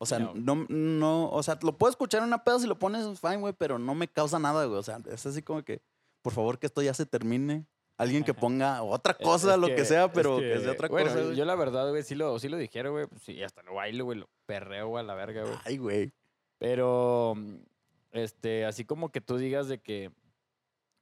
O 0.00 0.06
sea, 0.06 0.18
No. 0.20 0.32
no, 0.34 0.66
no, 0.68 1.30
o 1.30 1.42
sea, 1.42 1.58
lo 1.62 1.76
puedo 1.76 1.90
escuchar 1.90 2.20
en 2.20 2.28
una 2.28 2.44
pedo 2.44 2.60
si 2.60 2.68
lo 2.68 2.78
pones 2.78 3.18
fine, 3.18 3.38
güey, 3.38 3.52
pero 3.52 3.78
no 3.78 3.94
me 3.94 4.06
causa 4.08 4.38
nada, 4.38 4.64
güey. 4.64 4.78
O 4.78 4.82
sea, 4.82 5.00
es 5.10 5.26
así 5.26 5.42
como 5.42 5.64
que, 5.64 5.82
por 6.22 6.32
favor, 6.32 6.58
que 6.58 6.66
esto 6.66 6.82
ya 6.82 6.94
se 6.94 7.06
termine. 7.06 7.66
Alguien 7.96 8.22
que 8.22 8.32
ponga 8.32 8.80
otra 8.84 9.12
cosa, 9.14 9.54
es 9.54 9.60
lo 9.60 9.66
que, 9.66 9.84
sea, 9.84 10.12
pero 10.12 10.38
que, 10.38 10.60
sea 10.60 10.70
otra 10.70 10.86
bueno, 10.86 11.10
cosa, 11.10 11.24
güey. 11.24 11.36
Yo 11.36 11.44
la 11.44 11.56
verdad, 11.56 11.90
güey, 11.90 12.04
sí 12.04 12.14
lo, 12.14 12.38
sí 12.38 12.48
lo 12.48 12.56
dijeron, 12.56 12.92
güey. 12.92 13.06
Pues, 13.08 13.22
sí, 13.22 13.42
hasta 13.42 13.64
lo 13.64 13.74
bailo, 13.74 14.04
güey. 14.04 14.20
Lo 14.20 14.28
perreo, 14.46 14.98
a 14.98 15.02
la 15.02 15.16
verga, 15.16 15.42
güey. 15.42 15.56
Ay, 15.64 15.78
güey. 15.78 16.12
Pero, 16.58 17.34
este, 18.12 18.64
así 18.64 18.84
como 18.84 19.10
que 19.10 19.20
tú 19.20 19.36
digas 19.36 19.68
de 19.68 19.80
que, 19.80 20.12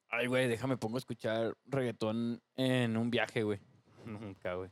ay, 0.08 0.26
güey, 0.26 0.48
déjame 0.48 0.76
pongo 0.76 0.96
a 0.96 0.98
escuchar 0.98 1.56
reggaetón 1.66 2.42
en 2.56 2.96
un 2.96 3.10
viaje, 3.10 3.42
güey. 3.42 3.60
Nunca, 4.04 4.54
güey. 4.54 4.70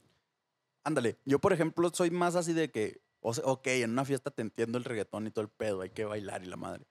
Ándale, 0.85 1.17
yo 1.25 1.39
por 1.39 1.53
ejemplo 1.53 1.89
soy 1.93 2.11
más 2.11 2.37
así 2.37 2.53
de 2.53 2.71
que, 2.71 3.01
o 3.21 3.33
sea, 3.33 3.45
ok, 3.47 3.67
en 3.69 3.91
una 3.93 4.05
fiesta 4.05 4.31
te 4.31 4.43
entiendo 4.43 4.77
el 4.77 4.85
reggaetón 4.85 5.27
y 5.27 5.31
todo 5.31 5.43
el 5.43 5.51
pedo, 5.51 5.81
hay 5.81 5.91
que 5.91 6.05
bailar 6.05 6.43
y 6.43 6.47
la 6.47 6.57
madre. 6.57 6.85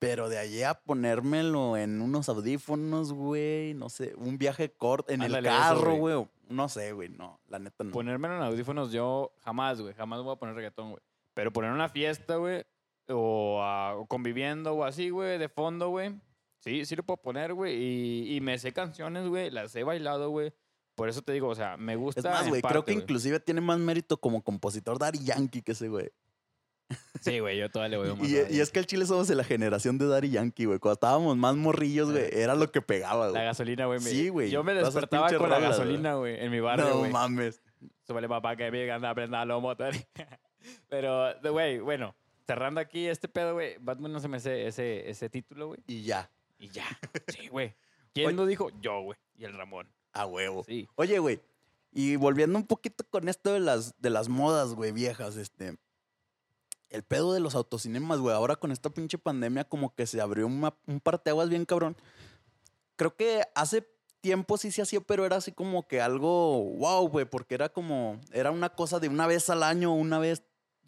Pero 0.00 0.28
de 0.28 0.38
allí 0.38 0.62
a 0.64 0.74
ponérmelo 0.74 1.76
en 1.76 2.02
unos 2.02 2.28
audífonos, 2.28 3.12
güey, 3.12 3.72
no 3.74 3.88
sé, 3.88 4.14
un 4.16 4.36
viaje 4.36 4.72
corto, 4.72 5.12
en 5.12 5.22
Ándale, 5.22 5.48
el 5.48 5.54
carro, 5.54 5.94
güey. 5.94 6.28
no 6.48 6.68
sé, 6.68 6.92
güey, 6.92 7.08
no, 7.08 7.40
la 7.46 7.60
neta 7.60 7.84
no. 7.84 7.92
Ponérmelo 7.92 8.36
en 8.36 8.42
audífonos, 8.42 8.90
yo 8.90 9.32
jamás, 9.44 9.80
güey, 9.80 9.94
jamás 9.94 10.20
voy 10.22 10.34
a 10.34 10.38
poner 10.38 10.56
reggaetón, 10.56 10.90
güey. 10.90 11.02
Pero 11.32 11.52
poner 11.52 11.70
una 11.70 11.88
fiesta, 11.88 12.36
güey, 12.36 12.64
o, 13.08 13.60
ah, 13.62 13.96
conviviendo 14.08 14.72
o 14.74 14.84
así, 14.84 15.10
güey, 15.10 15.38
de 15.38 15.48
fondo, 15.48 15.88
güey. 15.90 16.14
Sí, 16.60 16.84
sí 16.86 16.96
lo 16.96 17.02
puedo 17.02 17.18
poner, 17.18 17.52
güey. 17.54 17.74
Y, 17.76 18.36
y 18.36 18.40
me 18.40 18.58
sé 18.58 18.72
canciones, 18.72 19.26
güey, 19.28 19.50
las 19.50 19.74
he 19.76 19.84
bailado, 19.84 20.30
güey. 20.30 20.52
Por 20.94 21.08
eso 21.08 21.22
te 21.22 21.32
digo, 21.32 21.48
o 21.48 21.54
sea, 21.54 21.76
me 21.76 21.96
gusta. 21.96 22.20
es 22.20 22.24
más, 22.26 22.48
güey, 22.48 22.62
creo 22.62 22.84
que 22.84 22.92
güey. 22.92 23.02
inclusive 23.02 23.40
tiene 23.40 23.60
más 23.60 23.78
mérito 23.78 24.16
como 24.18 24.42
compositor 24.42 24.98
Daddy 24.98 25.24
Yankee 25.24 25.62
que 25.62 25.72
ese, 25.72 25.88
güey. 25.88 26.10
Sí, 27.20 27.38
güey, 27.40 27.58
yo 27.58 27.70
todavía 27.70 27.98
le 27.98 28.12
voy 28.14 28.24
a 28.24 28.26
Y, 28.50 28.56
y 28.56 28.60
es 28.60 28.70
que 28.70 28.78
el 28.78 28.86
chile 28.86 29.06
somos 29.06 29.26
de 29.26 29.34
la 29.34 29.42
generación 29.44 29.98
de 29.98 30.06
Daddy 30.06 30.30
Yankee, 30.30 30.66
güey. 30.66 30.78
Cuando 30.78 30.94
estábamos 30.94 31.36
más 31.36 31.56
morrillos, 31.56 32.12
güey, 32.12 32.28
era 32.30 32.54
lo 32.54 32.70
que 32.70 32.82
pegaba, 32.82 33.26
La 33.26 33.30
güey. 33.32 33.44
gasolina, 33.44 33.86
güey. 33.86 34.00
Sí, 34.00 34.28
güey, 34.28 34.50
Yo 34.50 34.62
me 34.62 34.74
despertaba 34.74 35.32
con 35.36 35.50
la 35.50 35.58
gasolina, 35.58 36.14
güey, 36.14 36.38
en 36.44 36.50
mi 36.50 36.60
barrio, 36.60 36.88
No 36.88 36.98
güey. 36.98 37.10
mames. 37.10 37.60
Súbele 38.06 38.28
papá 38.28 38.54
que 38.56 38.70
me 38.70 38.90
a 38.90 39.10
aprender 39.10 39.46
los 39.46 39.60
motores. 39.62 40.06
Pero, 40.88 41.34
güey, 41.50 41.80
bueno, 41.80 42.14
cerrando 42.46 42.80
aquí 42.80 43.06
este 43.06 43.28
pedo, 43.28 43.54
güey, 43.54 43.76
Batman 43.78 44.12
no 44.12 44.20
se 44.20 44.28
me 44.28 44.36
hace 44.38 44.66
ese, 44.66 45.08
ese 45.08 45.28
título, 45.28 45.68
güey. 45.68 45.80
Y 45.86 46.02
ya, 46.02 46.30
Y 46.58 46.68
ya. 46.68 46.84
Sí, 47.28 47.48
güey. 47.48 47.74
¿Quién 48.12 48.28
Oye. 48.28 48.36
lo 48.36 48.46
dijo? 48.46 48.70
Yo, 48.80 49.00
güey. 49.02 49.18
Y 49.36 49.44
el 49.44 49.54
Ramón. 49.54 49.88
a 50.12 50.26
huevo. 50.26 50.62
Sí. 50.64 50.88
Oye, 50.94 51.18
güey, 51.18 51.40
y 51.92 52.16
volviendo 52.16 52.56
un 52.58 52.66
poquito 52.66 53.04
con 53.08 53.28
esto 53.28 53.52
de 53.52 53.60
las, 53.60 54.00
de 54.00 54.10
las 54.10 54.28
modas, 54.28 54.74
güey, 54.74 54.92
viejas, 54.92 55.36
este. 55.36 55.76
El 56.90 57.02
pedo 57.02 57.32
de 57.32 57.40
los 57.40 57.56
autocinemas, 57.56 58.20
güey. 58.20 58.34
Ahora 58.34 58.54
con 58.56 58.70
esta 58.70 58.90
pinche 58.90 59.18
pandemia, 59.18 59.64
como 59.64 59.92
que 59.94 60.06
se 60.06 60.20
abrió 60.20 60.46
una- 60.46 60.74
un 60.86 61.00
parteaguas 61.00 61.48
bien 61.48 61.64
cabrón. 61.64 61.96
Creo 62.96 63.16
que 63.16 63.42
hace 63.56 63.88
tiempo 64.20 64.56
sí 64.56 64.70
se 64.70 64.82
hacía, 64.82 65.00
pero 65.00 65.26
era 65.26 65.36
así 65.36 65.50
como 65.50 65.88
que 65.88 66.00
algo 66.00 66.62
wow, 66.76 67.08
güey, 67.08 67.24
porque 67.26 67.56
era 67.56 67.68
como. 67.68 68.20
Era 68.32 68.52
una 68.52 68.68
cosa 68.70 69.00
de 69.00 69.08
una 69.08 69.26
vez 69.26 69.50
al 69.50 69.64
año, 69.64 69.92
una 69.92 70.20
vez 70.20 70.44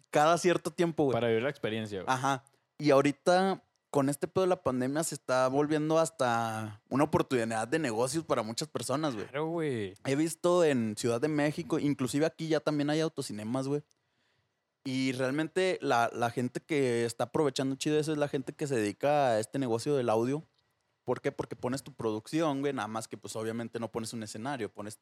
cada 0.09 0.37
cierto 0.37 0.71
tiempo, 0.71 1.03
güey. 1.03 1.13
Para 1.13 1.27
vivir 1.27 1.43
la 1.43 1.49
experiencia, 1.49 2.01
güey. 2.01 2.13
Ajá. 2.13 2.43
Y 2.77 2.91
ahorita, 2.91 3.63
con 3.89 4.09
este 4.09 4.27
pedo 4.27 4.43
de 4.43 4.49
la 4.49 4.61
pandemia, 4.61 5.03
se 5.03 5.15
está 5.15 5.47
volviendo 5.47 5.99
hasta 5.99 6.81
una 6.89 7.05
oportunidad 7.05 7.67
de 7.67 7.79
negocios 7.79 8.23
para 8.23 8.43
muchas 8.43 8.67
personas, 8.67 9.15
güey. 9.15 9.27
Claro, 9.27 9.47
güey. 9.47 9.93
He 10.05 10.15
visto 10.15 10.63
en 10.63 10.95
Ciudad 10.97 11.19
de 11.19 11.27
México, 11.27 11.79
inclusive 11.79 12.25
aquí 12.25 12.47
ya 12.47 12.59
también 12.59 12.89
hay 12.89 12.99
autocinemas, 12.99 13.67
güey. 13.67 13.81
Y 14.83 15.11
realmente 15.11 15.79
la, 15.81 16.09
la 16.13 16.29
gente 16.29 16.61
que 16.61 17.03
está 17.03 17.25
aprovechando 17.25 17.75
chido 17.75 17.99
eso 17.99 18.13
es 18.13 18.17
la 18.17 18.29
gente 18.29 18.53
que 18.53 18.67
se 18.67 18.75
dedica 18.75 19.31
a 19.31 19.39
este 19.39 19.59
negocio 19.59 19.95
del 19.97 20.09
audio. 20.09 20.47
¿Por 21.03 21.19
qué? 21.19 21.31
Porque 21.31 21.55
pones 21.55 21.83
tu 21.83 21.93
producción, 21.93 22.61
güey, 22.61 22.71
nada 22.73 22.87
más 22.87 23.07
que 23.07 23.17
pues 23.17 23.35
obviamente 23.35 23.79
no 23.79 23.91
pones 23.91 24.13
un 24.13 24.23
escenario, 24.23 24.71
pones 24.71 24.99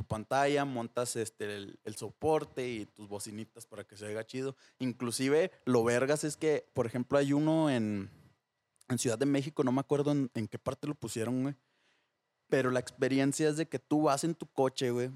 tu 0.00 0.06
pantalla, 0.06 0.64
montas 0.64 1.14
este, 1.16 1.44
el, 1.56 1.78
el 1.84 1.94
soporte 1.94 2.66
y 2.66 2.86
tus 2.86 3.06
bocinitas 3.06 3.66
para 3.66 3.84
que 3.84 3.98
se 3.98 4.06
oiga 4.06 4.24
chido. 4.24 4.56
Inclusive 4.78 5.50
lo 5.66 5.84
vergas 5.84 6.24
es 6.24 6.38
que, 6.38 6.66
por 6.72 6.86
ejemplo, 6.86 7.18
hay 7.18 7.34
uno 7.34 7.68
en, 7.68 8.08
en 8.88 8.98
Ciudad 8.98 9.18
de 9.18 9.26
México, 9.26 9.62
no 9.62 9.72
me 9.72 9.80
acuerdo 9.80 10.12
en, 10.12 10.30
en 10.32 10.48
qué 10.48 10.58
parte 10.58 10.86
lo 10.86 10.94
pusieron, 10.94 11.42
güey. 11.42 11.54
Pero 12.48 12.70
la 12.70 12.80
experiencia 12.80 13.50
es 13.50 13.58
de 13.58 13.68
que 13.68 13.78
tú 13.78 14.04
vas 14.04 14.24
en 14.24 14.34
tu 14.34 14.46
coche, 14.46 14.90
güey, 14.90 15.10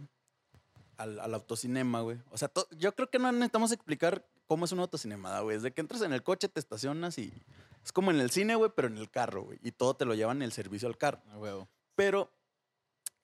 al, 0.99 1.19
al 1.19 1.33
autocinema, 1.33 2.03
güey. 2.03 2.19
O 2.31 2.37
sea, 2.37 2.49
to- 2.49 2.69
yo 2.77 2.95
creo 2.95 3.09
que 3.09 3.19
no 3.19 3.33
necesitamos 3.33 3.73
explicar 3.73 4.29
cómo 4.47 4.67
es 4.67 4.73
un 4.73 4.81
autocinema, 4.81 5.41
güey. 5.41 5.57
Es 5.57 5.63
de 5.63 5.73
que 5.73 5.81
entras 5.81 6.03
en 6.03 6.13
el 6.13 6.23
coche, 6.23 6.51
te 6.51 6.61
estacionas 6.61 7.17
y 7.17 7.33
es 7.83 7.91
como 7.91 8.11
en 8.11 8.21
el 8.21 8.31
cine, 8.31 8.55
güey, 8.55 8.71
pero 8.77 8.89
en 8.89 8.99
el 8.99 9.11
carro, 9.11 9.45
güey. 9.45 9.59
Y 9.63 9.73
todo 9.73 9.95
te 9.95 10.05
lo 10.05 10.15
llevan 10.15 10.37
en 10.37 10.43
el 10.43 10.53
servicio 10.53 10.87
al 10.89 10.99
carro. 10.99 11.23
A 11.33 11.39
huevo. 11.39 11.69
Pero 11.97 12.31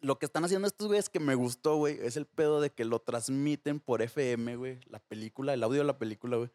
lo 0.00 0.18
que 0.18 0.26
están 0.26 0.44
haciendo 0.44 0.66
estos 0.66 0.86
güeyes 0.88 1.08
que 1.10 1.20
me 1.20 1.34
gustó, 1.34 1.76
güey, 1.76 1.98
es 2.00 2.16
el 2.16 2.26
pedo 2.26 2.60
de 2.60 2.70
que 2.70 2.84
lo 2.84 3.00
transmiten 3.00 3.80
por 3.80 4.02
FM, 4.02 4.56
güey. 4.56 4.80
La 4.88 4.98
película, 4.98 5.52
el 5.54 5.62
audio 5.62 5.80
de 5.80 5.84
la 5.86 5.98
película, 5.98 6.36
güey. 6.38 6.50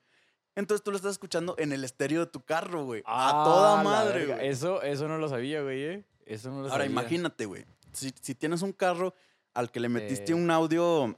Entonces 0.55 0.84
tú 0.84 0.91
lo 0.91 0.97
estás 0.97 1.12
escuchando 1.13 1.55
en 1.58 1.71
el 1.73 1.84
estéreo 1.84 2.21
de 2.21 2.27
tu 2.31 2.41
carro, 2.41 2.86
güey. 2.86 3.03
a 3.05 3.41
Ah, 3.41 3.43
toda 3.43 3.84
madre, 3.84 4.25
güey. 4.27 4.47
Eso, 4.47 4.81
eso 4.81 5.08
no 5.08 5.17
lo 5.17 5.27
sabía, 5.29 5.62
güey, 5.62 5.84
¿eh? 5.84 6.05
Eso 6.25 6.49
no 6.49 6.58
lo 6.62 6.63
Ahora 6.71 6.86
sabía. 6.86 6.91
imagínate, 6.91 7.45
güey. 7.45 7.65
Si, 7.91 8.13
si 8.21 8.36
tienes 8.36 8.62
un 8.62 8.71
carro 8.73 9.13
al 9.53 9.69
que 9.71 9.79
le 9.79 9.89
metiste 9.89 10.31
Eh, 10.31 10.36
un 10.36 10.49
audio 10.51 11.15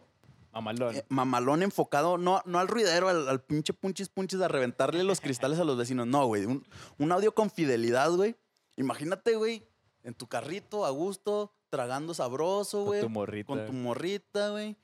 Mamalón. 0.52 0.96
eh, 0.96 1.06
mamalón 1.10 1.62
enfocado, 1.64 2.18
no, 2.18 2.42
no 2.46 2.58
al 2.60 2.68
ruidero, 2.68 3.10
al, 3.10 3.28
al 3.30 3.42
pinche 3.42 3.74
punchis 3.74 4.10
punchis 4.10 4.42
a 4.42 4.48
reventarle 4.48 5.04
los 5.04 5.22
cristales 5.22 5.60
a 5.60 5.64
los 5.64 5.78
vecinos. 5.78 6.08
No, 6.08 6.26
güey. 6.26 6.46
Un, 6.46 6.66
un 6.98 7.12
audio 7.12 7.34
con 7.34 7.50
fidelidad, 7.52 8.12
güey. 8.12 8.36
Imagínate, 8.76 9.36
güey, 9.36 9.64
en 10.04 10.14
tu 10.16 10.28
carrito, 10.28 10.86
a 10.86 10.90
gusto, 10.90 11.54
tragando 11.70 12.14
sabroso, 12.14 12.80
Con 12.80 12.86
güey. 12.88 13.02
tu 13.02 13.10
morrita. 13.10 13.48
Con 13.48 13.66
tu 13.66 13.74
morrita, 13.74 14.50
güey. 14.50 14.76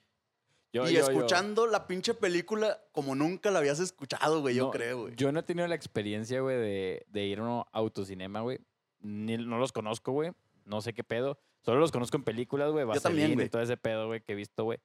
Yo- 0.72 0.90
y 0.90 0.94
yo- 0.94 1.02
yo- 1.02 1.08
escuchando 1.12 1.68
la 1.68 1.86
pinche 1.88 2.14
película 2.16 2.80
como 2.92 3.14
nunca 3.16 3.52
la 3.52 3.60
habías 3.60 3.80
escuchado, 3.80 4.42
güey, 4.42 4.56
yo 4.56 4.72
creo, 4.72 5.02
güey. 5.04 5.16
Yo 5.16 5.32
no 5.32 5.40
he 5.40 5.44
tenido 5.44 5.68
la 5.68 5.76
experiencia, 5.76 6.42
güey, 6.42 6.58
de, 6.58 7.06
de 7.10 7.26
ir 7.26 7.40
a 7.40 7.44
un 7.44 7.64
autocinema, 7.72 8.42
güey. 8.42 8.60
Ni, 9.02 9.38
no 9.38 9.58
los 9.60 9.72
conozco, 9.72 10.12
güey. 10.14 10.32
No 10.66 10.82
sé 10.82 10.94
qué 10.94 11.04
pedo. 11.04 11.38
Solo 11.62 11.80
los 11.80 11.92
conozco 11.92 12.18
en 12.18 12.24
películas, 12.24 12.72
güey. 12.72 12.86
Yo 12.92 13.00
también, 13.02 13.34
güey. 13.36 13.50
todo 13.50 13.62
ese 13.62 13.78
pedo, 13.78 14.08
güey, 14.08 14.22
que 14.22 14.32
he 14.34 14.36
visto, 14.36 14.64
güey. 14.64 14.80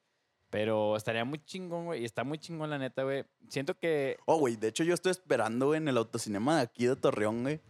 Pero 0.50 0.96
estaría 0.96 1.24
muy 1.24 1.38
chingón, 1.44 1.86
güey. 1.86 2.02
Y 2.02 2.04
está 2.04 2.24
muy 2.24 2.38
chingón, 2.38 2.70
la 2.70 2.78
neta, 2.78 3.02
güey. 3.02 3.24
Siento 3.48 3.74
que... 3.78 4.16
Oh, 4.26 4.38
güey, 4.38 4.56
de 4.56 4.68
hecho 4.68 4.82
yo 4.84 4.94
estoy 4.94 5.10
esperando, 5.12 5.66
güey, 5.66 5.78
en 5.78 5.88
el 5.88 5.96
autocinema 5.98 6.56
de 6.56 6.62
aquí 6.62 6.86
de 6.86 6.96
Torreón, 6.96 7.42
güey. 7.42 7.60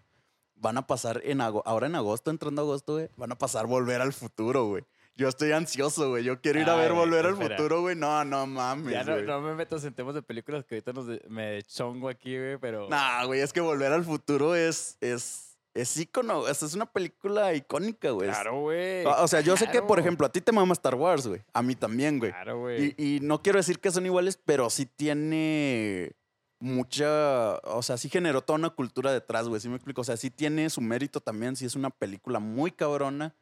Van 0.61 0.77
a 0.77 0.87
pasar 0.87 1.21
en 1.25 1.41
ahora 1.41 1.87
en 1.87 1.95
agosto, 1.95 2.31
entrando 2.31 2.63
agosto, 2.63 2.95
güey, 2.95 3.09
van 3.17 3.33
a 3.33 3.39
pasar 3.39 3.67
Volver 3.67 4.01
al 4.01 4.13
Futuro, 4.13 4.67
güey. 4.67 4.85
Yo 5.15 5.29
estoy 5.29 5.51
ansioso, 5.53 6.11
güey. 6.11 6.23
Yo 6.23 6.41
quiero 6.41 6.61
ir 6.61 6.69
a 6.71 6.75
Ay, 6.75 6.81
ver 6.81 6.93
Volver 6.93 7.27
al 7.27 7.33
espera. 7.33 7.57
Futuro, 7.57 7.81
güey. 7.81 7.97
No, 7.97 8.25
no 8.25 8.47
mames, 8.47 8.93
Ya 8.93 9.03
no, 9.05 9.15
güey. 9.15 9.25
no 9.27 9.41
me 9.41 9.55
meto 9.55 9.77
en 9.77 9.93
temas 9.95 10.15
de 10.15 10.23
películas 10.23 10.65
que 10.65 10.77
ahorita 10.77 10.93
nos 10.93 11.07
de- 11.09 11.23
me 11.29 11.61
chongo 11.65 12.09
aquí, 12.09 12.37
güey, 12.39 12.57
pero... 12.59 12.89
Nah, 12.89 13.25
güey, 13.25 13.41
es 13.41 13.53
que 13.53 13.61
Volver 13.61 13.93
al 13.93 14.05
Futuro 14.05 14.55
es, 14.55 14.97
es, 15.01 15.59
es 15.75 15.97
ícono. 15.97 16.47
es 16.47 16.63
una 16.75 16.87
película 16.87 17.53
icónica, 17.55 18.11
güey. 18.11 18.29
Claro, 18.29 18.61
güey. 18.61 19.05
O 19.07 19.27
sea, 19.27 19.41
yo 19.41 19.57
sé 19.57 19.69
que, 19.71 19.83
por 19.83 19.99
ejemplo, 19.99 20.25
a 20.25 20.31
ti 20.31 20.41
te 20.41 20.53
mama 20.53 20.73
Star 20.75 20.95
Wars, 20.95 21.27
güey. 21.27 21.43
A 21.53 21.63
mí 21.63 21.75
también, 21.75 22.21
güey. 22.21 22.31
Claro, 22.31 22.61
güey. 22.61 22.95
Y, 22.97 23.17
y 23.17 23.21
no 23.21 23.43
quiero 23.43 23.59
decir 23.59 23.81
que 23.81 23.91
son 23.91 24.07
iguales, 24.07 24.39
pero 24.45 24.71
sí 24.71 24.87
tiene 24.87 26.13
mucha, 26.61 27.57
o 27.59 27.83
sea, 27.83 27.97
sí 27.97 28.09
generó 28.09 28.43
toda 28.43 28.59
una 28.59 28.71
cultura 28.71 29.13
detrás, 29.13 29.49
güey, 29.49 29.61
sí 29.61 29.69
me 29.69 29.77
explico, 29.77 30.01
o 30.01 30.05
sea, 30.05 30.17
sí 30.17 30.31
tiene 30.31 30.71
su 30.71 30.81
mérito 30.81 31.21
también, 31.21 31.57
sí 31.57 31.65
es 31.65 31.77
una 31.77 31.91
película 31.91 32.39
muy 32.41 32.73
cabrona 32.73 33.35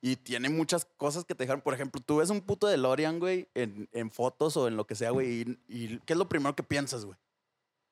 y 0.00 0.16
tiene 0.16 0.48
muchas 0.48 0.84
cosas 0.96 1.24
que 1.24 1.34
te 1.34 1.44
dejan, 1.44 1.60
por 1.60 1.74
ejemplo, 1.74 2.02
tú 2.04 2.16
ves 2.16 2.30
un 2.30 2.40
puto 2.40 2.66
de 2.66 2.76
Lorian, 2.76 3.20
güey, 3.20 3.48
en, 3.54 3.88
en 3.92 4.10
fotos 4.10 4.56
o 4.56 4.68
en 4.68 4.76
lo 4.76 4.86
que 4.86 4.94
sea, 4.94 5.10
güey, 5.10 5.42
y, 5.42 5.58
y 5.68 5.98
¿qué 6.00 6.14
es 6.14 6.18
lo 6.18 6.28
primero 6.28 6.54
que 6.56 6.62
piensas, 6.62 7.04
güey? 7.04 7.16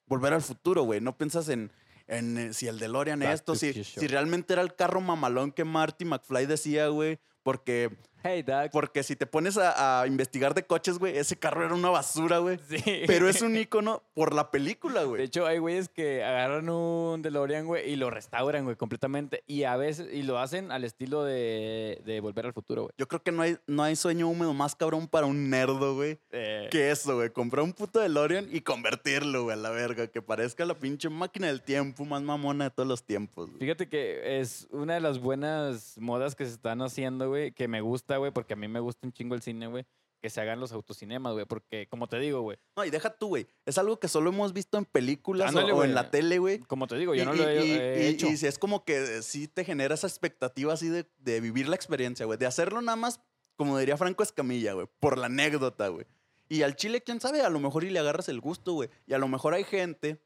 Volver 0.07 0.33
al 0.33 0.43
futuro, 0.43 0.83
güey, 0.83 1.01
no 1.01 1.17
piensas 1.17 1.49
en, 1.49 1.71
en 2.07 2.37
eh, 2.37 2.53
si 2.53 2.67
el 2.67 2.79
DeLorean 2.79 3.21
Back 3.21 3.35
esto, 3.35 3.53
to 3.53 3.59
si, 3.59 3.85
si 3.85 4.07
realmente 4.09 4.53
era 4.53 4.63
el 4.63 4.75
carro 4.75 5.01
mamalón 5.01 5.53
que 5.53 5.65
Marty 5.65 6.05
McFly 6.05 6.47
decía, 6.47 6.89
güey, 6.89 7.19
Porque, 7.43 7.91
Hey, 8.23 8.43
Doug. 8.43 8.71
porque 8.73 9.03
si 9.03 9.17
te 9.17 9.27
pones 9.27 9.57
a, 9.59 10.01
a 10.03 10.07
investigar 10.07 10.55
de 10.55 10.65
coches, 10.65 10.99
güey, 10.99 11.17
ese 11.17 11.37
carro 11.37 11.65
era 11.65 11.75
una 11.75 11.91
basura, 11.91 12.39
güey. 12.39 12.59
Sí. 12.69 12.83
Pero 13.07 13.29
es 13.29 13.43
un 13.43 13.57
icono 13.57 14.03
por 14.15 14.35
la 14.35 14.51
película, 14.51 15.01
De 15.01 15.07
güey. 15.07 15.23
hecho, 15.23 15.47
hay 15.47 15.59
güeyes 15.59 15.89
que 15.89 16.23
agarran 16.23 16.69
un 16.69 17.23
DeLorean, 17.23 17.67
güey, 17.67 17.91
y 17.91 17.97
lo 17.97 18.11
restauran, 18.11 18.65
güey, 18.65 18.77
completamente. 18.77 19.43
Y 19.47 19.65
a 19.65 19.77
veces, 19.77 20.09
y 20.13 20.23
lo 20.23 20.39
hacen 20.39 20.71
al 20.73 20.85
estilo 20.85 21.25
de, 21.25 22.01
de 22.05 22.21
Volver 22.21 22.47
al 22.47 22.53
Futuro, 22.53 22.83
güey. 22.83 22.93
Yo 22.99 23.09
creo 23.09 23.23
que 23.23 23.33
no 23.33 23.43
hay, 23.43 23.57
no 23.67 23.83
hay 23.83 23.97
sueño 23.97 24.29
húmedo 24.29 24.53
más 24.55 24.75
cabrón 24.75 25.09
para 25.09 25.27
un 25.27 25.51
nerdo, 25.51 25.95
güey. 25.95 26.19
Eh, 26.31 26.69
que 26.71 26.91
eso, 26.91 27.17
güey. 27.17 27.31
Comprar 27.31 27.65
un 27.65 27.73
puto 27.73 28.01
DeLorean 28.01 28.49
y 28.51 28.61
convertirlo, 28.61 29.45
güey, 29.45 29.55
a 29.55 29.61
la 29.61 29.71
verga. 29.71 30.07
Que 30.07 30.23
parezca 30.23 30.65
la 30.65 30.75
pinche 30.75 31.09
máquina 31.09 31.47
del 31.49 31.63
tiempo 31.63 32.05
más 32.05 32.23
mamona 32.23 32.65
de 32.65 32.71
todos 32.71 32.89
los 32.89 33.03
tiempos, 33.05 33.49
güey. 33.49 33.59
Fíjate 33.61 33.89
que 33.89 34.41
es 34.41 34.69
una 34.71 34.95
de 34.95 35.01
las 35.01 35.19
buenas 35.19 35.97
modas 35.99 36.35
que 36.35 36.45
se 36.45 36.53
están 36.53 36.83
haciendo, 36.83 37.29
güey, 37.29 37.53
que 37.53 37.69
me 37.69 37.81
gusta, 37.81 38.12
güey, 38.19 38.33
porque 38.33 38.55
a 38.55 38.57
mí 38.57 38.69
me 38.69 38.81
gusta 38.81 39.07
un 39.07 39.13
chingo 39.13 39.35
el 39.35 39.43
cine, 39.43 39.67
güey, 39.67 39.85
que 40.21 40.31
se 40.31 40.41
hagan 40.41 40.61
los 40.61 40.71
autocinemas, 40.73 41.33
güey, 41.33 41.47
porque, 41.47 41.89
como 41.89 42.07
te 42.07 42.19
digo, 42.21 42.43
güey, 42.43 42.57
No, 42.77 42.85
y 42.85 42.91
deja 42.91 43.11
tú, 43.11 43.29
güey. 43.29 43.47
Es 43.67 43.77
algo 43.79 43.99
que 43.99 44.07
solo 44.09 44.31
hemos 44.31 44.53
visto 44.53 44.79
en 44.79 44.85
películas 44.85 45.47
o- 45.47 45.49
Ándale, 45.49 45.73
o, 45.73 45.77
güey. 45.77 45.89
en 45.89 45.95
la 45.97 46.11
tele, 46.11 46.39
güey. 46.39 46.59
como 46.61 46.87
te 46.87 46.97
digo, 46.97 47.15
yo 47.15 47.23
Y- 47.23 47.27
no 47.27 47.33
lo 47.35 47.49
he, 47.49 47.67
y- 47.67 47.71
he 47.73 48.05
y- 48.05 48.07
hecho. 48.15 48.27
Y, 48.29 48.33
es 48.47 48.59
como 48.59 48.85
que 48.85 49.23
sí 49.23 49.49
te 49.49 49.65
genera 49.65 49.95
esa 49.95 50.07
expectativa 50.07 50.73
así 50.73 50.89
de, 50.89 51.07
de 51.19 51.41
vivir 51.41 51.69
la 51.69 51.75
experiencia, 51.77 52.25
güey. 52.27 52.39
De 52.39 52.47
hacerlo 52.47 52.81
nada 52.83 52.97
más, 52.97 53.21
como 53.57 53.77
diría 53.79 53.97
Franco 53.97 54.23
Escamilla, 54.23 54.75
güey. 54.75 54.87
Por 55.01 55.19
la 55.19 55.27
anécdota, 55.27 55.89
güey. 55.89 56.07
Y 56.49 56.63
al 56.63 56.77
chile, 56.77 57.01
quién 57.03 57.21
sabe, 57.21 57.41
a 57.43 57.49
lo 57.51 57.59
mejor 57.61 57.83
y 57.85 57.91
le 57.91 57.99
agarras 57.99 58.29
el 58.29 58.41
gusto, 58.41 58.75
güey. 58.75 58.91
Y 59.07 59.15
a 59.15 59.19
lo 59.19 59.27
mejor 59.27 59.55
hay 59.55 59.65
gente 59.65 60.21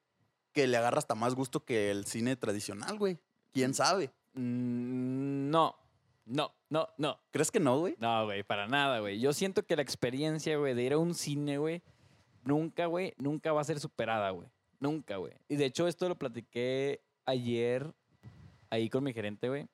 que 0.52 0.66
le 0.66 0.76
agarra 0.76 0.98
hasta 0.98 1.14
más 1.14 1.34
gusto 1.34 1.64
que 1.64 1.90
el 1.90 2.04
cine 2.06 2.34
tradicional, 2.36 2.98
güey. 2.98 3.18
¿Quién 3.52 3.72
sabe? 3.74 4.10
Mm, 4.34 5.50
no, 5.50 5.76
no, 6.26 6.52
no, 6.68 6.88
no. 6.98 7.18
¿Crees 7.30 7.50
que 7.50 7.60
no, 7.60 7.78
güey? 7.80 7.94
No, 7.98 8.24
güey, 8.26 8.42
para 8.42 8.66
nada, 8.68 9.00
güey. 9.00 9.18
Yo 9.20 9.32
siento 9.32 9.64
que 9.64 9.76
la 9.76 9.82
experiencia, 9.82 10.56
güey, 10.58 10.74
de 10.74 10.82
ir 10.82 10.92
a 10.92 10.98
un 10.98 11.14
cine, 11.14 11.56
güey, 11.58 11.82
nunca, 12.44 12.86
güey, 12.86 13.14
nunca 13.16 13.52
va 13.52 13.60
a 13.60 13.64
ser 13.64 13.80
superada, 13.80 14.30
güey. 14.30 14.48
Nunca, 14.80 15.16
güey. 15.16 15.32
Y 15.48 15.56
de 15.56 15.64
hecho, 15.64 15.88
esto 15.88 16.08
lo 16.08 16.16
platiqué 16.18 17.00
ayer 17.24 17.92
ahí 18.70 18.90
con 18.90 19.04
mi 19.04 19.12
gerente, 19.12 19.48
güey, 19.48 19.66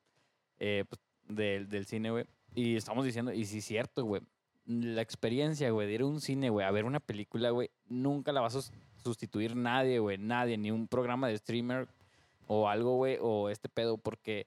eh, 0.61 0.85
pues, 0.89 1.01
del, 1.29 1.69
del 1.69 1.87
cine, 1.87 2.11
güey. 2.11 2.25
Y 2.55 2.77
estamos 2.77 3.05
diciendo, 3.05 3.33
y 3.33 3.45
sí 3.47 3.59
es 3.59 3.65
cierto, 3.65 4.05
güey. 4.05 4.23
La 4.67 5.03
experiencia, 5.03 5.71
güey, 5.71 5.89
de 5.89 5.95
ir 5.95 6.01
a 6.03 6.07
un 6.07 6.21
cine, 6.21 6.51
güey, 6.51 6.65
a 6.67 6.71
ver 6.71 6.85
una 6.85 7.01
película, 7.01 7.51
güey, 7.51 7.71
nunca 7.89 8.31
la 8.31 8.43
va 8.43 8.47
a 8.47 8.51
sus- 8.51 8.71
sustituir 9.03 9.57
nadie, 9.57 9.99
güey, 9.99 10.19
nadie, 10.19 10.57
ni 10.57 10.71
un 10.71 10.87
programa 10.87 11.27
de 11.29 11.37
streamer 11.39 11.89
o 12.47 12.69
algo, 12.69 12.97
güey, 12.97 13.19
o 13.21 13.49
este 13.49 13.69
pedo, 13.69 13.99
porque 13.99 14.47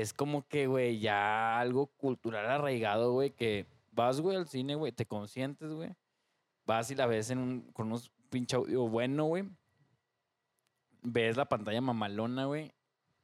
es 0.00 0.12
como 0.12 0.46
que, 0.48 0.66
güey, 0.66 0.98
ya 0.98 1.58
algo 1.60 1.86
cultural 1.86 2.46
arraigado, 2.50 3.12
güey, 3.12 3.30
que 3.30 3.66
vas, 3.92 4.20
güey, 4.20 4.36
al 4.36 4.48
cine, 4.48 4.74
güey, 4.74 4.90
te 4.92 5.06
consientes, 5.06 5.70
güey, 5.72 5.94
vas 6.66 6.90
y 6.90 6.94
la 6.96 7.06
ves 7.06 7.30
en 7.30 7.38
un, 7.38 7.60
con 7.72 7.86
unos 7.86 8.10
pinche 8.28 8.56
audio 8.56 8.88
bueno, 8.88 9.24
güey, 9.26 9.44
ves 11.02 11.36
la 11.36 11.44
pantalla 11.48 11.80
mamalona, 11.80 12.46
güey, 12.46 12.72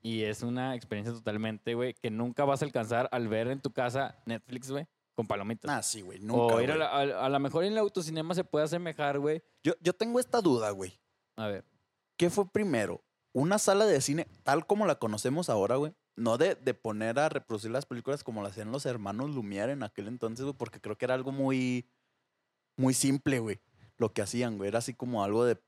y 0.03 0.23
es 0.23 0.43
una 0.43 0.75
experiencia 0.75 1.13
totalmente, 1.13 1.75
güey, 1.75 1.95
que 1.95 2.11
nunca 2.11 2.45
vas 2.45 2.63
a 2.63 2.65
alcanzar 2.67 3.09
al 3.13 3.29
ver 3.29 3.49
en 3.49 3.61
tu 3.61 3.73
casa 3.73 4.17
Netflix, 4.27 4.71
güey, 4.71 4.87
con 5.15 5.27
palomitas. 5.27 5.71
Ah, 5.71 5.83
sí, 5.83 6.03
güey. 6.03 6.21
Nunca, 6.21 6.55
o 6.55 6.61
ir 6.61 6.71
a, 6.73 6.77
la- 6.77 6.89
a, 6.91 7.27
a 7.27 7.29
lo 7.29 7.39
mejor 7.41 7.65
en 7.65 7.73
el 7.73 7.79
autocinema 7.79 8.35
se 8.35 8.45
puede 8.45 8.65
asemejar, 8.67 9.19
güey. 9.19 9.43
Yo, 9.63 9.73
yo 9.81 9.93
tengo 9.93 10.21
esta 10.21 10.41
duda, 10.41 10.71
güey. 10.71 10.99
A 11.37 11.47
ver. 11.49 11.65
¿Qué 12.17 12.31
fue 12.31 12.47
primero? 12.51 13.03
¿Una 13.33 13.59
sala 13.59 13.87
de 13.87 14.01
cine 14.01 14.27
tal 14.43 14.67
como 14.67 14.87
la 14.87 14.97
conocemos 14.97 15.49
ahora, 15.51 15.77
güey? 15.77 15.93
No 16.21 16.37
de, 16.37 16.55
de 16.55 16.75
poner 16.75 17.19
a 17.19 17.31
reproducir 17.31 17.71
las 17.71 17.87
películas 17.87 18.23
como 18.23 18.43
lo 18.43 18.49
hacían 18.49 18.71
los 18.71 18.85
hermanos 18.85 19.31
Lumière 19.31 19.71
en 19.71 19.83
aquel 19.83 20.07
entonces, 20.07 20.45
güey, 20.45 20.55
porque 20.55 20.79
creo 20.79 20.99
que 20.99 21.07
era 21.07 21.15
algo 21.15 21.33
muy, 21.33 21.89
muy 22.77 22.93
simple, 22.93 23.39
güey. 23.39 23.59
Lo 23.97 24.13
que 24.13 24.21
hacían, 24.21 24.59
güey. 24.59 24.69
Era 24.69 24.81
así 24.81 24.93
como 24.93 25.25
algo 25.25 25.47
de 25.47 25.59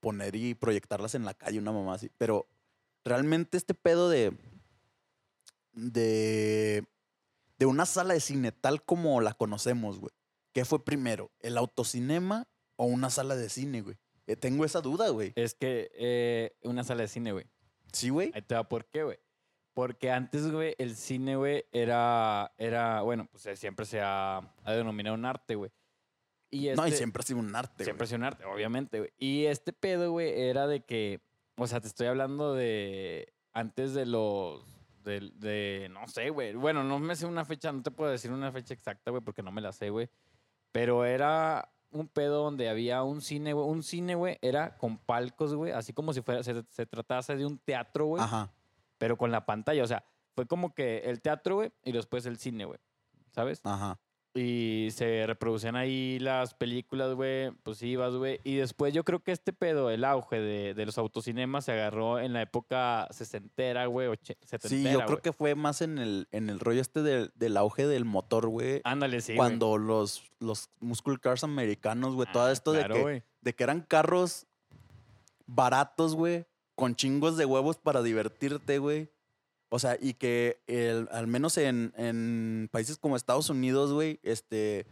poner 0.00 0.34
y 0.34 0.54
proyectarlas 0.54 1.14
en 1.14 1.24
la 1.24 1.34
calle, 1.34 1.60
una 1.60 1.70
mamá 1.70 1.94
así. 1.94 2.10
Pero 2.18 2.48
realmente 3.04 3.56
este 3.56 3.72
pedo 3.72 4.08
de. 4.08 4.36
de. 5.74 6.84
de 7.56 7.66
una 7.66 7.86
sala 7.86 8.14
de 8.14 8.20
cine 8.20 8.50
tal 8.50 8.82
como 8.82 9.20
la 9.20 9.34
conocemos, 9.34 10.00
güey. 10.00 10.12
¿Qué 10.52 10.64
fue 10.64 10.84
primero? 10.84 11.30
¿El 11.38 11.56
autocinema 11.56 12.48
o 12.74 12.86
una 12.86 13.10
sala 13.10 13.36
de 13.36 13.48
cine, 13.48 13.82
güey? 13.82 13.96
Eh, 14.26 14.34
tengo 14.34 14.64
esa 14.64 14.80
duda, 14.80 15.10
güey. 15.10 15.32
Es 15.36 15.54
que 15.54 15.92
eh, 15.94 16.56
una 16.62 16.82
sala 16.82 17.02
de 17.02 17.08
cine, 17.08 17.30
güey. 17.30 17.46
Sí, 17.92 18.08
güey. 18.08 18.32
Ahí 18.34 18.42
te 18.42 18.56
va, 18.56 18.68
¿por 18.68 18.86
qué, 18.86 19.04
güey? 19.04 19.18
Porque 19.80 20.10
antes, 20.10 20.52
güey, 20.52 20.74
el 20.76 20.94
cine, 20.94 21.36
güey, 21.36 21.64
era, 21.72 22.52
era, 22.58 23.00
bueno, 23.00 23.26
pues 23.32 23.46
eh, 23.46 23.56
siempre 23.56 23.86
se 23.86 23.98
ha, 24.02 24.36
ha 24.36 24.72
denominado 24.74 25.14
un 25.14 25.24
arte, 25.24 25.54
güey. 25.54 25.70
Y 26.50 26.66
No, 26.76 26.84
y 26.84 26.88
este- 26.90 26.98
siempre 26.98 27.22
ha 27.22 27.24
sido 27.24 27.38
un 27.40 27.56
arte, 27.56 27.84
Siempre 27.84 28.04
güey. 28.04 28.12
es 28.14 28.18
un 28.18 28.24
arte, 28.24 28.44
obviamente, 28.44 28.98
güey. 28.98 29.10
Y 29.16 29.46
este 29.46 29.72
pedo, 29.72 30.10
güey, 30.10 30.38
era 30.38 30.66
de 30.66 30.84
que, 30.84 31.22
o 31.56 31.66
sea, 31.66 31.80
te 31.80 31.86
estoy 31.86 32.08
hablando 32.08 32.52
de 32.52 33.32
antes 33.54 33.94
de 33.94 34.04
los, 34.04 34.62
de, 35.02 35.30
de 35.36 35.88
no 35.90 36.06
sé, 36.08 36.28
güey. 36.28 36.52
Bueno, 36.56 36.84
no 36.84 36.98
me 36.98 37.16
sé 37.16 37.24
una 37.24 37.46
fecha, 37.46 37.72
no 37.72 37.82
te 37.82 37.90
puedo 37.90 38.10
decir 38.10 38.30
una 38.32 38.52
fecha 38.52 38.74
exacta, 38.74 39.10
güey, 39.10 39.22
porque 39.22 39.42
no 39.42 39.50
me 39.50 39.62
la 39.62 39.72
sé, 39.72 39.88
güey. 39.88 40.10
Pero 40.72 41.06
era 41.06 41.72
un 41.90 42.06
pedo 42.06 42.42
donde 42.44 42.68
había 42.68 43.02
un 43.02 43.22
cine, 43.22 43.54
güey. 43.54 43.66
Un 43.66 43.82
cine, 43.82 44.14
güey, 44.14 44.36
era 44.42 44.76
con 44.76 44.98
palcos, 44.98 45.54
güey, 45.54 45.72
así 45.72 45.94
como 45.94 46.12
si 46.12 46.20
fuera, 46.20 46.42
se, 46.42 46.64
se 46.68 46.84
tratase 46.84 47.34
de 47.34 47.46
un 47.46 47.56
teatro, 47.58 48.04
güey 48.04 48.22
Ajá. 48.22 48.52
Pero 49.00 49.16
con 49.16 49.32
la 49.32 49.46
pantalla. 49.46 49.82
O 49.82 49.86
sea, 49.86 50.04
fue 50.36 50.46
como 50.46 50.74
que 50.74 50.98
el 51.06 51.22
teatro, 51.22 51.56
güey, 51.56 51.72
y 51.82 51.92
después 51.92 52.26
el 52.26 52.36
cine, 52.36 52.66
güey. 52.66 52.78
¿Sabes? 53.30 53.62
Ajá. 53.64 53.98
Y 54.34 54.88
se 54.92 55.26
reproducían 55.26 55.74
ahí 55.74 56.18
las 56.20 56.54
películas, 56.54 57.14
güey, 57.14 57.50
pues 57.64 57.82
ibas, 57.82 58.14
güey. 58.14 58.40
Y 58.44 58.56
después 58.56 58.92
yo 58.92 59.02
creo 59.02 59.20
que 59.20 59.32
este 59.32 59.52
pedo, 59.52 59.90
el 59.90 60.04
auge 60.04 60.38
de, 60.38 60.74
de 60.74 60.86
los 60.86 60.98
autocinemas, 60.98 61.64
se 61.64 61.72
agarró 61.72 62.20
en 62.20 62.34
la 62.34 62.42
época 62.42 63.08
sesentera, 63.10 63.86
güey, 63.86 64.10
setentera, 64.22 64.68
Sí, 64.68 64.84
yo 64.84 65.04
creo 65.06 65.22
que 65.22 65.32
fue 65.32 65.54
más 65.56 65.80
en 65.80 65.98
el, 65.98 66.28
en 66.30 66.48
el 66.50 66.60
rollo 66.60 66.80
este 66.80 67.02
del, 67.02 67.32
del 67.34 67.56
auge 67.56 67.86
del 67.88 68.04
motor, 68.04 68.48
güey. 68.48 68.82
Ándale, 68.84 69.20
sí, 69.20 69.34
cuando 69.34 69.78
los, 69.78 70.22
los 70.38 70.68
muscle 70.78 71.18
cars 71.18 71.42
americanos, 71.42 72.14
güey, 72.14 72.28
todo 72.30 72.44
Ah, 72.46 72.52
esto 72.52 72.72
claro, 72.72 72.94
de, 72.94 73.02
que, 73.02 73.24
de 73.40 73.54
que 73.54 73.64
eran 73.64 73.80
carros 73.80 74.46
baratos, 75.46 76.14
güey, 76.14 76.46
con 76.80 76.96
chingos 76.96 77.36
de 77.36 77.44
huevos 77.44 77.76
para 77.76 78.02
divertirte, 78.02 78.78
güey. 78.78 79.10
O 79.68 79.78
sea, 79.78 79.96
y 80.00 80.14
que 80.14 80.60
el- 80.66 81.08
al 81.12 81.26
menos 81.26 81.58
en, 81.58 81.92
en 81.96 82.68
países 82.72 82.96
como 82.98 83.16
Estados 83.16 83.50
Unidos, 83.50 83.92
güey, 83.92 84.18
este, 84.22 84.86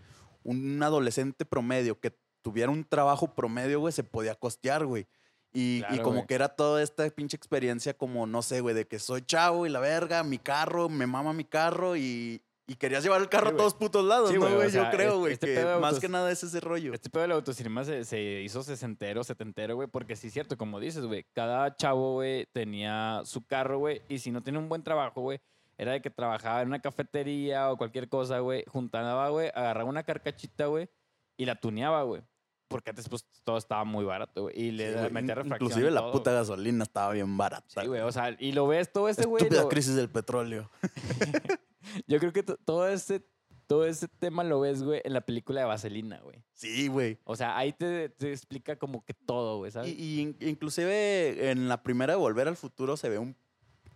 un 0.45 0.80
adolescente 0.82 1.45
promedio 1.47 1.99
que 1.99 2.16
tuviera 2.43 2.70
un 2.70 2.84
trabajo 2.84 3.34
promedio, 3.34 3.80
güey, 3.80 3.93
se 3.93 4.05
podía 4.05 4.34
costear, 4.34 4.84
güey. 4.84 5.07
Y, 5.53 5.82
como 6.03 6.16
güey. 6.16 6.26
que 6.26 6.34
era 6.34 6.51
toda 6.51 6.82
esta 6.82 7.09
pinche 7.09 7.36
experiencia 7.36 7.95
como, 7.95 8.26
no 8.26 8.43
sé, 8.43 8.61
güey, 8.61 8.74
de 8.74 8.86
que 8.86 8.99
soy 8.99 9.22
chavo 9.22 9.66
y 9.66 9.70
la 9.70 9.80
verga, 9.80 10.22
mi 10.22 10.39
carro, 10.39 10.91
me 10.91 11.07
mama 11.07 11.32
mi 11.32 11.45
carro 11.45 11.97
y, 11.97 12.43
y 12.68 12.76
querías 12.76 13.02
llevar 13.02 13.20
el 13.20 13.28
carro 13.28 13.48
Sí, 13.48 13.54
a 13.54 13.56
todos 13.56 13.74
putos 13.74 14.04
lados, 14.04 14.28
Sí, 14.28 14.34
¿no, 14.36 14.42
güey, 14.42 14.52
o 14.52 14.56
güey? 14.58 14.70
sea, 14.70 14.84
Yo 14.84 14.96
creo, 14.96 15.18
güey, 15.18 15.32
este 15.32 15.54
que 15.54 15.64
más 15.80 15.98
que 15.98 16.08
nada 16.08 16.30
es 16.30 16.42
ese 16.44 16.60
rollo. 16.60 16.92
Este 16.94 17.10
pedo 17.10 17.22
del 17.22 17.32
autocinema 17.32 17.82
se, 17.84 18.04
se 18.04 18.42
hizo 18.42 18.62
sesentero, 18.62 19.24
setentero, 19.24 19.74
güey, 19.74 19.88
porque 19.88 20.14
sí 20.14 20.28
es 20.28 20.32
cierto, 20.34 20.56
como 20.56 20.78
dices, 20.78 21.04
güey, 21.06 21.24
cada 21.32 21.74
chavo, 21.76 22.14
güey, 22.14 22.46
tenía 22.52 23.22
su 23.24 23.44
carro, 23.44 23.78
güey, 23.78 24.02
y 24.08 24.18
si 24.20 24.30
no 24.30 24.42
tenía 24.42 24.60
un 24.60 24.68
buen 24.68 24.82
trabajo, 24.84 25.20
güey, 25.22 25.40
era 25.78 25.92
de 25.92 26.02
que 26.02 26.10
trabajaba 26.10 26.60
en 26.62 26.68
una 26.68 26.80
cafetería 26.80 27.70
o 27.72 27.76
cualquier 27.76 28.08
cosa, 28.08 28.40
güey, 28.40 28.64
juntaba, 28.68 29.28
güey, 29.30 29.48
agarraba 29.54 29.88
una 29.88 30.02
carcachita, 30.02 30.66
güey, 30.66 30.88
y 31.36 31.46
la 31.46 31.54
tuneaba, 31.54 32.02
güey. 32.02 32.22
Porque 32.68 32.90
antes, 32.90 33.08
pues, 33.08 33.24
todo 33.44 33.56
estaba 33.56 33.84
muy 33.84 34.04
barato, 34.04 34.42
güey, 34.42 34.60
y 34.60 34.70
le 34.72 34.92
Sí, 34.92 35.10
metía 35.10 35.36
refracción. 35.36 35.68
Inclusive 35.70 35.90
la 35.90 36.00
todo, 36.02 36.12
puta 36.12 36.32
gasolina 36.32 36.82
estaba 36.84 37.12
bien 37.14 37.34
barata. 37.38 37.80
Sí, 37.80 37.86
güey, 37.86 38.02
o 38.02 38.12
sea, 38.12 38.36
y 38.38 38.52
lo 38.52 38.66
ves 38.66 38.92
todo 38.92 39.08
ese, 39.08 39.24
güey. 39.24 39.42
Estúpida 39.42 39.62
lo- 39.62 39.68
crisis 39.70 39.94
del 39.94 40.10
petróleo. 40.10 40.70
Yo 42.07 42.18
creo 42.18 42.32
que 42.32 42.43
to- 42.43 42.57
todo 42.64 42.89
ese, 42.89 43.22
todo 43.66 43.84
ese 43.86 44.09
tema 44.09 44.45
lo 44.45 44.61
ves, 44.61 44.82
güey, 44.82 45.01
en 45.05 45.12
la 45.12 45.20
película 45.20 45.61
de 45.61 45.66
Vaselina, 45.66 46.20
güey. 46.20 46.43
Sí, 46.55 46.89
güey. 46.89 47.18
O 47.24 47.36
sea, 47.36 47.57
ahí 47.57 47.72
te, 47.72 48.09
te 48.09 48.30
explica 48.32 48.76
como 48.76 49.05
que 49.05 49.14
todo, 49.14 49.59
güey, 49.59 49.70
¿sabes? 49.72 49.91
Y, 49.91 49.95
y 50.03 50.20
in- 50.20 50.36
inclusive 50.41 51.51
en 51.51 51.68
la 51.68 51.82
primera 51.82 52.12
de 52.14 52.18
Volver 52.18 52.49
al 52.49 52.57
Futuro 52.57 52.97
se 52.97 53.09
ve 53.09 53.18
un, 53.18 53.36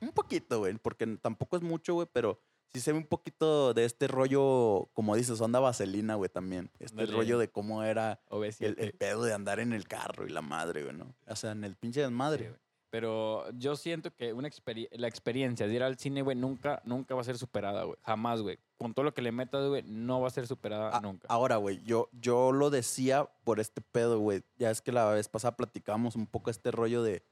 un 0.00 0.10
poquito, 0.12 0.58
güey, 0.60 0.74
porque 0.78 1.06
tampoco 1.20 1.56
es 1.56 1.62
mucho, 1.62 1.94
güey, 1.94 2.08
pero 2.12 2.40
sí 2.72 2.80
se 2.80 2.92
ve 2.92 2.98
un 2.98 3.06
poquito 3.06 3.74
de 3.74 3.84
este 3.84 4.08
rollo, 4.08 4.88
como 4.94 5.14
dices, 5.16 5.40
onda 5.40 5.60
vaselina, 5.60 6.14
güey, 6.14 6.30
también. 6.30 6.70
Este 6.78 7.06
rollo 7.06 7.38
de 7.38 7.48
cómo 7.50 7.82
era 7.82 8.20
OV7. 8.30 8.56
el, 8.66 8.76
el 8.78 8.92
pedo 8.94 9.24
de 9.24 9.32
andar 9.34 9.60
en 9.60 9.72
el 9.72 9.86
carro 9.86 10.26
y 10.26 10.30
la 10.30 10.40
madre, 10.42 10.82
güey, 10.82 10.96
¿no? 10.96 11.14
O 11.26 11.36
sea, 11.36 11.52
en 11.52 11.64
el 11.64 11.76
pinche 11.76 12.00
Sí, 12.00 12.04
desmadre. 12.04 12.48
güey. 12.48 12.60
Pero 12.92 13.50
yo 13.52 13.74
siento 13.74 14.14
que 14.14 14.34
una 14.34 14.48
experi- 14.50 14.90
la 14.92 15.08
experiencia 15.08 15.66
de 15.66 15.72
ir 15.72 15.82
al 15.82 15.96
cine, 15.96 16.20
güey, 16.20 16.36
nunca, 16.36 16.82
nunca 16.84 17.14
va 17.14 17.22
a 17.22 17.24
ser 17.24 17.38
superada, 17.38 17.84
güey. 17.84 17.96
Jamás, 18.02 18.42
güey. 18.42 18.58
Con 18.76 18.92
todo 18.92 19.06
lo 19.06 19.14
que 19.14 19.22
le 19.22 19.32
metas, 19.32 19.66
güey, 19.66 19.82
no 19.82 20.20
va 20.20 20.28
a 20.28 20.30
ser 20.30 20.46
superada 20.46 20.94
A- 20.94 21.00
nunca. 21.00 21.26
Ahora, 21.30 21.56
güey, 21.56 21.82
yo, 21.84 22.10
yo 22.12 22.52
lo 22.52 22.68
decía 22.68 23.24
por 23.44 23.60
este 23.60 23.80
pedo, 23.80 24.18
güey. 24.18 24.42
Ya 24.58 24.70
es 24.70 24.82
que 24.82 24.92
la 24.92 25.06
vez 25.06 25.26
pasada 25.30 25.56
platicamos 25.56 26.16
un 26.16 26.26
poco 26.26 26.50
este 26.50 26.70
rollo 26.70 27.02
de, 27.02 27.24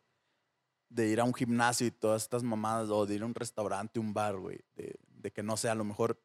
de 0.89 1.09
ir 1.09 1.21
a 1.21 1.25
un 1.25 1.35
gimnasio 1.35 1.87
y 1.87 1.91
todas 1.91 2.23
estas 2.23 2.43
mamadas, 2.43 2.89
o 2.89 3.05
de 3.05 3.17
ir 3.17 3.23
a 3.23 3.27
un 3.27 3.35
restaurante, 3.35 4.01
un 4.01 4.15
bar, 4.15 4.39
güey. 4.39 4.61
De, 4.77 4.97
de 5.09 5.31
que 5.31 5.43
no 5.43 5.59
sé, 5.59 5.69
a 5.69 5.75
lo 5.75 5.85
mejor 5.85 6.19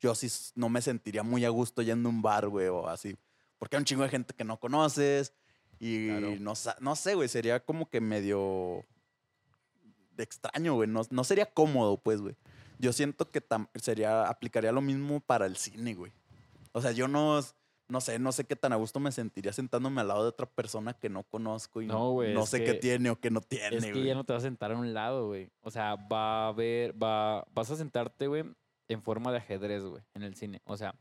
yo 0.00 0.16
sí 0.16 0.26
no 0.56 0.68
me 0.68 0.82
sentiría 0.82 1.22
muy 1.22 1.44
a 1.44 1.50
gusto 1.50 1.82
yendo 1.82 2.08
a 2.08 2.10
un 2.12 2.20
bar, 2.20 2.48
güey, 2.48 2.66
o 2.66 2.88
así. 2.88 3.16
Porque 3.58 3.76
hay 3.76 3.80
un 3.82 3.84
chingo 3.84 4.02
de 4.02 4.08
gente 4.08 4.34
que 4.34 4.42
no 4.42 4.58
conoces 4.58 5.32
y 5.82 6.06
Claro. 6.06 6.36
no, 6.38 6.52
no 6.78 6.94
sé, 6.94 7.16
güey, 7.16 7.28
sería 7.28 7.58
como 7.58 7.90
que 7.90 8.00
medio 8.00 8.84
extraño, 10.16 10.74
güey. 10.74 10.88
No, 10.88 11.02
no 11.10 11.24
sería 11.24 11.46
cómodo, 11.46 11.96
pues, 11.96 12.20
güey. 12.20 12.36
Yo 12.78 12.92
siento 12.92 13.28
que 13.28 13.42
sería, 13.74 14.28
aplicaría 14.28 14.70
lo 14.70 14.80
mismo 14.80 15.18
para 15.18 15.44
el 15.44 15.56
cine, 15.56 15.94
güey. 15.94 16.12
O 16.70 16.80
sea, 16.80 16.92
yo 16.92 17.08
no, 17.08 17.40
no 17.88 18.00
sé, 18.00 18.20
no 18.20 18.30
sé 18.30 18.44
qué 18.44 18.54
tan 18.54 18.72
a 18.72 18.76
gusto 18.76 19.00
me 19.00 19.10
sentiría 19.10 19.52
sentándome 19.52 20.00
al 20.00 20.06
lado 20.06 20.22
de 20.22 20.28
otra 20.28 20.46
persona 20.46 20.94
que 20.94 21.08
no 21.08 21.24
conozco 21.24 21.82
y 21.82 21.86
No, 21.86 22.12
güey, 22.12 22.32
no 22.32 22.46
sé 22.46 22.62
qué 22.62 22.74
tiene 22.74 23.10
o 23.10 23.18
qué 23.18 23.32
no 23.32 23.40
tiene, 23.40 23.78
Es 23.78 23.84
que 23.84 24.04
ya 24.04 24.14
no 24.14 24.22
te 24.22 24.34
vas 24.34 24.44
a 24.44 24.46
sentar 24.46 24.70
a 24.70 24.76
un 24.76 24.94
lado, 24.94 25.26
güey. 25.26 25.50
O 25.62 25.70
sea, 25.72 25.96
va 25.96 26.44
a 26.44 26.48
haber, 26.48 26.94
va, 27.00 27.44
vas 27.52 27.72
a 27.72 27.76
sentarte, 27.76 28.28
güey, 28.28 28.44
en 28.86 29.02
forma 29.02 29.32
de 29.32 29.38
ajedrez, 29.38 29.82
güey, 29.82 30.04
en 30.14 30.22
el 30.22 30.36
cine. 30.36 30.62
O 30.64 30.76
sea, 30.76 30.94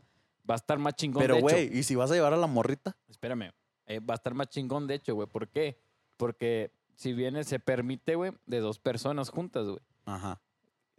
va 0.50 0.56
a 0.56 0.58
estar 0.58 0.80
más 0.80 0.96
chingón. 0.96 1.22
Pero, 1.22 1.40
güey, 1.40 1.70
¿y 1.72 1.84
si 1.84 1.96
vas 1.96 2.10
a 2.10 2.16
llevar 2.16 2.34
a 2.34 2.38
la 2.38 2.48
morrita? 2.48 2.98
Espérame. 3.08 3.52
Eh, 3.86 4.00
va 4.00 4.14
a 4.14 4.16
estar 4.16 4.34
más 4.34 4.50
chingón, 4.50 4.88
de 4.88 4.96
hecho, 4.96 5.16
güey. 5.16 5.28
¿Por 5.28 5.48
qué? 5.48 5.80
Porque 6.18 6.72
si 6.96 7.14
viene, 7.14 7.44
se 7.44 7.60
permite, 7.60 8.16
güey, 8.16 8.32
de 8.46 8.60
dos 8.60 8.80
personas 8.80 9.30
juntas, 9.30 9.66
güey. 9.66 9.82
Ajá. 10.06 10.42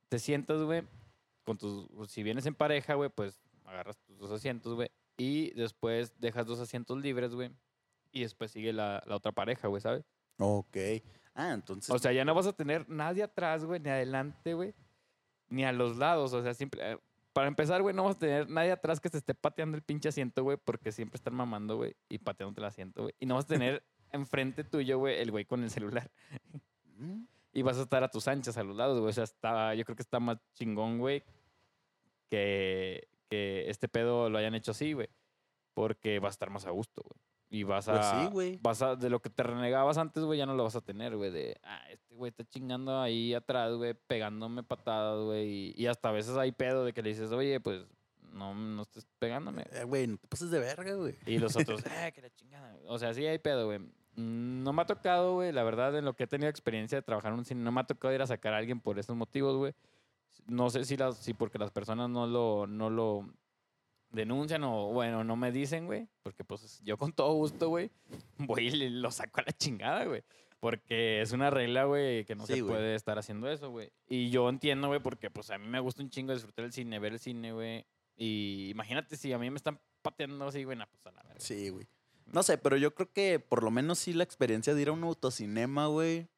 Te 0.09 0.19
sientas, 0.19 0.63
güey, 0.63 0.83
con 1.45 1.57
tus. 1.57 1.89
Si 2.11 2.23
vienes 2.23 2.47
en 2.47 2.55
pareja, 2.55 2.95
güey, 2.95 3.09
pues 3.09 3.41
agarras 3.65 3.99
tus 3.99 4.19
dos 4.19 4.31
asientos, 4.31 4.75
güey. 4.75 4.91
Y 5.17 5.51
después 5.55 6.19
dejas 6.21 6.47
dos 6.47 6.59
asientos 6.59 6.99
libres, 7.01 7.35
güey. 7.35 7.51
Y 8.11 8.23
después 8.23 8.51
sigue 8.51 8.73
la, 8.73 9.03
la 9.07 9.17
otra 9.17 9.33
pareja, 9.33 9.69
güey, 9.69 9.81
¿sabes? 9.81 10.05
Ok. 10.39 10.77
Ah, 11.35 11.53
entonces. 11.53 11.95
O 11.95 11.99
sea, 11.99 12.13
ya 12.13 12.25
no 12.25 12.35
vas 12.35 12.47
a 12.47 12.53
tener 12.53 12.89
nadie 12.89 13.23
atrás, 13.23 13.65
güey, 13.65 13.81
ni 13.81 13.89
adelante, 13.89 14.55
güey, 14.55 14.75
ni 15.49 15.65
a 15.65 15.73
los 15.73 15.97
lados. 15.97 16.33
O 16.33 16.43
sea, 16.43 16.53
siempre. 16.55 16.99
Para 17.33 17.49
empezar, 17.49 17.81
güey, 17.83 17.95
no 17.95 18.05
vas 18.05 18.17
a 18.17 18.19
tener 18.19 18.51
nadie 18.51 18.73
atrás 18.73 19.01
que 19.01 19.09
se 19.09 19.19
esté 19.19 19.35
pateando 19.35 19.77
el 19.77 19.83
pinche 19.83 20.09
asiento, 20.09 20.43
güey, 20.43 20.59
porque 20.63 20.93
siempre 20.93 21.17
están 21.17 21.35
mamando, 21.35 21.77
güey, 21.77 21.97
y 22.09 22.19
pateándote 22.19 22.61
el 22.61 22.67
asiento, 22.67 23.03
güey. 23.03 23.15
Y 23.21 23.27
no 23.27 23.37
vas 23.37 23.45
a 23.45 23.49
tener 23.49 23.83
enfrente 24.13 24.65
tuyo, 24.65 24.99
güey, 24.99 25.19
el 25.19 25.31
güey 25.31 25.45
con 25.45 25.63
el 25.63 25.71
celular. 25.71 26.11
Mm, 26.99 27.25
Y 27.55 27.63
vas 27.63 27.79
a 27.79 27.83
estar 27.83 28.05
a 28.05 28.11
tus 28.11 28.29
anchas, 28.29 28.57
a 28.59 28.63
los 28.65 28.77
lados, 28.77 28.99
güey. 28.99 29.11
O 29.11 29.13
sea, 29.13 29.25
está, 29.25 29.75
yo 29.75 29.85
creo 29.85 29.97
que 29.97 30.03
está 30.03 30.21
más 30.21 30.39
chingón, 30.55 30.99
güey, 30.99 31.25
que, 32.29 33.09
que 33.31 33.71
este 33.71 33.89
pedo 33.89 34.29
lo 34.29 34.39
hayan 34.39 34.55
hecho 34.55 34.73
así, 34.73 34.93
güey. 34.93 35.09
Porque 35.75 36.19
vas 36.19 36.33
a 36.33 36.37
estar 36.37 36.51
más 36.51 36.67
a 36.67 36.71
gusto, 36.71 37.03
güey. 37.03 37.19
Y 37.53 37.65
vas 37.65 37.87
a. 37.87 37.93
Pues 37.93 38.07
sí, 38.07 38.33
güey. 38.33 38.59
Vas 38.63 38.81
a. 38.81 38.97
De 38.97 39.11
lo 39.11 39.21
que 39.21 39.29
te 39.29 39.43
renegabas 39.43 39.99
antes, 39.99 40.25
güey, 40.25 40.39
ya 40.39 40.47
no 40.47 40.55
lo 40.55 40.65
vas 40.65 40.75
a 40.75 40.81
tener, 40.81 41.15
güey. 41.15 41.31
De. 41.31 41.61
Ah, 41.63 41.83
este 41.91 42.15
güey 42.15 42.31
está 42.31 42.45
chingando 42.45 42.99
ahí 42.99 43.35
atrás, 43.35 43.75
güey, 43.75 43.93
pegándome 43.93 44.63
patadas, 44.63 45.23
güey. 45.23 45.49
Y, 45.49 45.75
y 45.77 45.87
hasta 45.87 46.09
a 46.09 46.13
veces 46.13 46.35
hay 46.39 46.51
pedo 46.53 46.87
de 46.87 46.95
que 46.95 47.03
le 47.03 47.11
dices, 47.11 47.31
oye, 47.31 47.61
pues 47.61 47.85
no, 48.33 48.55
no 48.55 48.81
estés 48.81 49.07
pegándome. 49.19 49.67
Eh, 49.71 49.85
güey, 49.85 50.07
no 50.07 50.17
te 50.17 50.29
pases 50.29 50.51
de 50.51 50.61
verga, 50.61 50.95
güey. 50.95 51.15
Y 51.27 51.39
los 51.39 51.55
otros, 51.55 51.85
eh, 51.85 52.13
que 52.15 52.23
la 52.23 52.31
chingada. 52.31 52.75
O 52.87 52.99
sea, 52.99 53.13
sí 53.13 53.27
hay 53.27 53.39
pedo, 53.39 53.67
güey. 53.67 53.81
No 54.17 54.73
me 54.73 54.81
ha 54.81 54.87
tocado, 54.87 55.35
güey, 55.35 55.53
la 55.53 55.63
verdad, 55.63 55.95
en 55.99 56.07
lo 56.07 56.15
que 56.15 56.25
he 56.25 56.27
tenido 56.27 56.49
experiencia 56.49 56.97
de 56.97 57.03
trabajar 57.03 57.35
en 57.35 57.39
un 57.41 57.45
cine, 57.45 57.63
no 57.63 57.71
me 57.71 57.83
ha 57.83 57.85
tocado 57.85 58.15
ir 58.15 58.23
a 58.23 58.27
sacar 58.27 58.55
a 58.55 58.57
alguien 58.57 58.81
por 58.81 58.99
esos 58.99 59.15
motivos, 59.15 59.59
güey. 59.59 59.75
No 60.47 60.71
sé 60.71 60.87
si, 60.87 60.97
las, 60.97 61.19
si 61.19 61.35
porque 61.35 61.59
las 61.59 61.71
personas 61.71 62.09
no 62.09 62.27
lo, 62.27 62.67
no 62.67 62.89
lo 62.89 63.29
denuncian 64.13 64.63
o, 64.65 64.89
bueno, 64.93 65.25
no 65.25 65.37
me 65.37 65.51
dicen, 65.53 65.87
güey. 65.87 66.09
Porque, 66.23 66.45
pues, 66.45 66.81
yo 66.85 66.97
con 66.97 67.13
todo 67.13 67.33
gusto, 67.35 67.69
güey, 67.69 67.91
voy 68.39 68.69
y 68.69 68.89
lo 68.91 69.11
saco 69.11 69.41
a 69.41 69.45
la 69.47 69.53
chingada, 69.53 70.05
güey. 70.05 70.23
Porque 70.61 71.21
es 71.21 71.33
una 71.33 71.51
regla, 71.51 71.85
güey, 71.85 72.25
que 72.25 72.37
no 72.37 72.47
Sí, 72.47 72.55
se 72.55 72.61
güey. 72.61 72.75
puede 72.75 72.95
estar 72.95 73.19
haciendo 73.19 73.51
eso, 73.51 73.71
güey. 73.71 73.91
Y 74.09 74.31
yo 74.31 74.49
entiendo, 74.49 74.87
güey, 74.89 75.01
porque, 75.01 75.29
pues, 75.31 75.51
a 75.51 75.59
mí 75.59 75.67
me 75.67 75.81
gusta 75.81 76.03
un 76.03 76.11
chingo 76.11 76.33
disfrutar 76.33 76.65
el 76.65 76.73
cine, 76.73 76.99
ver 77.01 77.15
el 77.15 77.19
cine, 77.19 77.53
güey. 77.53 77.85
Y 78.17 78.69
imagínate 78.71 79.17
si 79.17 79.33
a 79.33 79.39
mí 79.39 79.51
me 79.51 79.57
están 79.57 79.81
pateando 80.03 80.47
así, 80.47 80.63
güey, 80.63 80.79
pues 80.79 81.07
a 81.07 81.11
la 81.11 81.23
verga. 81.25 81.41
Sí, 81.41 81.71
güey. 81.71 81.89
No 82.27 82.43
sé, 82.45 82.59
pero 82.59 82.77
yo 82.77 82.95
creo 82.95 83.13
que 83.13 83.41
por 83.41 83.63
lo 83.65 83.71
menos 83.71 83.99
sí 83.99 84.13
la 84.13 84.23
experiencia 84.25 84.75
de 84.75 84.83
ir 84.83 84.89
a 84.89 84.93
un 84.93 85.03
autocinema, 85.03 85.87
güey. 85.89 86.29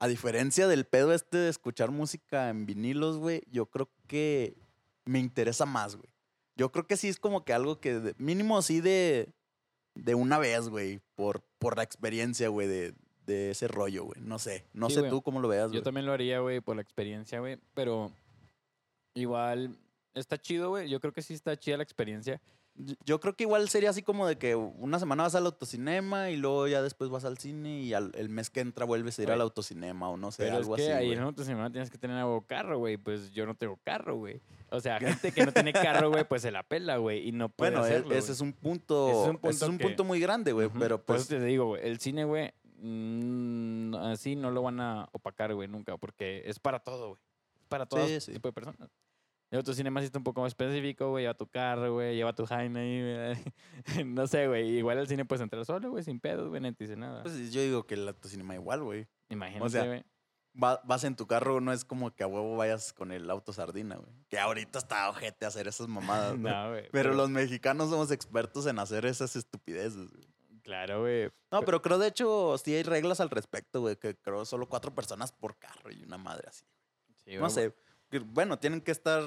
A 0.00 0.08
diferencia 0.08 0.66
del 0.66 0.84
pedo 0.86 1.12
este 1.14 1.38
de 1.38 1.48
escuchar 1.48 1.90
música 1.92 2.48
en 2.50 2.66
vinilos, 2.66 3.18
güey, 3.18 3.42
yo 3.50 3.66
creo 3.66 3.88
que 4.08 4.56
me 5.04 5.20
interesa 5.20 5.64
más, 5.64 5.94
güey. 5.96 6.08
Yo 6.56 6.70
creo 6.72 6.86
que 6.86 6.96
sí 6.96 7.08
es 7.08 7.18
como 7.18 7.44
que 7.44 7.52
algo 7.52 7.80
que 7.80 8.14
mínimo 8.18 8.62
sí 8.62 8.80
de, 8.80 9.32
de 9.94 10.14
una 10.14 10.38
vez, 10.38 10.68
güey, 10.68 11.00
por, 11.16 11.42
por 11.58 11.76
la 11.76 11.82
experiencia, 11.82 12.48
güey, 12.48 12.68
de, 12.68 12.94
de 13.26 13.50
ese 13.50 13.66
rollo, 13.68 14.04
güey. 14.04 14.20
No 14.20 14.38
sé, 14.38 14.64
no 14.72 14.88
Sí, 14.88 14.94
sé 14.94 15.00
güey. 15.00 15.10
tú 15.10 15.22
cómo 15.22 15.40
lo 15.40 15.48
veas, 15.48 15.66
Yo 15.68 15.72
güey. 15.78 15.82
también 15.82 16.06
lo 16.06 16.12
haría, 16.12 16.40
güey, 16.40 16.60
por 16.60 16.76
la 16.76 16.82
experiencia, 16.82 17.40
güey. 17.40 17.58
Pero 17.74 18.12
igual 19.14 19.76
está 20.14 20.38
chido, 20.40 20.70
güey. 20.70 20.88
Yo 20.88 21.00
creo 21.00 21.12
que 21.12 21.22
sí 21.22 21.34
está 21.34 21.56
chida 21.56 21.76
la 21.76 21.82
experiencia. 21.82 22.40
Yo- 23.04 23.20
creo 23.20 23.36
que 23.36 23.44
igual 23.44 23.68
sería 23.68 23.90
así 23.90 24.02
como 24.02 24.26
de 24.26 24.36
que 24.36 24.56
una 24.56 24.98
semana 24.98 25.22
vas 25.22 25.34
al 25.36 25.46
autocinema 25.46 26.30
y 26.30 26.36
luego 26.36 26.66
ya 26.66 26.82
después 26.82 27.08
vas 27.08 27.24
al 27.24 27.38
cine 27.38 27.80
y 27.82 27.94
al, 27.94 28.10
el 28.16 28.28
mes 28.28 28.50
que 28.50 28.58
entra 28.60 28.84
vuelves 28.84 29.16
a 29.18 29.22
ir 29.22 29.30
al 29.30 29.40
autocinema 29.40 30.08
o 30.10 30.16
no 30.16 30.32
sé, 30.32 30.42
Pero 30.44 30.56
es 30.56 30.62
algo 30.62 30.74
que 30.76 30.82
así. 30.82 30.90
ahí 30.92 31.06
güey. 31.06 31.18
en 31.18 31.24
otra 31.24 31.44
semana 31.44 31.70
tienes 31.70 31.88
que 31.90 31.98
tener 31.98 32.16
algo 32.16 32.42
carro, 32.46 32.78
güey. 32.78 32.96
Pues 32.96 33.30
yo 33.32 33.46
no 33.46 33.54
tengo 33.54 33.78
carro, 33.84 34.16
güey. 34.16 34.40
O 34.70 34.80
sea, 34.80 34.98
gente 35.28 35.30
que 35.30 35.46
no 35.46 35.52
tiene 35.52 35.72
carro, 35.72 36.10
güey, 36.10 36.24
pues 36.24 36.42
se 36.42 36.50
la 36.50 36.64
pela, 36.64 36.96
güey. 36.96 37.28
Y 37.28 37.32
no 37.32 37.48
puede 37.48 37.70
Bueno, 37.70 37.86
e- 37.86 37.90
hacerlo, 37.90 38.14
ese 38.16 38.32
es 38.32 38.40
un 38.40 38.52
punto, 38.52 39.08
Ese 39.08 39.22
es 39.22 39.28
un 39.28 39.36
ese 39.36 39.48
es 39.50 39.58
punto 39.60 39.66
un 39.70 39.78
que- 39.78 39.84
punto 39.84 40.04
muy 40.04 40.18
grande, 40.20 40.50
güey, 40.52 40.68
pero 40.76 40.98
Por 40.98 41.04
pues 41.16 41.20
eso 41.22 41.28
te 41.30 41.44
digo, 41.44 41.66
güey. 41.66 41.86
El 41.86 42.00
cine, 42.00 42.24
güey, 42.24 42.50
mm, 42.80 43.94
así 43.96 44.36
no 44.36 44.50
lo 44.50 44.62
van 44.62 44.80
a 44.80 45.08
opacar, 45.12 45.54
güey, 45.54 45.68
nunca. 45.68 45.96
Porque 45.96 46.42
es 46.46 46.58
para 46.58 46.80
todo, 46.80 47.08
güey. 47.10 47.20
Es 47.60 47.68
para 47.68 47.86
todo 47.86 48.06
Sí, 48.06 48.20
sí. 48.20 48.32
tipo 48.32 48.48
de 48.48 48.52
personas. 48.52 48.90
Y 49.54 49.56
otro 49.56 49.72
cine 49.72 49.88
más 49.88 50.02
está 50.02 50.18
un 50.18 50.24
poco 50.24 50.40
más 50.40 50.48
específico, 50.50 51.10
güey. 51.10 51.22
Lleva 51.22 51.34
tu 51.34 51.46
carro, 51.46 51.92
güey. 51.94 52.16
Lleva 52.16 52.34
tu 52.34 52.44
Jaime 52.44 52.80
ahí, 52.80 53.34
güey. 53.94 54.04
no 54.06 54.26
sé, 54.26 54.48
güey. 54.48 54.68
Igual 54.78 54.98
al 54.98 55.06
cine 55.06 55.24
puedes 55.24 55.42
entrar 55.42 55.64
solo, 55.64 55.90
güey, 55.90 56.02
sin 56.02 56.18
pedos, 56.18 56.48
güey. 56.48 56.60
No 56.60 56.74
te 56.74 56.82
dice 56.84 56.96
nada. 56.96 57.22
pues, 57.22 57.52
yo 57.52 57.60
digo 57.60 57.86
que 57.86 57.94
el 57.94 58.08
autocinema 58.08 58.56
igual, 58.56 58.82
güey. 58.82 59.06
Imagínate, 59.28 59.70
sea, 59.70 59.86
güey. 59.86 60.04
Va- 60.60 60.80
vas 60.84 61.04
en 61.04 61.14
tu 61.14 61.26
carro, 61.28 61.60
no 61.60 61.72
es 61.72 61.84
como 61.84 62.12
que 62.14 62.24
a 62.24 62.26
huevo 62.26 62.56
vayas 62.56 62.92
con 62.92 63.12
el 63.12 63.30
auto 63.30 63.52
sardina, 63.52 63.94
güey. 63.94 64.12
Que 64.28 64.40
ahorita 64.40 64.80
está 64.80 65.08
ojete 65.08 65.46
hacer 65.46 65.68
esas 65.68 65.86
mamadas, 65.86 66.32
güey. 66.40 66.52
No, 66.52 66.70
güey. 66.70 66.88
Pero 66.90 67.14
los 67.14 67.30
mexicanos 67.30 67.90
somos 67.90 68.10
expertos 68.10 68.66
en 68.66 68.80
hacer 68.80 69.06
esas 69.06 69.36
estupideces, 69.36 70.10
güey. 70.10 70.26
Claro, 70.62 71.02
güey. 71.02 71.30
No, 71.52 71.60
pero 71.62 71.80
creo 71.80 71.98
de 71.98 72.08
hecho 72.08 72.56
sí 72.58 72.74
hay 72.74 72.82
reglas 72.82 73.20
al 73.20 73.30
respecto, 73.30 73.82
güey, 73.82 73.94
que 73.96 74.16
creo 74.16 74.44
solo 74.46 74.68
cuatro 74.68 74.92
personas 74.94 75.30
por 75.30 75.56
carro 75.58 75.92
y 75.92 76.02
una 76.02 76.18
madre 76.18 76.48
así. 76.48 76.64
Sí, 77.24 77.36
No 77.36 77.50
sé. 77.50 77.72
Bueno, 78.20 78.58
tienen 78.58 78.80
que 78.80 78.90
estar 78.92 79.22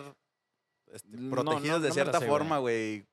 este, 0.91 1.09
No, 1.09 1.29
protegidos 1.31 1.63
no, 1.63 1.77
no 1.77 1.79
de 1.83 1.87
la 1.89 1.93
cierta 1.93 2.19
sé, 2.19 2.27
forma, 2.27 2.57
güey. 2.59 3.05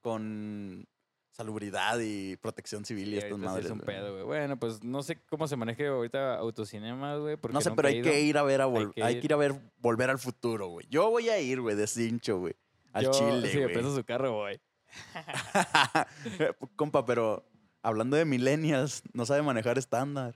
Con 0.00 0.86
salubridad 1.30 1.98
y 2.00 2.36
protección 2.36 2.84
civil 2.84 3.08
y 3.08 3.12
Sí, 3.12 3.18
estas 3.18 3.38
sí 3.38 3.44
madres. 3.44 3.64
es 3.66 3.70
un 3.70 3.80
pedo, 3.80 4.12
güey. 4.12 4.24
Bueno, 4.24 4.58
pues 4.58 4.82
no 4.82 5.02
sé 5.02 5.20
cómo 5.28 5.46
se 5.46 5.56
maneje 5.56 5.86
ahorita 5.86 6.36
autocinemas, 6.38 7.20
güey. 7.20 7.38
No 7.50 7.60
sé, 7.60 7.70
pero 7.72 7.88
hay 7.88 8.02
que 8.02 8.20
ir 8.22 8.38
a 8.38 8.42
ver 8.42 8.60
a 8.60 8.64
Hay 8.64 8.90
que 8.94 9.02
hay 9.04 9.14
ir. 9.14 9.20
que 9.20 9.26
ir 9.26 9.32
a 9.32 9.36
ver 9.36 9.54
volver 9.78 10.10
al 10.10 10.18
futuro, 10.18 10.68
güey. 10.68 10.86
Yo 10.90 11.10
voy 11.10 11.28
a 11.28 11.38
ir, 11.40 11.60
güey, 11.60 11.76
de 11.76 11.86
cincho, 11.86 12.38
güey. 12.38 12.54
Al 12.92 13.04
Yo, 13.04 13.10
Chile, 13.12 13.50
Si 13.50 13.58
me 13.58 13.82
su 13.82 14.04
carro, 14.04 14.36
güey. 14.38 14.60
Compa, 16.76 17.04
pero 17.04 17.44
hablando 17.82 18.16
de 18.16 18.24
millennials, 18.24 19.02
no 19.12 19.26
sabe 19.26 19.42
manejar 19.42 19.78
estándar. 19.78 20.34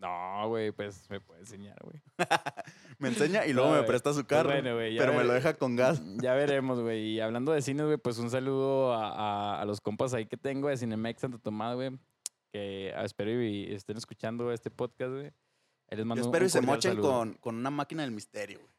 No, 0.00 0.48
güey, 0.48 0.70
pues 0.70 1.10
me 1.10 1.20
puede 1.20 1.40
enseñar, 1.40 1.76
güey. 1.82 2.00
Me 3.00 3.08
enseña 3.08 3.46
y 3.46 3.52
luego 3.52 3.70
No, 3.74 3.80
me 3.80 3.82
presta 3.86 4.10
su 4.12 4.18
Pues 4.20 4.26
carro. 4.28 4.50
bueno, 4.50 4.76
pero 4.98 5.12
me 5.12 5.24
lo 5.24 5.32
deja 5.32 5.54
con 5.54 5.74
gas. 5.76 6.00
Ya 6.22 6.34
veremos, 6.34 6.80
güey. 6.80 7.00
Y 7.14 7.20
hablando 7.20 7.52
de 7.52 7.62
cines, 7.62 7.84
güey, 7.86 7.96
pues 7.98 8.18
un 8.18 8.30
saludo 8.30 8.92
a, 8.92 9.08
a- 9.56 9.60
a 9.60 9.64
los 9.64 9.80
compas 9.80 10.14
ahí 10.14 10.26
que 10.26 10.36
tengo 10.36 10.68
de 10.68 10.76
Cinemex 10.76 11.20
Santo 11.20 11.38
Tomás, 11.38 11.74
güey. 11.76 11.98
Que 12.52 12.92
ah, 12.96 13.04
espero 13.04 13.30
y 13.42 13.72
estén 13.72 13.96
escuchando 13.96 14.52
este 14.52 14.70
podcast, 14.70 15.10
güey. 15.12 15.32
Les 15.90 16.04
Yo 16.06 16.14
espero 16.14 16.44
y 16.44 16.48
se 16.48 16.60
mochen 16.60 16.92
saludo. 16.92 17.10
con, 17.10 17.34
con 17.34 17.56
una 17.56 17.70
máquina 17.70 18.02
del 18.02 18.12
misterio, 18.12 18.60
güey. 18.60 18.70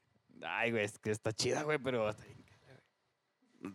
Ay, 0.43 0.71
güey, 0.71 0.85
es 0.85 0.97
que 0.99 1.11
está 1.11 1.33
chida, 1.33 1.63
güey, 1.63 1.77
pero 1.79 2.09
está 2.09 2.23
bien. 2.23 2.39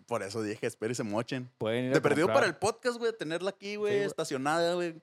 Por 0.07 0.22
eso 0.22 0.42
dije, 0.42 0.66
espero 0.66 0.92
y 0.92 0.95
se 0.95 1.03
mochen. 1.05 1.51
Pueden 1.59 1.86
ir 1.86 1.92
Te 1.92 2.01
perdió 2.01 2.26
para 2.26 2.47
el 2.47 2.57
podcast, 2.57 2.97
güey, 2.99 3.12
tenerla 3.16 3.51
aquí, 3.51 3.76
güey, 3.76 3.92
Sí, 3.92 3.99
güey. 3.99 4.07
estacionada, 4.07 4.74
güey. 4.74 4.95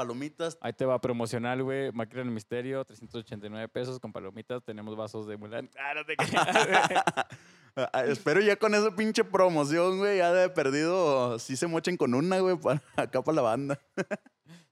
Palomitas. 0.00 0.56
Ahí 0.62 0.72
te 0.72 0.86
va 0.86 0.94
a 0.94 1.00
promocionar, 1.02 1.62
güey. 1.62 1.92
Máquina 1.92 2.22
del 2.22 2.30
Misterio, 2.30 2.82
389 2.86 3.68
pesos 3.68 4.00
con 4.00 4.14
palomitas. 4.14 4.64
Tenemos 4.64 4.96
vasos 4.96 5.26
de 5.26 5.36
Mulan. 5.36 5.68
Ah, 5.78 5.92
no 5.94 6.06
te 6.06 6.16
creas, 6.16 6.66
güey. 6.66 7.86
Ah, 7.92 8.04
espero 8.06 8.40
ya 8.40 8.56
con 8.56 8.74
esa 8.74 8.96
pinche 8.96 9.24
promoción, 9.24 9.98
güey, 9.98 10.16
ya 10.16 10.32
de 10.32 10.48
perdido, 10.48 11.38
sí 11.38 11.54
se 11.54 11.66
mochen 11.66 11.98
con 11.98 12.14
una, 12.14 12.38
güey, 12.38 12.56
para, 12.62 12.82
acá 12.96 13.20
para 13.20 13.36
la 13.36 13.42
banda. 13.42 13.78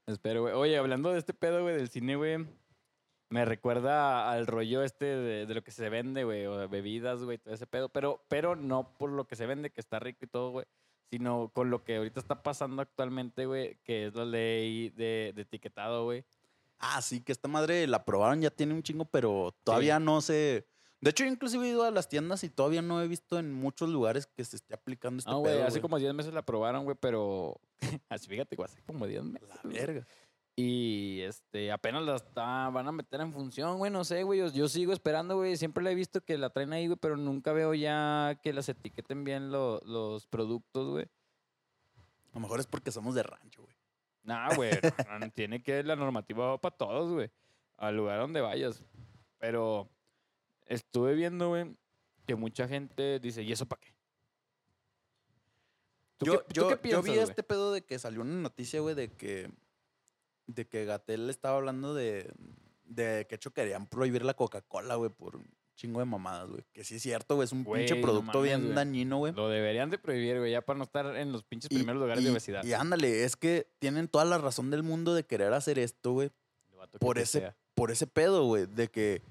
Espero, 0.07 0.41
güey. 0.41 0.55
Oye, 0.55 0.79
hablando 0.79 1.11
de 1.11 1.19
este 1.19 1.35
pedo, 1.35 1.61
güey, 1.61 1.75
del 1.75 1.89
cine, 1.89 2.15
güey. 2.15 2.47
Me 3.29 3.45
recuerda 3.45 4.31
al 4.31 4.47
rollo 4.47 4.81
este 4.81 5.05
de, 5.05 5.45
de 5.45 5.53
lo 5.53 5.63
que 5.63 5.69
se 5.69 5.89
vende, 5.89 6.23
güey, 6.23 6.47
o 6.47 6.57
de 6.57 6.65
bebidas, 6.65 7.23
güey, 7.23 7.37
todo 7.37 7.53
ese 7.53 7.67
pedo. 7.67 7.89
Pero, 7.89 8.25
pero 8.29 8.55
no 8.55 8.95
por 8.97 9.11
lo 9.11 9.27
que 9.27 9.35
se 9.35 9.45
vende, 9.45 9.69
que 9.69 9.79
está 9.79 9.99
rico 9.99 10.25
y 10.25 10.27
todo, 10.27 10.49
güey. 10.49 10.65
Sino 11.09 11.49
con 11.53 11.69
lo 11.69 11.83
que 11.83 11.97
ahorita 11.97 12.19
está 12.19 12.43
pasando 12.43 12.81
actualmente, 12.81 13.45
güey, 13.45 13.77
que 13.83 14.07
es 14.07 14.15
la 14.15 14.25
ley 14.25 14.89
de, 14.89 15.33
de 15.35 15.41
etiquetado, 15.41 16.05
güey. 16.05 16.23
Ah, 16.79 17.01
sí, 17.01 17.21
que 17.21 17.31
esta 17.31 17.47
madre 17.47 17.85
la 17.87 17.97
aprobaron, 17.97 18.41
ya 18.41 18.51
tiene 18.51 18.73
un 18.73 18.83
chingo, 18.83 19.05
pero 19.05 19.55
todavía 19.63 19.99
no 19.99 20.21
se... 20.21 20.65
De 21.01 21.11
hecho, 21.11 21.23
yo 21.23 21.31
inclusive 21.31 21.65
he 21.65 21.69
ido 21.69 21.83
a 21.83 21.91
las 21.91 22.09
tiendas 22.09 22.43
y 22.43 22.49
todavía 22.49 22.81
no 22.81 23.01
he 23.01 23.07
visto 23.07 23.39
en 23.39 23.53
muchos 23.53 23.89
lugares 23.89 24.27
que 24.27 24.43
se 24.43 24.57
esté 24.57 24.73
aplicando 24.73 25.19
este 25.19 25.31
No, 25.31 25.39
güey, 25.39 25.61
hace 25.61 25.81
como 25.81 25.97
10 25.97 26.13
meses 26.13 26.33
la 26.33 26.45
probaron, 26.45 26.83
güey, 26.83 26.97
pero 26.99 27.59
así 28.09 28.27
fíjate, 28.27 28.55
güey, 28.55 28.69
hace 28.69 28.81
como 28.83 29.07
10 29.07 29.23
meses. 29.23 29.49
La 29.49 29.61
güey. 29.63 30.03
Y 30.61 31.21
este, 31.21 31.71
apenas 31.71 32.03
la 32.03 32.17
está- 32.17 32.69
van 32.69 32.85
a 32.85 32.91
meter 32.91 33.21
en 33.21 33.31
función, 33.31 33.77
güey, 33.77 33.89
no 33.89 34.03
sé, 34.03 34.23
güey. 34.23 34.39
Yo, 34.39 34.47
yo 34.49 34.67
sigo 34.67 34.91
esperando, 34.91 35.37
güey. 35.37 35.55
Siempre 35.55 35.81
la 35.81 35.91
he 35.91 35.95
visto 35.95 36.19
que 36.19 36.37
la 36.37 36.49
traen 36.49 36.73
ahí, 36.73 36.87
güey, 36.87 36.97
pero 36.99 37.15
nunca 37.15 37.53
veo 37.53 37.73
ya 37.73 38.37
que 38.43 38.51
las 38.51 38.67
etiqueten 38.67 39.23
bien 39.23 39.51
lo- 39.51 39.79
los 39.85 40.27
productos, 40.27 40.89
güey. 40.89 41.05
A 41.05 42.35
lo 42.35 42.41
mejor 42.41 42.59
es 42.59 42.67
porque 42.67 42.91
somos 42.91 43.15
de 43.15 43.23
rancho, 43.23 43.61
güey. 43.61 43.75
Nah, 44.23 44.53
güey. 44.55 44.71
no, 45.21 45.31
tiene 45.31 45.63
que 45.63 45.81
la 45.81 45.95
normativa 45.95 46.57
para 46.59 46.75
todos, 46.75 47.09
güey. 47.13 47.31
Al 47.77 47.95
lugar 47.95 48.19
donde 48.19 48.41
vayas. 48.41 48.83
Pero 49.37 49.89
estuve 50.65 51.13
viendo, 51.15 51.47
güey, 51.47 51.73
que 52.27 52.35
mucha 52.35 52.67
gente 52.67 53.19
dice, 53.21 53.43
¿y 53.43 53.53
eso 53.53 53.65
para 53.65 53.79
qué? 53.79 53.93
¿Tú 56.17 56.25
Yo, 56.25 56.31
qué, 56.45 56.53
tú 56.53 56.61
yo, 56.61 56.81
qué 56.81 56.89
yo 56.89 57.01
vi 57.01 57.17
este 57.17 57.43
pedo 57.43 57.71
de 57.71 57.81
que 57.81 57.97
salió 57.97 58.21
una 58.21 58.35
noticia, 58.35 58.81
güey, 58.81 58.93
de 58.93 59.09
que, 59.13 59.49
de 60.55 60.67
que 60.67 60.85
Gatel 60.85 61.29
estaba 61.29 61.57
hablando 61.57 61.93
de, 61.93 62.31
de 62.85 63.25
que 63.29 63.35
hecho 63.35 63.51
querían 63.51 63.85
prohibir 63.87 64.25
la 64.25 64.33
Coca-Cola, 64.33 64.95
güey, 64.95 65.11
por 65.11 65.35
un 65.35 65.45
chingo 65.75 65.99
de 65.99 66.05
mamadas, 66.05 66.49
güey. 66.49 66.63
Que 66.73 66.83
sí 66.83 66.95
es 66.95 67.01
cierto, 67.03 67.35
güey, 67.35 67.45
es 67.45 67.51
un 67.51 67.63
pinche 67.63 67.95
no 67.95 68.01
producto 68.01 68.39
mames, 68.39 68.43
bien 68.43 68.61
güey. 68.63 68.73
dañino, 68.75 69.17
güey. 69.17 69.33
Lo 69.33 69.47
deberían 69.47 69.89
de 69.89 69.97
prohibir, 69.99 70.39
güey, 70.39 70.51
ya 70.51 70.61
para 70.61 70.77
no 70.77 70.83
estar 70.83 71.15
en 71.15 71.31
los 71.31 71.43
pinches 71.43 71.71
Y- 71.71 71.75
primeros 71.75 72.01
lugares 72.01 72.21
y- 72.23 72.25
de 72.25 72.31
obesidad. 72.31 72.63
Y 72.65 72.73
ándale, 72.73 73.23
es 73.23 73.35
que 73.35 73.67
tienen 73.79 74.07
toda 74.07 74.25
la 74.25 74.37
razón 74.39 74.71
del 74.71 74.83
mundo 74.83 75.13
de 75.13 75.23
querer 75.23 75.53
hacer 75.53 75.77
esto, 75.79 76.11
güey. 76.13 76.31
Por 76.99 77.19
ese- 77.19 77.39
sea. 77.39 77.55
por 77.75 77.91
ese 77.91 78.07
pedo, 78.07 78.45
güey, 78.45 78.65
de 78.65 78.87
que, 78.89 79.21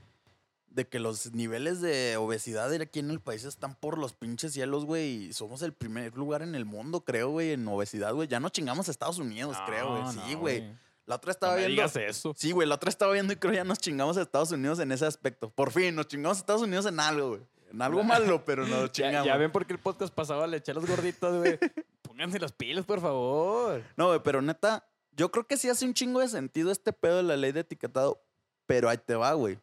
de 0.71 0.87
que 0.87 1.01
los 1.01 1.33
niveles 1.35 1.81
de 1.81 2.17
obesidad 2.19 2.73
aquí 2.75 3.01
en 3.01 3.11
el 3.11 3.21
país 3.21 3.43
están 3.45 3.75
por 3.75 3.99
los 3.99 4.13
pinches 4.15 4.53
cielos, 4.53 4.85
güey, 4.85 5.25
y 5.29 5.33
somos 5.33 5.61
el 5.63 5.73
primer 5.73 6.15
lugar 6.17 6.43
en 6.43 6.55
el 6.55 6.65
mundo, 6.65 7.01
creo, 7.05 7.31
güey, 7.31 7.53
en 7.53 7.67
obesidad, 7.67 8.15
güey. 8.15 8.29
Ya 8.29 8.39
no 8.39 8.49
chingamos 8.51 8.87
a 8.89 8.91
Estados 8.93 9.19
Unidos, 9.19 9.57
creo, 9.67 9.91
güey. 10.01 10.13
Sí, 10.13 10.35
no, 10.35 10.39
güey. 10.39 10.73
La 11.09 11.17
otra 11.17 11.31
estaba 11.33 11.55
No 11.55 11.61
me 11.61 11.67
viendo. 11.69 11.83
digas 11.83 11.97
eso. 11.97 12.35
Sí, 12.37 12.53
güey, 12.53 12.69
la 12.69 12.75
otra 12.75 12.91
estaba 12.91 13.13
viendo 13.15 13.33
y 13.33 13.37
creo 13.37 13.55
ya 13.55 13.65
nos 13.65 13.79
chingamos 13.79 14.17
a 14.19 14.23
Estados 14.23 14.53
Unidos 14.53 14.79
en 14.79 14.93
ese 14.93 15.07
aspecto. 15.07 15.49
Por 15.51 15.73
fin, 15.73 15.95
nos 15.95 16.07
chingamos 16.07 16.37
a 16.37 16.41
Estados 16.41 16.63
Unidos 16.63 16.85
en 16.85 17.01
algo, 17.01 17.31
güey. 17.31 17.41
En 17.73 17.81
algo 17.81 18.05
malo, 18.05 18.45
pero 18.45 18.67
nos 18.67 18.93
chingamos. 18.93 19.27
ya 19.27 19.37
ven 19.39 19.51
por 19.51 19.65
qué 19.67 19.73
el 19.73 19.79
podcast 19.79 20.13
pasado 20.15 20.47
le 20.47 20.59
eché 20.59 20.73
a 20.73 20.75
los 20.75 20.87
gorditos, 20.87 21.35
güey. 21.39 21.59
Pónganse 22.03 22.39
las 22.39 22.53
pilas, 22.53 22.85
por 22.85 23.01
favor. 23.01 23.83
No, 23.97 24.09
güey, 24.09 24.21
pero 24.23 24.43
neta, 24.43 24.87
yo 25.13 25.31
creo 25.31 25.47
que 25.47 25.57
sí 25.57 25.69
hace 25.71 25.87
un 25.87 25.95
chingo 25.95 26.21
de 26.21 26.29
sentido 26.29 26.71
este 26.71 26.93
pedo 26.93 27.17
de 27.17 27.23
la 27.23 27.37
ley 27.39 27.53
de 27.53 27.61
etiquetado, 27.61 28.23
pero 28.67 28.91
ahí 28.91 28.99
te 28.99 29.15
va, 29.15 29.33
güey. 29.33 29.59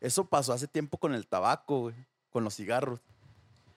Eso 0.00 0.24
pasó 0.26 0.52
hace 0.54 0.68
tiempo 0.68 0.96
con 0.96 1.12
el 1.14 1.26
tabaco, 1.26 1.80
güey, 1.80 1.94
con 2.30 2.44
los 2.44 2.54
cigarros. 2.54 3.00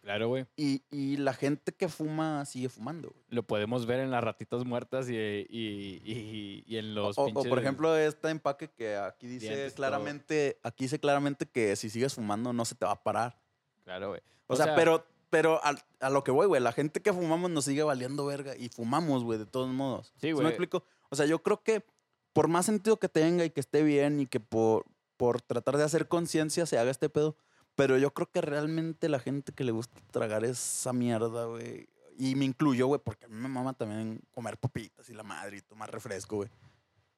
Claro, 0.01 0.29
güey. 0.29 0.47
Y, 0.55 0.81
y 0.89 1.17
la 1.17 1.33
gente 1.33 1.71
que 1.73 1.87
fuma 1.87 2.43
sigue 2.45 2.69
fumando, 2.69 3.09
güey. 3.09 3.23
Lo 3.29 3.43
podemos 3.43 3.85
ver 3.85 3.99
en 3.99 4.09
las 4.09 4.23
ratitas 4.23 4.65
muertas 4.65 5.07
y, 5.09 5.15
y, 5.15 6.63
y- 6.65 6.77
en 6.77 6.95
los 6.95 7.17
O, 7.19 7.31
por 7.31 7.59
ejemplo, 7.59 7.95
este 7.95 8.29
empaque 8.29 8.69
que 8.69 8.95
aquí 8.97 9.27
dice 9.27 9.47
dientes, 9.47 9.73
todo. 9.73 9.77
claramente, 9.77 10.59
aquí 10.63 10.85
dice 10.85 10.99
claramente 10.99 11.45
que 11.45 11.75
si 11.75 11.89
sigues 11.89 12.15
fumando 12.15 12.51
no 12.51 12.65
se 12.65 12.73
te 12.75 12.85
va 12.85 12.93
a 12.93 13.03
parar. 13.03 13.39
Claro, 13.83 14.09
güey. 14.09 14.21
O, 14.47 14.55
sea, 14.55 14.73
pero, 14.75 15.05
pero 15.29 15.63
al- 15.63 15.83
a, 15.99 16.09
lo 16.09 16.23
que 16.23 16.31
voy, 16.31 16.47
güey, 16.47 16.61
la 16.61 16.71
gente 16.71 17.01
que 17.01 17.13
fumamos 17.13 17.51
nos 17.51 17.65
sigue 17.65 17.83
valiendo 17.83 18.25
verga 18.25 18.55
y 18.57 18.69
fumamos, 18.69 19.23
güey, 19.23 19.37
de 19.37 19.45
todos 19.45 19.69
modos. 19.69 20.13
Sí, 20.19 20.27
me 20.27 20.33
güey. 20.33 20.47
explico? 20.47 20.83
O 21.09 21.15
sea, 21.15 21.25
yo 21.27 21.43
creo 21.43 21.61
que 21.61 21.85
por 22.33 22.47
más 22.47 22.65
sentido 22.65 22.97
que 22.97 23.07
tenga 23.09 23.45
y 23.45 23.49
que 23.51 23.59
esté 23.59 23.83
bien 23.83 24.19
y 24.19 24.25
que 24.25 24.39
por, 24.39 24.85
por 25.17 25.41
tratar 25.41 25.77
de 25.77 25.83
hacer 25.83 26.07
conciencia 26.07 26.65
se 26.65 26.77
haga 26.79 26.89
este 26.89 27.07
pedo, 27.09 27.35
pero 27.75 27.97
yo 27.97 28.13
creo 28.13 28.29
que 28.29 28.41
realmente 28.41 29.09
la 29.09 29.19
gente 29.19 29.53
que 29.53 29.63
le 29.63 29.71
gusta 29.71 29.99
tragar 30.11 30.43
esa 30.43 30.93
mierda, 30.93 31.45
güey, 31.45 31.87
y 32.17 32.35
me 32.35 32.45
incluyo, 32.45 32.87
güey, 32.87 33.01
porque 33.03 33.25
a 33.25 33.29
mí 33.29 33.35
me 33.35 33.47
mama 33.47 33.73
también 33.73 34.21
comer 34.31 34.57
papitas 34.57 35.09
y 35.09 35.13
la 35.13 35.23
madre 35.23 35.57
y 35.57 35.61
tomar 35.61 35.91
refresco, 35.91 36.37
güey. 36.37 36.49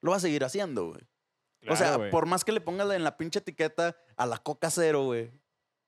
Lo 0.00 0.12
va 0.12 0.16
a 0.16 0.20
seguir 0.20 0.44
haciendo, 0.44 0.88
güey. 0.88 1.00
o 1.68 1.76
sea, 1.76 2.10
por 2.10 2.26
más 2.26 2.44
que 2.44 2.52
le 2.52 2.60
pongas 2.60 2.90
en 2.92 3.04
la 3.04 3.16
pinche 3.16 3.40
etiqueta 3.40 3.96
a 4.16 4.26
la 4.26 4.38
coca 4.38 4.70
cero, 4.70 5.04
güey. 5.04 5.30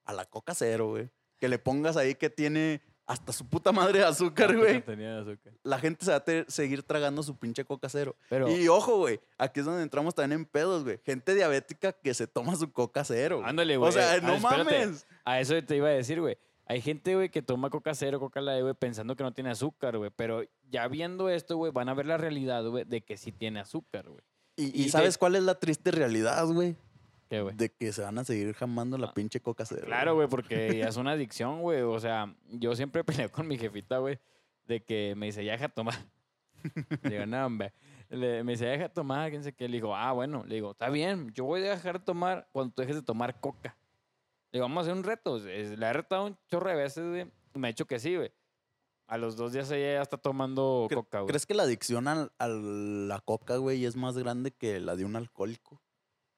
A 0.04 0.12
la 0.12 0.24
coca 0.24 0.54
cero, 0.54 0.88
güey. 0.88 1.10
Que 1.38 1.48
le 1.48 1.58
pongas 1.58 1.96
ahí 1.96 2.14
que 2.14 2.30
tiene 2.30 2.82
hasta 3.06 3.32
su 3.32 3.48
puta 3.48 3.70
madre 3.72 4.00
de 4.00 4.04
azúcar, 4.04 4.56
güey. 4.56 4.80
de 4.82 5.06
azúcar. 5.20 5.52
La 5.62 5.78
gente 5.78 6.04
se 6.04 6.10
va 6.10 6.16
a 6.16 6.24
seguir 6.50 6.82
tragando 6.82 7.22
su 7.22 7.36
pinche 7.38 7.64
coca 7.64 7.88
cero. 7.88 8.16
Pero, 8.28 8.48
Y 8.50 8.66
ojo, 8.68 8.96
güey, 8.98 9.20
aquí 9.38 9.60
es 9.60 9.66
donde 9.66 9.82
entramos 9.82 10.14
también 10.14 10.40
en 10.40 10.44
pedos, 10.46 10.82
güey. 10.84 10.98
Gente 11.04 11.34
diabética 11.34 11.92
que 11.92 12.12
se 12.14 12.26
toma 12.26 12.56
su 12.56 12.72
coca 12.72 13.04
cero. 13.04 13.36
güey. 13.38 13.48
ándale, 13.48 13.76
güey. 13.76 13.88
O 13.88 13.92
sea, 13.92 14.20
no 14.20 14.38
mames. 14.40 15.06
A 15.24 15.40
eso 15.40 15.54
te 15.64 15.76
iba 15.76 15.88
a 15.88 15.92
decir, 15.92 16.20
güey. 16.20 16.36
Hay 16.68 16.80
gente, 16.80 17.14
güey, 17.14 17.28
que 17.30 17.42
toma 17.42 17.70
coca 17.70 17.94
cero, 17.94 18.18
coca 18.18 18.40
light, 18.40 18.62
güey, 18.62 18.74
pensando 18.74 19.14
que 19.14 19.22
no 19.22 19.32
tiene 19.32 19.50
azúcar, 19.50 19.96
güey. 19.98 20.10
Pero 20.16 20.42
ya 20.68 20.88
viendo 20.88 21.30
esto, 21.30 21.56
güey, 21.56 21.70
van 21.70 21.88
a 21.88 21.94
ver 21.94 22.06
la 22.06 22.16
realidad, 22.16 22.64
güey, 22.66 22.84
de 22.84 23.02
que 23.02 23.16
sí 23.16 23.30
tiene 23.30 23.60
azúcar, 23.60 24.08
güey. 24.08 24.22
Y, 24.56 24.64
y 24.64 24.80
y 24.80 24.84
de- 24.86 24.90
¿sabes 24.90 25.16
cuál 25.16 25.36
es 25.36 25.44
la 25.44 25.54
triste 25.60 25.92
realidad, 25.92 26.44
güey? 26.46 26.74
¿Qué, 27.28 27.40
güey? 27.42 27.56
De 27.56 27.70
que 27.72 27.92
se 27.92 28.02
van 28.02 28.18
a 28.18 28.24
seguir 28.24 28.52
jamando 28.54 28.96
la 28.98 29.08
Ah, 29.08 29.14
pinche 29.14 29.40
coca 29.40 29.64
cero. 29.66 29.82
Claro, 29.86 30.14
güey, 30.14 30.28
porque 30.28 30.76
ya 30.78 30.86
es 30.88 30.96
una 30.96 31.12
adicción, 31.12 31.60
güey. 31.60 31.82
O 31.82 31.98
sea, 31.98 32.34
yo 32.50 32.74
siempre 32.76 33.02
peleo 33.04 33.30
con 33.32 33.48
mi 33.48 33.58
jefita, 33.58 33.98
güey, 33.98 34.18
de 34.66 34.82
que 34.84 35.14
me 35.16 35.26
dice, 35.26 35.44
ya 35.44 35.52
deja 35.52 35.68
de 35.68 35.74
tomar. 35.74 35.94
Le 37.02 37.10
digo, 37.10 37.26
no, 37.26 37.46
hombre. 37.46 37.72
Le- 38.08 38.44
me 38.44 38.52
dice, 38.52 38.64
ya 38.64 38.70
deja 38.72 38.82
de 38.84 38.94
tomar, 38.94 39.30
quién 39.30 39.42
sé 39.42 39.52
qué. 39.52 39.68
Le 39.68 39.76
digo, 39.78 39.94
ah, 39.96 40.12
bueno. 40.12 40.44
Le 40.46 40.54
digo, 40.56 40.70
está 40.72 40.88
bien, 40.88 41.32
yo 41.34 41.44
voy 41.44 41.62
a 41.66 41.70
dejar 41.70 41.98
de 41.98 42.04
tomar 42.04 42.48
cuando 42.52 42.72
tú 42.74 42.82
dejes 42.82 42.96
de 42.96 43.02
tomar 43.02 43.40
coca. 43.40 43.76
Le 44.52 44.58
digo, 44.58 44.64
vamos 44.64 44.78
a 44.78 44.80
hacer 44.82 44.94
un 44.94 45.02
reto. 45.04 45.38
La 45.38 45.90
he 45.90 45.92
retado 45.92 46.26
un 46.26 46.38
chorro 46.48 46.70
de 46.70 46.76
veces, 46.76 47.04
güey. 47.08 47.30
Me 47.54 47.68
ha 47.68 47.70
dicho 47.70 47.86
que 47.86 47.98
sí, 47.98 48.14
güey. 48.16 48.32
A 49.08 49.18
los 49.18 49.36
dos 49.36 49.52
días 49.52 49.70
ella 49.70 49.94
ya 49.94 50.02
está 50.02 50.16
tomando 50.16 50.88
coca, 50.92 51.20
güey. 51.20 51.28
¿Crees 51.28 51.46
que 51.46 51.54
la 51.54 51.62
adicción 51.64 52.06
al- 52.08 52.32
a, 52.38 52.48
la 52.48 53.20
coca, 53.20 53.56
güey, 53.56 53.84
es 53.84 53.94
más 53.96 54.16
grande 54.18 54.50
que 54.52 54.80
la 54.80 54.94
de 54.96 55.04
un 55.04 55.14
alcohólico? 55.16 55.80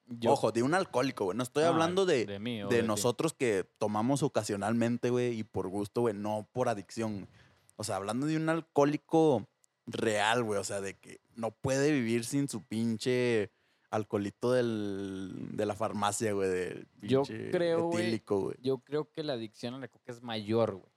Yo- 0.08 0.32
Ojo, 0.32 0.52
de 0.52 0.62
un 0.62 0.74
alcohólico, 0.74 1.24
güey. 1.26 1.36
No 1.36 1.42
estoy 1.42 1.64
Ah, 1.64 1.68
hablando 1.68 2.06
de, 2.06 2.24
de 2.26 2.38
mí 2.38 2.62
o 2.62 2.68
de 2.68 2.76
de 2.76 2.82
ti. 2.82 2.88
nosotros 2.88 3.34
que 3.34 3.64
tomamos 3.78 4.22
ocasionalmente, 4.22 5.10
güey, 5.10 5.38
y 5.38 5.44
por 5.44 5.68
gusto, 5.68 6.00
güey, 6.02 6.14
no 6.14 6.48
por 6.52 6.68
adicción. 6.68 7.28
O 7.76 7.84
sea, 7.84 7.96
hablando 7.96 8.26
de 8.26 8.36
un 8.36 8.48
alcohólico 8.48 9.46
real, 9.86 10.42
güey, 10.44 10.58
o 10.60 10.64
sea, 10.64 10.80
de 10.80 10.94
que 10.94 11.20
no 11.34 11.50
puede 11.50 11.92
vivir 11.92 12.24
sin 12.24 12.48
su 12.48 12.62
pinche 12.62 13.50
alcoholito 13.90 14.52
del, 14.52 15.32
de 15.56 15.64
la 15.66 15.74
farmacia, 15.74 16.32
güey, 16.32 16.48
del 16.50 16.88
Yo 17.00 17.22
creo, 17.22 17.84
güey, 17.86 18.02
etílico, 18.04 18.40
güey. 18.40 18.56
yo 18.60 18.78
creo 18.78 19.10
que 19.10 19.22
la 19.22 19.34
adicción 19.34 19.74
a 19.74 19.78
la 19.78 19.88
coca 19.88 20.12
es 20.12 20.22
mayor, 20.22 20.74
güey. 20.76 20.92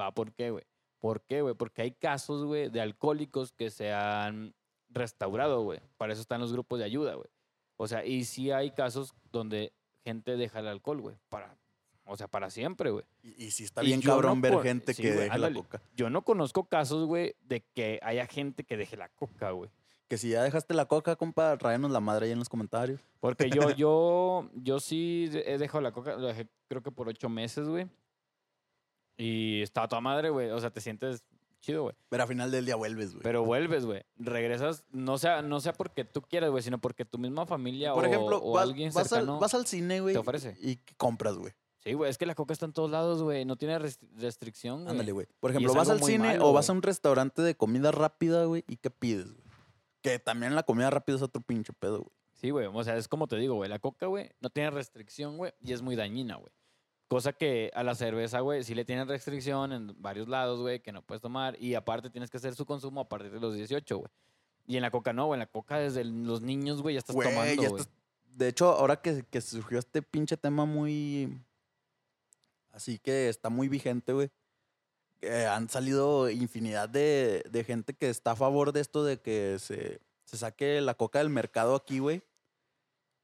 ¿Va 0.00 0.12
por 0.12 0.32
qué, 0.32 0.50
güey? 0.50 0.64
¿Por 0.98 1.22
qué, 1.22 1.40
güey? 1.42 1.54
Porque 1.54 1.82
hay 1.82 1.92
casos, 1.92 2.44
güey, 2.44 2.68
de 2.68 2.80
alcohólicos 2.80 3.52
que 3.52 3.70
se 3.70 3.92
han 3.92 4.54
restaurado, 4.90 5.62
güey. 5.62 5.80
Para 5.96 6.12
eso 6.12 6.20
están 6.22 6.40
los 6.40 6.52
grupos 6.52 6.78
de 6.78 6.84
ayuda, 6.84 7.14
güey. 7.14 7.28
O 7.76 7.86
sea, 7.86 8.04
y 8.04 8.24
sí 8.24 8.50
hay 8.50 8.70
casos 8.70 9.14
donde 9.32 9.72
gente 10.04 10.36
deja 10.36 10.60
el 10.60 10.68
alcohol, 10.68 11.00
güey. 11.00 11.16
Para, 11.28 11.56
o 12.04 12.16
sea, 12.16 12.28
para 12.28 12.50
siempre, 12.50 12.90
güey. 12.90 13.04
Y, 13.22 13.44
y 13.46 13.50
sí 13.50 13.64
está 13.64 13.82
Y 13.82 13.86
bien 13.86 14.00
cabrón 14.00 14.36
no 14.38 14.42
ver 14.42 14.52
por- 14.54 14.62
gente 14.62 14.94
sí, 14.94 15.02
que 15.02 15.12
güey, 15.12 15.24
deja 15.24 15.38
la 15.38 15.52
coca. 15.52 15.82
Yo 15.94 16.08
no 16.10 16.22
conozco 16.22 16.64
casos, 16.64 17.06
güey, 17.06 17.34
de 17.42 17.62
que 17.74 18.00
haya 18.02 18.26
gente 18.26 18.64
que 18.64 18.76
deje 18.76 18.96
la 18.96 19.08
coca, 19.10 19.50
güey. 19.50 19.70
Que 20.08 20.16
si 20.18 20.30
ya 20.30 20.42
dejaste 20.44 20.72
la 20.72 20.86
coca, 20.86 21.16
compa, 21.16 21.56
tráenos 21.58 21.90
la 21.90 21.98
madre 22.00 22.26
ahí 22.26 22.32
en 22.32 22.38
los 22.38 22.48
comentarios. 22.48 23.00
Porque 23.18 23.50
yo, 23.50 23.70
yo, 23.76 24.48
yo 24.54 24.78
sí 24.80 25.28
he 25.32 25.58
dejado 25.58 25.80
la 25.80 25.90
coca, 25.92 26.14
lo 26.16 26.28
dejé 26.28 26.46
creo 26.68 26.80
que 26.82 26.92
por 26.92 27.08
ocho 27.08 27.28
meses, 27.28 27.68
güey. 27.68 27.88
Y 29.16 29.62
estaba 29.62 29.88
toda 29.88 30.00
madre, 30.00 30.30
güey. 30.30 30.50
O 30.50 30.60
sea, 30.60 30.70
te 30.70 30.80
sientes 30.80 31.24
chido, 31.66 31.82
güey. 31.82 31.94
Pero 32.08 32.22
al 32.22 32.28
final 32.28 32.50
del 32.50 32.64
día 32.64 32.76
vuelves, 32.76 33.12
güey. 33.12 33.22
Pero 33.22 33.44
vuelves, 33.44 33.84
güey. 33.84 34.02
Regresas, 34.16 34.84
no 34.92 35.18
sea, 35.18 35.42
no 35.42 35.60
sea 35.60 35.72
porque 35.72 36.04
tú 36.04 36.22
quieras, 36.22 36.50
güey, 36.50 36.62
sino 36.62 36.78
porque 36.80 37.04
tu 37.04 37.18
misma 37.18 37.44
familia 37.46 37.92
Por 37.92 38.04
o, 38.04 38.06
ejemplo, 38.06 38.40
o 38.42 38.52
vas, 38.52 38.62
alguien 38.62 38.88
vas 38.92 39.12
al, 39.12 39.18
cercano. 39.18 39.38
vas 39.40 39.54
al 39.54 39.66
cine, 39.66 40.00
güey. 40.00 40.14
te 40.14 40.18
ofrece. 40.20 40.56
Y 40.60 40.76
compras, 40.96 41.36
güey. 41.36 41.52
Sí, 41.80 41.92
güey, 41.92 42.10
es 42.10 42.18
que 42.18 42.26
la 42.26 42.34
coca 42.34 42.52
está 42.52 42.66
en 42.66 42.72
todos 42.72 42.90
lados, 42.90 43.22
güey. 43.22 43.44
No 43.44 43.56
tiene 43.56 43.78
restri- 43.78 44.08
restricción, 44.16 44.80
güey. 44.82 44.90
Ándale, 44.90 45.12
güey. 45.12 45.26
Por 45.40 45.50
ejemplo, 45.50 45.74
vas 45.74 45.88
al 45.88 46.02
cine 46.02 46.28
malo, 46.28 46.48
o 46.48 46.52
vas 46.52 46.68
a 46.70 46.72
un 46.72 46.82
restaurante 46.82 47.42
de 47.42 47.54
comida 47.56 47.90
rápida, 47.92 48.44
güey, 48.44 48.64
y 48.66 48.76
¿qué 48.76 48.90
pides, 48.90 49.26
güey? 49.32 49.44
Que 50.02 50.18
también 50.18 50.54
la 50.54 50.62
comida 50.62 50.90
rápida 50.90 51.16
es 51.16 51.22
otro 51.22 51.42
pinche 51.42 51.72
pedo, 51.72 51.98
güey. 51.98 52.10
Sí, 52.34 52.50
güey. 52.50 52.66
O 52.66 52.84
sea, 52.84 52.96
es 52.96 53.08
como 53.08 53.26
te 53.28 53.36
digo, 53.36 53.54
güey. 53.54 53.68
La 53.70 53.78
coca, 53.78 54.06
güey, 54.06 54.30
no 54.40 54.50
tiene 54.50 54.70
restricción, 54.70 55.36
güey, 55.36 55.52
y 55.60 55.72
es 55.72 55.82
muy 55.82 55.96
dañina, 55.96 56.36
güey. 56.36 56.52
Cosa 57.08 57.32
que 57.32 57.70
a 57.74 57.84
la 57.84 57.94
cerveza, 57.94 58.40
güey, 58.40 58.64
sí 58.64 58.74
le 58.74 58.84
tienen 58.84 59.06
restricción 59.06 59.72
en 59.72 59.94
varios 60.02 60.26
lados, 60.28 60.60
güey, 60.60 60.80
que 60.80 60.90
no 60.92 61.02
puedes 61.02 61.22
tomar. 61.22 61.56
Y 61.62 61.74
aparte 61.74 62.10
tienes 62.10 62.30
que 62.30 62.36
hacer 62.38 62.54
su 62.56 62.66
consumo 62.66 63.00
a 63.02 63.08
partir 63.08 63.30
de 63.30 63.38
los 63.40 63.54
18, 63.54 63.98
güey. 63.98 64.10
Y 64.66 64.76
en 64.76 64.82
la 64.82 64.90
coca 64.90 65.12
no, 65.12 65.26
güey. 65.26 65.36
En 65.36 65.40
la 65.40 65.46
coca 65.46 65.78
desde 65.78 66.02
los 66.04 66.40
niños, 66.42 66.82
güey, 66.82 66.94
ya 66.94 66.98
estás 66.98 67.14
Güey, 67.14 67.28
tomando, 67.30 67.62
ya 67.62 67.68
estás- 67.68 67.88
De 68.34 68.48
hecho, 68.48 68.72
ahora 68.72 69.00
que, 69.00 69.22
que 69.30 69.40
surgió 69.40 69.78
este 69.78 70.02
pinche 70.02 70.36
tema 70.36 70.64
muy... 70.64 71.38
Así 72.72 72.98
que 72.98 73.28
está 73.28 73.48
muy 73.48 73.68
vigente, 73.68 74.12
güey. 74.12 74.28
eh, 75.22 75.46
han 75.46 75.68
salido 75.70 76.28
infinidad 76.28 76.88
de, 76.88 77.42
de 77.50 77.64
gente 77.64 77.94
que 77.94 78.10
está 78.10 78.32
a 78.32 78.36
favor 78.36 78.72
de 78.72 78.80
esto 78.80 79.02
de 79.04 79.18
que 79.18 79.56
se, 79.60 80.00
se 80.24 80.36
saque 80.36 80.80
la 80.82 80.94
coca 80.94 81.20
del 81.20 81.30
mercado 81.30 81.74
aquí, 81.76 82.00
güey. 82.00 82.22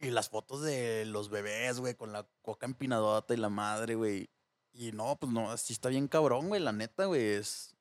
Y 0.02 0.10
las 0.10 0.28
fotos 0.28 0.62
de 0.62 1.04
los 1.06 1.30
bebés, 1.30 1.78
güey, 1.78 1.94
con 1.94 2.12
la 2.12 2.26
coca 2.42 2.66
empinadota 2.66 3.34
y 3.34 3.36
la 3.36 3.48
madre, 3.48 3.94
güey. 3.94 4.28
Y 4.72 4.90
no, 4.92 5.16
pues 5.16 5.32
no, 5.32 5.56
sí 5.56 5.72
está 5.72 5.88
bien 5.88 6.08
cabrón, 6.08 6.48
güey, 6.48 6.60
la 6.60 6.72
neta, 6.72 7.04
güey. 7.04 7.22
Es, 7.22 7.76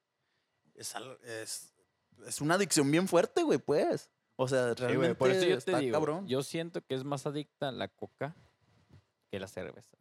es, 0.76 0.94
es, 1.24 1.74
es 2.28 2.40
una 2.40 2.56
adicción 2.56 2.90
bien 2.92 3.08
fuerte, 3.08 3.42
güey, 3.42 3.58
pues. 3.58 4.12
O 4.36 4.48
sea, 4.48 4.70
Sí, 4.70 4.82
realmente 4.82 4.98
güey, 4.98 5.16
por 5.16 5.32
eso 5.32 5.46
yo 5.48 5.58
está 5.58 5.74
te 5.74 5.86
digo, 5.86 5.94
cabrón. 5.94 6.28
yo 6.28 6.44
siento 6.44 6.82
que 6.86 6.96
es 6.96 7.04
más 7.04 7.26
adicta 7.26 7.72
la 7.72 7.88
coca 7.88 8.36
que 9.32 9.40
la 9.40 9.48
cerveza. 9.48 9.98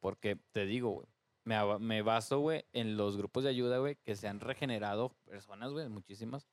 Porque 0.00 0.36
te 0.52 0.64
digo, 0.64 0.90
güey, 0.90 1.06
me, 1.44 2.02
baso, 2.02 2.38
güey, 2.40 2.64
en 2.72 2.96
los 2.96 3.18
grupos 3.18 3.44
de 3.44 3.50
ayuda, 3.50 3.78
güey, 3.78 3.96
que 3.96 4.16
se 4.16 4.28
han 4.28 4.40
regenerado 4.40 5.10
personas, 5.24 5.72
güey, 5.72 5.88
muchísimas, 5.88 6.48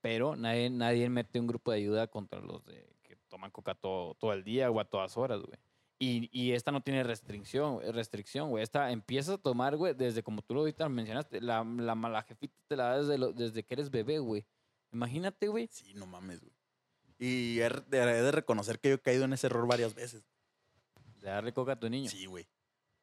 pero 0.00 0.34
nadie, 0.34 0.70
nadie 0.70 1.10
mete 1.10 1.40
un 1.40 1.46
grupo 1.46 1.72
de 1.72 1.78
ayuda 1.78 2.06
contra 2.06 2.40
los 2.40 2.64
de 2.64 2.88
toman 3.30 3.50
coca 3.50 3.74
todo, 3.74 4.14
todo 4.16 4.34
el 4.34 4.44
día 4.44 4.70
o 4.70 4.78
a 4.80 4.84
todas 4.84 5.16
horas, 5.16 5.40
güey. 5.40 5.58
Y, 5.98 6.28
y 6.32 6.52
esta 6.52 6.72
no 6.72 6.82
tiene 6.82 7.02
restricción, 7.02 7.80
restricción, 7.92 8.48
güey. 8.50 8.62
Esta 8.62 8.90
empiezas 8.90 9.34
a 9.36 9.38
tomar, 9.38 9.76
güey, 9.76 9.94
desde 9.94 10.22
como 10.22 10.42
tú 10.42 10.54
lo 10.54 10.60
ahorita 10.60 10.88
mencionaste, 10.88 11.40
la, 11.40 11.62
la 11.64 11.94
mala 11.94 12.22
jefita 12.22 12.54
te 12.68 12.76
la 12.76 12.84
da 12.84 12.98
desde, 13.00 13.18
lo- 13.18 13.32
desde 13.32 13.62
que 13.62 13.74
eres 13.74 13.90
bebé, 13.90 14.18
güey. 14.18 14.44
Imagínate, 14.92 15.48
güey. 15.48 15.68
Sí, 15.70 15.92
no 15.94 16.06
mames, 16.06 16.40
güey. 16.40 16.52
Y 17.18 17.60
he 17.60 17.68
de, 17.68 17.98
he 17.98 18.22
de 18.22 18.32
reconocer 18.32 18.78
que 18.80 18.88
yo 18.88 18.94
he 18.94 18.98
caído 18.98 19.24
en 19.24 19.34
ese 19.34 19.46
error 19.48 19.66
varias 19.66 19.94
veces. 19.94 20.24
De 21.20 21.28
darle 21.28 21.52
coca 21.52 21.72
a 21.72 21.78
tu 21.78 21.90
niño. 21.90 22.08
Sí, 22.10 22.24
güey. 22.24 22.48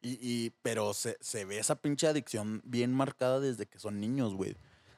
Y, 0.02 0.18
y, 0.20 0.50
pero 0.64 0.94
se, 0.96 1.18
se 1.22 1.46
ve 1.46 1.60
esa 1.60 1.76
pinche 1.80 2.08
adicción 2.08 2.62
bien 2.66 2.92
marcada 2.94 3.40
desde 3.40 3.68
que 3.68 3.78
son 3.80 4.00
niños, 4.00 4.34
güey. 4.34 4.56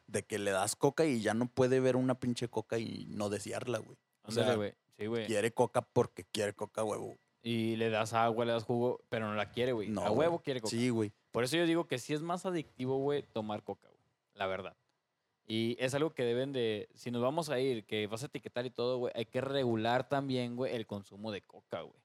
De 0.07 0.23
que 0.23 0.39
le 0.39 0.51
das 0.51 0.77
coca 0.77 1.05
y 1.05 1.19
ya 1.21 1.33
no 1.33 1.47
puede 1.49 1.81
ver 1.81 1.97
una 1.97 2.17
pinche 2.17 2.47
coca 2.47 2.79
y 2.79 3.05
no 3.09 3.29
desearla, 3.29 3.79
güey. 3.79 3.97
O 4.23 4.31
sea, 4.31 4.55
güey. 4.55 4.73
Sí, 4.99 5.07
güey. 5.07 5.25
quiere 5.25 5.51
coca 5.51 5.81
porque 5.81 6.25
quiere 6.25 6.53
coca, 6.53 6.83
huevo. 6.83 7.17
Y 7.41 7.77
le 7.77 7.89
das 7.89 8.13
agua, 8.13 8.43
le 8.43 8.51
das 8.51 8.65
jugo, 8.65 8.99
pero 9.07 9.27
no 9.27 9.35
la 9.35 9.49
quiere, 9.49 9.71
güey. 9.71 9.87
No, 9.87 10.01
a 10.01 10.09
güey. 10.09 10.27
huevo 10.27 10.39
quiere 10.39 10.59
coca. 10.59 10.71
Sí, 10.75 10.89
güey. 10.89 11.13
Por 11.31 11.45
eso 11.45 11.55
yo 11.55 11.65
digo 11.65 11.87
que 11.87 11.97
sí 11.97 12.13
es 12.13 12.21
más 12.21 12.45
adictivo, 12.45 12.97
güey, 12.97 13.23
tomar 13.23 13.63
coca, 13.63 13.87
güey. 13.87 14.01
La 14.33 14.45
verdad. 14.45 14.75
Y 15.47 15.77
es 15.79 15.95
algo 15.95 16.13
que 16.13 16.23
deben 16.23 16.51
de, 16.51 16.89
si 16.93 17.11
nos 17.11 17.21
vamos 17.21 17.49
a 17.49 17.59
ir, 17.59 17.85
que 17.85 18.05
vas 18.07 18.23
a 18.23 18.25
etiquetar 18.27 18.65
y 18.65 18.69
todo, 18.69 18.97
güey, 18.97 19.13
hay 19.15 19.25
que 19.25 19.41
regular 19.41 20.07
también, 20.07 20.55
güey, 20.55 20.75
el 20.75 20.85
consumo 20.85 21.31
de 21.31 21.41
coca, 21.41 21.81
güey. 21.81 21.99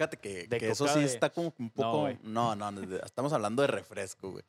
Fíjate 0.00 0.16
que, 0.16 0.46
De 0.48 0.56
que 0.58 0.70
eso 0.70 0.88
sí 0.88 1.00
de- 1.00 1.04
está 1.04 1.28
como 1.28 1.52
un 1.58 1.68
poco. 1.68 2.08
No, 2.22 2.56
no, 2.56 2.70
estamos 3.04 3.34
hablando 3.34 3.60
de 3.60 3.66
refresco, 3.68 4.30
güey. 4.30 4.42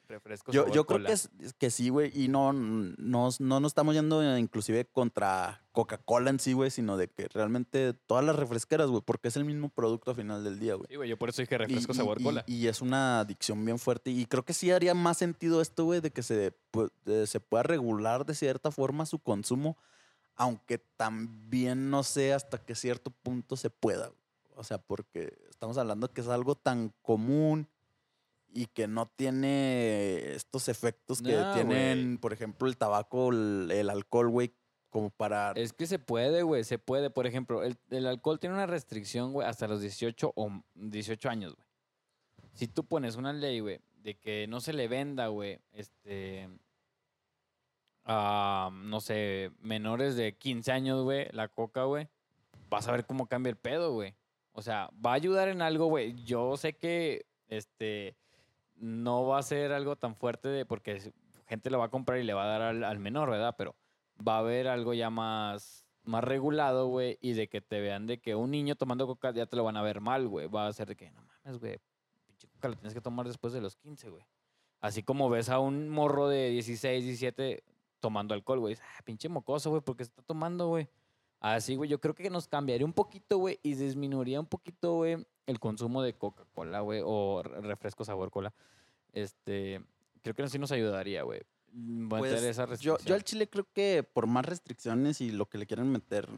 Yo, 0.53 0.63
yo 0.73 0.85
creo 0.85 0.99
que, 1.07 1.11
es, 1.11 1.29
que 1.57 1.69
sí, 1.69 1.89
güey. 1.89 2.09
Y 2.15 2.29
no, 2.29 2.53
no, 2.53 3.29
no 3.37 3.59
nos 3.59 3.65
estamos 3.69 3.93
yendo 3.93 4.23
eh, 4.23 4.39
inclusive 4.39 4.85
contra 4.85 5.61
Coca-Cola 5.73 6.29
en 6.29 6.39
sí, 6.39 6.53
güey, 6.53 6.71
sino 6.71 6.95
de 6.95 7.09
que 7.09 7.27
realmente 7.27 7.91
todas 7.93 8.23
las 8.23 8.37
refresqueras, 8.37 8.87
güey, 8.89 9.01
porque 9.05 9.27
es 9.27 9.35
el 9.35 9.43
mismo 9.43 9.67
producto 9.67 10.11
al 10.11 10.15
final 10.15 10.41
del 10.45 10.57
día, 10.57 10.75
güey. 10.75 10.87
Sí, 10.89 10.95
güey, 10.95 11.09
yo 11.09 11.17
por 11.17 11.27
eso 11.27 11.41
dije 11.41 11.57
refresco 11.57 11.91
y- 11.91 11.95
sabor 11.95 12.21
y- 12.21 12.23
cola. 12.23 12.43
Y, 12.47 12.67
es 12.67 12.79
una 12.81 13.19
adicción 13.19 13.65
bien 13.65 13.77
fuerte. 13.77 14.09
Y 14.09 14.25
creo 14.27 14.45
que 14.45 14.53
sí 14.53 14.71
haría 14.71 14.93
más 14.93 15.17
sentido 15.17 15.59
esto, 15.61 15.83
güey, 15.83 15.99
de 15.99 16.11
que 16.11 16.23
se, 16.23 16.53
de- 17.03 17.27
se 17.27 17.39
pueda 17.41 17.63
regular 17.63 18.25
de 18.25 18.35
cierta 18.35 18.71
forma 18.71 19.05
su 19.05 19.19
consumo, 19.19 19.77
aunque 20.37 20.77
también 20.77 21.89
no 21.89 22.03
sé 22.03 22.31
hasta 22.33 22.57
qué 22.57 22.73
cierto 22.73 23.11
punto 23.11 23.57
se 23.57 23.69
pueda. 23.69 24.07
güey. 24.07 24.20
O 24.61 24.63
sea, 24.63 24.77
porque 24.77 25.33
estamos 25.49 25.79
hablando 25.79 26.13
que 26.13 26.21
es 26.21 26.27
algo 26.27 26.53
tan 26.53 26.93
común 27.01 27.67
y 28.53 28.67
que 28.67 28.87
no 28.87 29.07
tiene 29.07 30.33
estos 30.35 30.67
efectos 30.69 31.19
que 31.23 31.33
No, 31.35 31.51
tienen, 31.55 32.19
por 32.19 32.31
ejemplo, 32.31 32.67
el 32.67 32.77
tabaco, 32.77 33.31
el, 33.31 33.71
el 33.73 33.89
alcohol, 33.89 34.29
güey, 34.29 34.53
como 34.91 35.09
para... 35.09 35.53
Es 35.55 35.73
que 35.73 35.87
se 35.87 35.97
puede, 35.97 36.43
güey, 36.43 36.63
se 36.63 36.77
puede. 36.77 37.09
Por 37.09 37.25
ejemplo, 37.25 37.63
el, 37.63 37.75
el 37.89 38.05
alcohol 38.05 38.39
tiene 38.39 38.53
una 38.53 38.67
restricción, 38.67 39.33
güey, 39.33 39.47
hasta 39.47 39.67
los 39.67 39.81
18 39.81 40.31
o 40.35 40.47
m- 40.47 40.61
18 40.75 41.27
años, 41.27 41.55
güey. 41.55 41.67
Si 42.53 42.67
tú 42.67 42.85
pones 42.85 43.15
una 43.15 43.33
ley, 43.33 43.61
güey, 43.61 43.79
de 44.03 44.19
que 44.19 44.45
no 44.47 44.61
se 44.61 44.73
le 44.73 44.87
venda, 44.87 45.27
güey, 45.29 45.59
este, 45.71 46.47
a, 48.05 48.69
no 48.73 49.01
sé, 49.01 49.51
menores 49.59 50.15
de 50.15 50.35
15 50.37 50.71
años, 50.71 51.03
güey, 51.03 51.27
la 51.31 51.47
coca, 51.47 51.85
güey, 51.85 52.07
vas 52.69 52.87
a 52.87 52.91
ver 52.91 53.05
cómo 53.07 53.25
cambia 53.27 53.49
el 53.49 53.57
pedo, 53.57 53.93
güey. 53.93 54.13
O 54.53 54.61
sea, 54.61 54.89
va 55.03 55.11
a 55.11 55.15
ayudar 55.15 55.47
en 55.47 55.61
algo, 55.61 55.85
güey. 55.85 56.13
Yo 56.23 56.57
sé 56.57 56.73
que, 56.77 57.25
este, 57.47 58.17
no 58.75 59.25
va 59.25 59.39
a 59.39 59.43
ser 59.43 59.71
algo 59.71 59.95
tan 59.95 60.15
fuerte 60.15 60.49
de, 60.49 60.65
porque 60.65 61.13
gente 61.45 61.69
lo 61.69 61.79
va 61.79 61.85
a 61.85 61.89
comprar 61.89 62.19
y 62.19 62.23
le 62.23 62.33
va 62.33 62.43
a 62.43 62.47
dar 62.47 62.61
al, 62.61 62.83
al 62.83 62.99
menor, 62.99 63.29
¿verdad? 63.29 63.55
Pero 63.57 63.75
va 64.25 64.35
a 64.35 64.39
haber 64.39 64.67
algo 64.67 64.93
ya 64.93 65.09
más, 65.09 65.85
más 66.03 66.23
regulado, 66.23 66.87
güey, 66.87 67.17
y 67.21 67.33
de 67.33 67.47
que 67.47 67.61
te 67.61 67.79
vean 67.79 68.07
de 68.07 68.19
que 68.19 68.35
un 68.35 68.51
niño 68.51 68.75
tomando 68.75 69.07
coca 69.07 69.31
ya 69.31 69.45
te 69.45 69.55
lo 69.55 69.63
van 69.63 69.77
a 69.77 69.81
ver 69.81 70.01
mal, 70.01 70.27
güey. 70.27 70.47
Va 70.47 70.67
a 70.67 70.73
ser 70.73 70.87
de 70.87 70.95
que, 70.95 71.11
no 71.11 71.21
mames, 71.21 71.59
güey, 71.59 71.79
pinche 72.25 72.47
coca 72.47 72.69
la 72.69 72.75
tienes 72.75 72.93
que 72.93 73.01
tomar 73.01 73.27
después 73.27 73.53
de 73.53 73.61
los 73.61 73.75
15, 73.75 74.09
güey. 74.09 74.25
Así 74.79 75.03
como 75.03 75.29
ves 75.29 75.49
a 75.49 75.59
un 75.59 75.89
morro 75.89 76.27
de 76.27 76.49
16, 76.49 77.03
17 77.03 77.63
tomando 77.99 78.33
alcohol, 78.33 78.59
güey. 78.59 78.75
Ah, 78.75 79.01
pinche 79.03 79.29
mocoso, 79.29 79.69
güey, 79.69 79.81
porque 79.81 80.03
se 80.03 80.09
está 80.09 80.23
tomando, 80.23 80.67
güey. 80.67 80.89
Así, 81.41 81.75
güey, 81.75 81.89
yo 81.89 81.99
creo 81.99 82.13
que 82.15 82.29
nos 82.29 82.47
cambiaría 82.47 82.85
un 82.85 82.93
poquito, 82.93 83.37
güey, 83.39 83.59
y 83.63 83.73
disminuiría 83.73 84.39
un 84.39 84.45
poquito, 84.45 84.93
güey, 84.93 85.25
el 85.47 85.59
consumo 85.59 86.01
de 86.03 86.13
Coca-Cola, 86.13 86.81
güey, 86.81 87.01
o 87.03 87.41
re- 87.43 87.61
refresco 87.61 88.05
sabor 88.05 88.29
cola. 88.31 88.53
Este, 89.11 89.81
creo 90.21 90.35
que 90.35 90.47
sí 90.47 90.59
nos 90.59 90.71
ayudaría, 90.71 91.23
güey. 91.23 91.41
Pues, 92.09 92.43
esa 92.43 92.71
yo, 92.75 92.97
yo 92.99 93.15
al 93.15 93.23
Chile 93.23 93.49
creo 93.49 93.65
que 93.73 94.03
por 94.03 94.27
más 94.27 94.45
restricciones 94.45 95.19
y 95.19 95.31
lo 95.31 95.47
que 95.47 95.57
le 95.57 95.65
quieran 95.65 95.91
meter, 95.91 96.29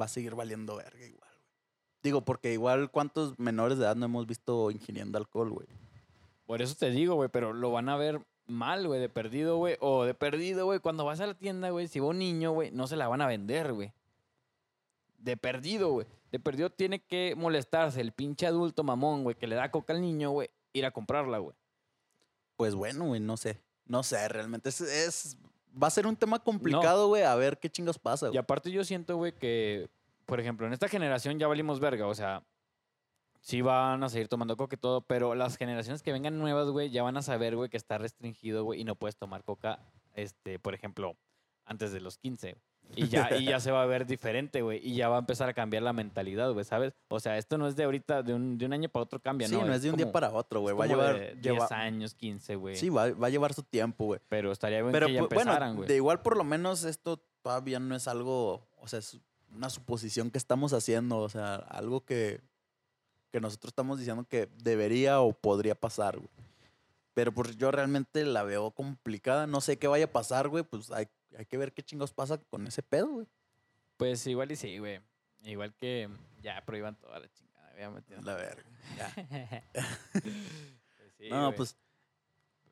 va 0.00 0.04
a 0.04 0.08
seguir 0.08 0.34
valiendo 0.34 0.76
verga 0.76 1.06
igual, 1.06 1.30
güey. 1.30 1.48
Digo, 2.02 2.24
porque 2.24 2.52
igual 2.52 2.90
cuántos 2.90 3.38
menores 3.38 3.78
de 3.78 3.84
edad 3.84 3.96
no 3.96 4.04
hemos 4.06 4.26
visto 4.26 4.70
ingiriendo 4.70 5.16
alcohol, 5.16 5.50
güey. 5.50 5.66
Por 6.44 6.60
eso 6.60 6.74
te 6.74 6.90
digo, 6.90 7.14
güey, 7.14 7.28
pero 7.30 7.52
lo 7.52 7.70
van 7.72 7.88
a 7.88 7.96
ver 7.96 8.20
mal, 8.46 8.86
güey, 8.86 9.00
de 9.00 9.08
perdido, 9.08 9.56
güey. 9.56 9.76
O 9.80 10.04
de 10.04 10.14
perdido, 10.14 10.66
güey. 10.66 10.80
Cuando 10.80 11.04
vas 11.04 11.20
a 11.20 11.26
la 11.26 11.34
tienda, 11.34 11.70
güey, 11.70 11.88
si 11.88 11.98
va 12.00 12.06
un 12.08 12.18
niño, 12.18 12.52
güey, 12.52 12.70
no 12.70 12.86
se 12.86 12.96
la 12.96 13.08
van 13.08 13.20
a 13.22 13.26
vender, 13.26 13.72
güey. 13.72 13.92
De 15.18 15.36
perdido, 15.36 15.90
güey. 15.90 16.06
De 16.32 16.38
perdido 16.40 16.70
tiene 16.70 17.00
que 17.00 17.34
molestarse 17.36 18.00
el 18.00 18.12
pinche 18.12 18.46
adulto 18.46 18.82
mamón, 18.84 19.22
güey, 19.24 19.36
que 19.36 19.46
le 19.46 19.56
da 19.56 19.70
coca 19.70 19.92
al 19.92 20.00
niño, 20.00 20.30
güey, 20.30 20.48
ir 20.72 20.86
a 20.86 20.90
comprarla, 20.90 21.38
güey. 21.38 21.54
Pues 22.56 22.74
bueno, 22.74 23.06
güey, 23.06 23.20
no 23.20 23.36
sé. 23.36 23.60
No 23.86 24.02
sé, 24.02 24.28
realmente 24.28 24.68
es, 24.68 24.80
es- 24.80 25.38
va 25.80 25.86
a 25.86 25.90
ser 25.90 26.06
un 26.06 26.16
tema 26.16 26.38
complicado, 26.42 27.08
güey, 27.08 27.22
a 27.22 27.34
ver 27.36 27.58
qué 27.58 27.70
chingos 27.70 27.98
pasa, 27.98 28.26
Y 28.26 28.30
güey. 28.30 28.38
aparte 28.38 28.70
yo 28.70 28.84
siento, 28.84 29.16
güey, 29.16 29.32
que, 29.32 29.88
por 30.26 30.40
ejemplo, 30.40 30.66
en 30.66 30.72
esta 30.72 30.88
generación 30.88 31.38
ya 31.38 31.46
valimos 31.46 31.78
verga, 31.80 32.06
o 32.06 32.14
sea, 32.14 32.42
sí 33.40 33.60
van 33.62 34.02
a 34.02 34.08
seguir 34.08 34.28
tomando 34.28 34.56
coca 34.56 34.74
y 34.76 34.78
todo, 34.78 35.00
pero 35.02 35.34
las 35.34 35.56
generaciones 35.56 36.02
que 36.02 36.12
vengan 36.12 36.38
nuevas, 36.38 36.68
güey, 36.68 36.90
ya 36.90 37.02
van 37.02 37.16
a 37.16 37.22
saber, 37.22 37.56
güey, 37.56 37.70
que 37.70 37.76
está 37.76 37.96
restringido, 37.98 38.64
güey, 38.64 38.80
y 38.80 38.84
no 38.84 38.94
puedes 38.96 39.16
tomar 39.16 39.44
coca, 39.44 39.78
este, 40.14 40.58
por 40.58 40.74
ejemplo, 40.74 41.16
antes 41.64 41.92
de 41.92 42.00
los 42.00 42.18
15. 42.18 42.56
Y 42.96 43.08
ya, 43.08 43.36
y 43.36 43.44
ya 43.44 43.60
se 43.60 43.70
va 43.70 43.82
a 43.82 43.86
ver 43.86 44.06
diferente, 44.06 44.62
güey, 44.62 44.80
y 44.82 44.94
ya 44.96 45.08
va 45.08 45.16
a 45.16 45.18
empezar 45.20 45.48
a 45.48 45.54
cambiar 45.54 45.82
la 45.82 45.92
mentalidad, 45.92 46.50
güey, 46.52 46.64
¿sabes? 46.64 46.94
O 47.08 47.20
sea, 47.20 47.36
esto 47.38 47.58
no 47.58 47.68
es 47.68 47.76
de 47.76 47.84
ahorita, 47.84 48.22
de 48.22 48.34
un, 48.34 48.56
de 48.58 48.66
un 48.66 48.72
año 48.72 48.88
para 48.88 49.02
otro 49.04 49.20
cambia, 49.20 49.46
Sí, 49.48 49.54
¿no? 49.54 49.64
no 49.64 49.72
es 49.74 49.82
de 49.82 49.90
un 49.90 49.96
día 49.96 50.10
para 50.10 50.32
otro, 50.32 50.60
güey. 50.60 50.74
Va 50.74 50.84
a 50.84 50.88
llevar, 50.88 51.18
de 51.18 51.34
10 51.36 51.40
lleva- 51.42 51.68
años, 51.70 52.14
15, 52.14 52.56
güey. 52.56 52.76
Sí, 52.76 52.88
va, 52.88 53.10
va 53.12 53.26
a 53.26 53.30
llevar 53.30 53.52
su 53.54 53.62
tiempo, 53.62 54.06
güey. 54.06 54.20
Pero 54.28 54.50
estaría 54.52 54.80
bien 54.80 54.92
Pero 54.92 55.06
que 55.06 55.12
ya 55.14 55.20
pu- 55.22 55.28
bueno, 55.28 55.40
empezaran, 55.52 55.76
güey. 55.76 55.88
de 55.88 55.96
igual 55.96 56.22
por 56.22 56.36
lo 56.36 56.44
menos 56.44 56.84
esto 56.84 57.22
todavía 57.42 57.78
no 57.78 57.94
es 57.94 58.08
algo, 58.08 58.66
o 58.78 58.88
sea, 58.88 58.98
es 59.00 59.18
una 59.54 59.70
suposición 59.70 60.30
que 60.30 60.38
estamos 60.38 60.72
haciendo, 60.72 61.18
o 61.18 61.28
sea, 61.28 61.54
algo 61.56 62.04
que, 62.04 62.40
que 63.30 63.40
nosotros 63.40 63.70
estamos 63.70 63.98
diciendo 63.98 64.24
que 64.28 64.48
debería 64.62 65.20
o 65.20 65.32
podría 65.32 65.74
pasar, 65.74 66.16
güey. 66.16 66.28
Pero 67.18 67.32
pues 67.32 67.56
yo 67.56 67.72
realmente 67.72 68.24
la 68.24 68.44
veo 68.44 68.70
complicada, 68.70 69.48
no 69.48 69.60
sé 69.60 69.76
qué 69.76 69.88
vaya 69.88 70.04
a 70.04 70.12
pasar, 70.12 70.46
güey, 70.46 70.62
pues 70.62 70.92
hay, 70.92 71.08
hay 71.36 71.46
que 71.46 71.58
ver 71.58 71.72
qué 71.72 71.82
chingos 71.82 72.12
pasa 72.12 72.38
con 72.38 72.64
ese 72.68 72.80
pedo, 72.80 73.08
güey. 73.08 73.26
Pues 73.96 74.24
igual 74.28 74.52
y 74.52 74.54
sí, 74.54 74.78
güey. 74.78 75.00
Igual 75.42 75.74
que 75.74 76.08
ya 76.40 76.64
prohíban 76.64 76.94
toda 76.94 77.18
la 77.18 77.28
chingada, 77.32 77.88
güey. 77.88 78.02
La 78.22 78.34
verga. 78.36 78.62
ya. 78.96 79.64
Pues 79.72 81.12
sí, 81.18 81.28
no, 81.28 81.46
güey. 81.46 81.56
pues, 81.56 81.76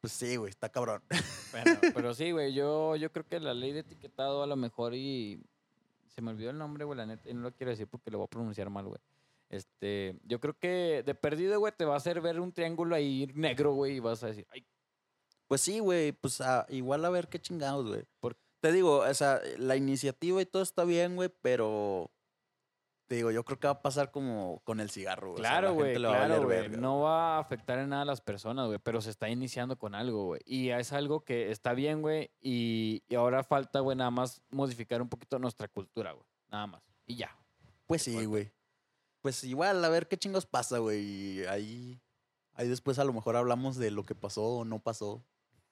pues 0.00 0.12
sí, 0.12 0.36
güey, 0.36 0.50
está 0.50 0.68
cabrón. 0.68 1.02
Bueno, 1.50 1.80
pero 1.92 2.14
sí, 2.14 2.30
güey, 2.30 2.54
yo, 2.54 2.94
yo 2.94 3.10
creo 3.10 3.26
que 3.26 3.40
la 3.40 3.52
ley 3.52 3.72
de 3.72 3.80
etiquetado 3.80 4.44
a 4.44 4.46
lo 4.46 4.54
mejor 4.54 4.94
y... 4.94 5.42
Se 6.06 6.22
me 6.22 6.30
olvidó 6.30 6.50
el 6.50 6.58
nombre, 6.58 6.84
güey, 6.84 6.96
la 6.96 7.06
neta, 7.06 7.28
y 7.28 7.34
no 7.34 7.40
lo 7.40 7.52
quiero 7.52 7.72
decir 7.72 7.88
porque 7.88 8.12
lo 8.12 8.18
voy 8.18 8.26
a 8.26 8.30
pronunciar 8.30 8.70
mal, 8.70 8.86
güey. 8.86 9.00
Este, 9.48 10.18
yo 10.24 10.40
creo 10.40 10.58
que 10.58 11.02
de 11.04 11.14
perdido, 11.14 11.58
güey, 11.58 11.72
te 11.76 11.84
va 11.84 11.94
a 11.94 11.98
hacer 11.98 12.20
ver 12.20 12.40
un 12.40 12.52
triángulo 12.52 12.94
ahí 12.96 13.30
negro, 13.34 13.72
güey, 13.74 13.96
y 13.96 14.00
vas 14.00 14.22
a 14.22 14.28
decir, 14.28 14.46
ay, 14.50 14.66
Pues 15.46 15.60
sí, 15.60 15.78
güey, 15.78 16.12
pues 16.12 16.40
ah, 16.40 16.66
igual 16.68 17.04
a 17.04 17.10
ver 17.10 17.28
qué 17.28 17.38
chingados, 17.38 17.86
güey. 17.86 18.04
Te 18.60 18.72
digo, 18.72 18.98
o 18.98 19.14
sea, 19.14 19.40
la 19.58 19.76
iniciativa 19.76 20.42
y 20.42 20.46
todo 20.46 20.62
está 20.62 20.84
bien, 20.84 21.14
güey, 21.14 21.30
pero 21.42 22.10
te 23.06 23.14
digo, 23.14 23.30
yo 23.30 23.44
creo 23.44 23.60
que 23.60 23.68
va 23.68 23.74
a 23.74 23.82
pasar 23.82 24.10
como 24.10 24.60
con 24.64 24.80
el 24.80 24.90
cigarro, 24.90 25.30
güey. 25.32 25.40
O 25.40 25.44
sea, 25.44 25.50
Claro, 25.50 25.68
la 25.68 25.74
güey, 25.74 25.92
a 25.92 25.98
claro, 25.98 26.68
No 26.70 27.02
va 27.02 27.36
a 27.36 27.38
afectar 27.38 27.78
en 27.78 27.90
nada 27.90 28.02
a 28.02 28.06
las 28.06 28.20
personas, 28.20 28.66
güey, 28.66 28.80
pero 28.82 29.00
se 29.00 29.10
está 29.10 29.28
iniciando 29.28 29.78
con 29.78 29.94
algo, 29.94 30.24
güey. 30.26 30.40
Y 30.44 30.70
es 30.70 30.92
algo 30.92 31.20
que 31.24 31.52
está 31.52 31.74
bien, 31.74 32.02
güey, 32.02 32.30
y, 32.40 33.04
y 33.08 33.14
ahora 33.14 33.44
falta, 33.44 33.80
güey, 33.80 33.96
nada 33.96 34.10
más 34.10 34.42
modificar 34.50 35.00
un 35.00 35.08
poquito 35.08 35.38
nuestra 35.38 35.68
cultura, 35.68 36.12
güey. 36.12 36.26
Nada 36.48 36.66
más. 36.66 36.82
Y 37.06 37.14
ya. 37.16 37.36
Pues 37.86 38.02
sí, 38.02 38.24
güey. 38.24 38.50
Pues 39.26 39.42
igual, 39.42 39.84
a 39.84 39.88
ver 39.88 40.06
qué 40.06 40.16
chingos 40.16 40.46
pasa, 40.46 40.78
güey. 40.78 41.44
Ahí, 41.46 42.00
ahí 42.54 42.68
después 42.68 43.00
a 43.00 43.04
lo 43.04 43.12
mejor 43.12 43.34
hablamos 43.34 43.74
de 43.76 43.90
lo 43.90 44.04
que 44.04 44.14
pasó 44.14 44.58
o 44.58 44.64
no 44.64 44.78
pasó. 44.78 45.20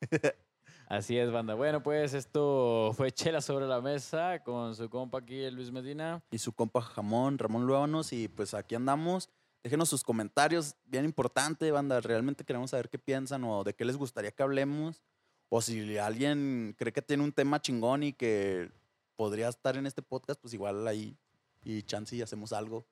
Así 0.88 1.16
es, 1.16 1.30
banda. 1.30 1.54
Bueno, 1.54 1.80
pues 1.80 2.14
esto 2.14 2.92
fue 2.96 3.12
Chela 3.12 3.40
sobre 3.40 3.68
la 3.68 3.80
mesa 3.80 4.42
con 4.42 4.74
su 4.74 4.90
compa 4.90 5.18
aquí, 5.18 5.48
Luis 5.52 5.70
Medina. 5.70 6.20
Y 6.32 6.38
su 6.38 6.52
compa 6.52 6.80
Jamón, 6.80 7.38
Ramón 7.38 7.64
Luábanos. 7.64 8.12
Y 8.12 8.26
pues 8.26 8.54
aquí 8.54 8.74
andamos. 8.74 9.30
Déjenos 9.62 9.88
sus 9.88 10.02
comentarios, 10.02 10.74
bien 10.84 11.04
importante, 11.04 11.70
banda. 11.70 12.00
Realmente 12.00 12.42
queremos 12.42 12.70
saber 12.70 12.90
qué 12.90 12.98
piensan 12.98 13.44
o 13.44 13.62
de 13.62 13.72
qué 13.72 13.84
les 13.84 13.96
gustaría 13.96 14.32
que 14.32 14.42
hablemos. 14.42 15.04
O 15.48 15.62
si 15.62 15.96
alguien 15.96 16.74
cree 16.76 16.92
que 16.92 17.02
tiene 17.02 17.22
un 17.22 17.30
tema 17.30 17.62
chingón 17.62 18.02
y 18.02 18.14
que 18.14 18.72
podría 19.14 19.48
estar 19.48 19.76
en 19.76 19.86
este 19.86 20.02
podcast, 20.02 20.40
pues 20.40 20.54
igual 20.54 20.88
ahí 20.88 21.16
y 21.62 21.84
chance 21.84 22.16
y 22.16 22.20
hacemos 22.20 22.52
algo. 22.52 22.84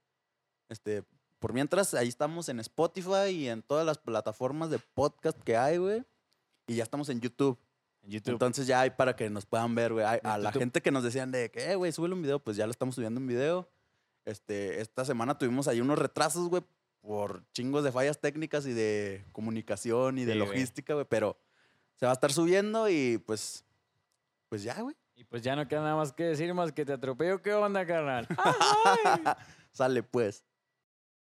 Este, 0.73 1.05
por 1.39 1.53
mientras, 1.53 1.93
ahí 1.93 2.09
estamos 2.09 2.49
en 2.49 2.59
Spotify 2.61 3.29
y 3.31 3.49
en 3.49 3.63
todas 3.63 3.85
las 3.85 3.99
plataformas 3.99 4.71
de 4.71 4.79
podcast 4.79 5.39
que 5.43 5.57
hay, 5.57 5.77
güey. 5.77 6.03
Y 6.67 6.77
ya 6.77 6.83
estamos 6.83 7.11
en 7.11 7.21
YouTube. 7.21 7.59
En 8.03 8.11
YouTube. 8.11 8.33
Entonces 8.33 8.67
ya 8.67 8.81
hay 8.81 8.91
para 8.91 9.15
que 9.15 9.29
nos 9.29 9.45
puedan 9.45 9.75
ver, 9.75 9.93
güey. 9.93 10.05
A, 10.05 10.13
a 10.25 10.39
la 10.39 10.51
gente 10.51 10.81
que 10.81 10.91
nos 10.91 11.05
decían 11.05 11.31
de 11.31 11.51
que, 11.51 11.71
eh, 11.71 11.77
güey, 11.77 11.93
súbele 11.93 12.15
un 12.15 12.23
video, 12.23 12.39
pues 12.39 12.57
ya 12.57 12.65
lo 12.67 12.71
estamos 12.71 12.95
subiendo 12.95 13.21
un 13.21 13.27
video. 13.27 13.69
Este, 14.25 14.81
esta 14.81 15.05
semana 15.05 15.37
tuvimos 15.37 15.69
ahí 15.69 15.81
unos 15.81 15.99
retrasos, 15.99 16.49
güey, 16.49 16.63
por 17.03 17.45
chingos 17.53 17.85
de 17.85 17.93
fallas 17.93 18.19
técnicas 18.19 18.65
y 18.67 18.73
de 18.73 19.25
comunicación 19.33 20.19
y 20.19 20.25
de 20.25 20.33
Sí, 20.33 20.39
logística, 20.39 20.95
güey. 20.95 21.07
Pero 21.09 21.37
se 21.97 22.07
va 22.07 22.13
a 22.13 22.15
estar 22.15 22.33
subiendo 22.33 22.89
y 22.89 23.19
pues, 23.19 23.65
pues 24.49 24.63
ya, 24.63 24.81
güey. 24.81 24.97
y 25.17 25.25
pues 25.25 25.43
ya 25.43 25.55
no 25.55 25.69
queda 25.69 25.83
nada 25.83 25.97
más 25.97 26.13
que 26.13 26.25
decir 26.25 26.55
más 26.55 26.73
que 26.73 26.87
te 26.87 26.95
atropello. 26.95 27.43
¿Qué 27.43 27.53
onda, 27.53 27.85
carnal? 27.85 28.27
Sale 29.73 30.03
pues. 30.03 30.45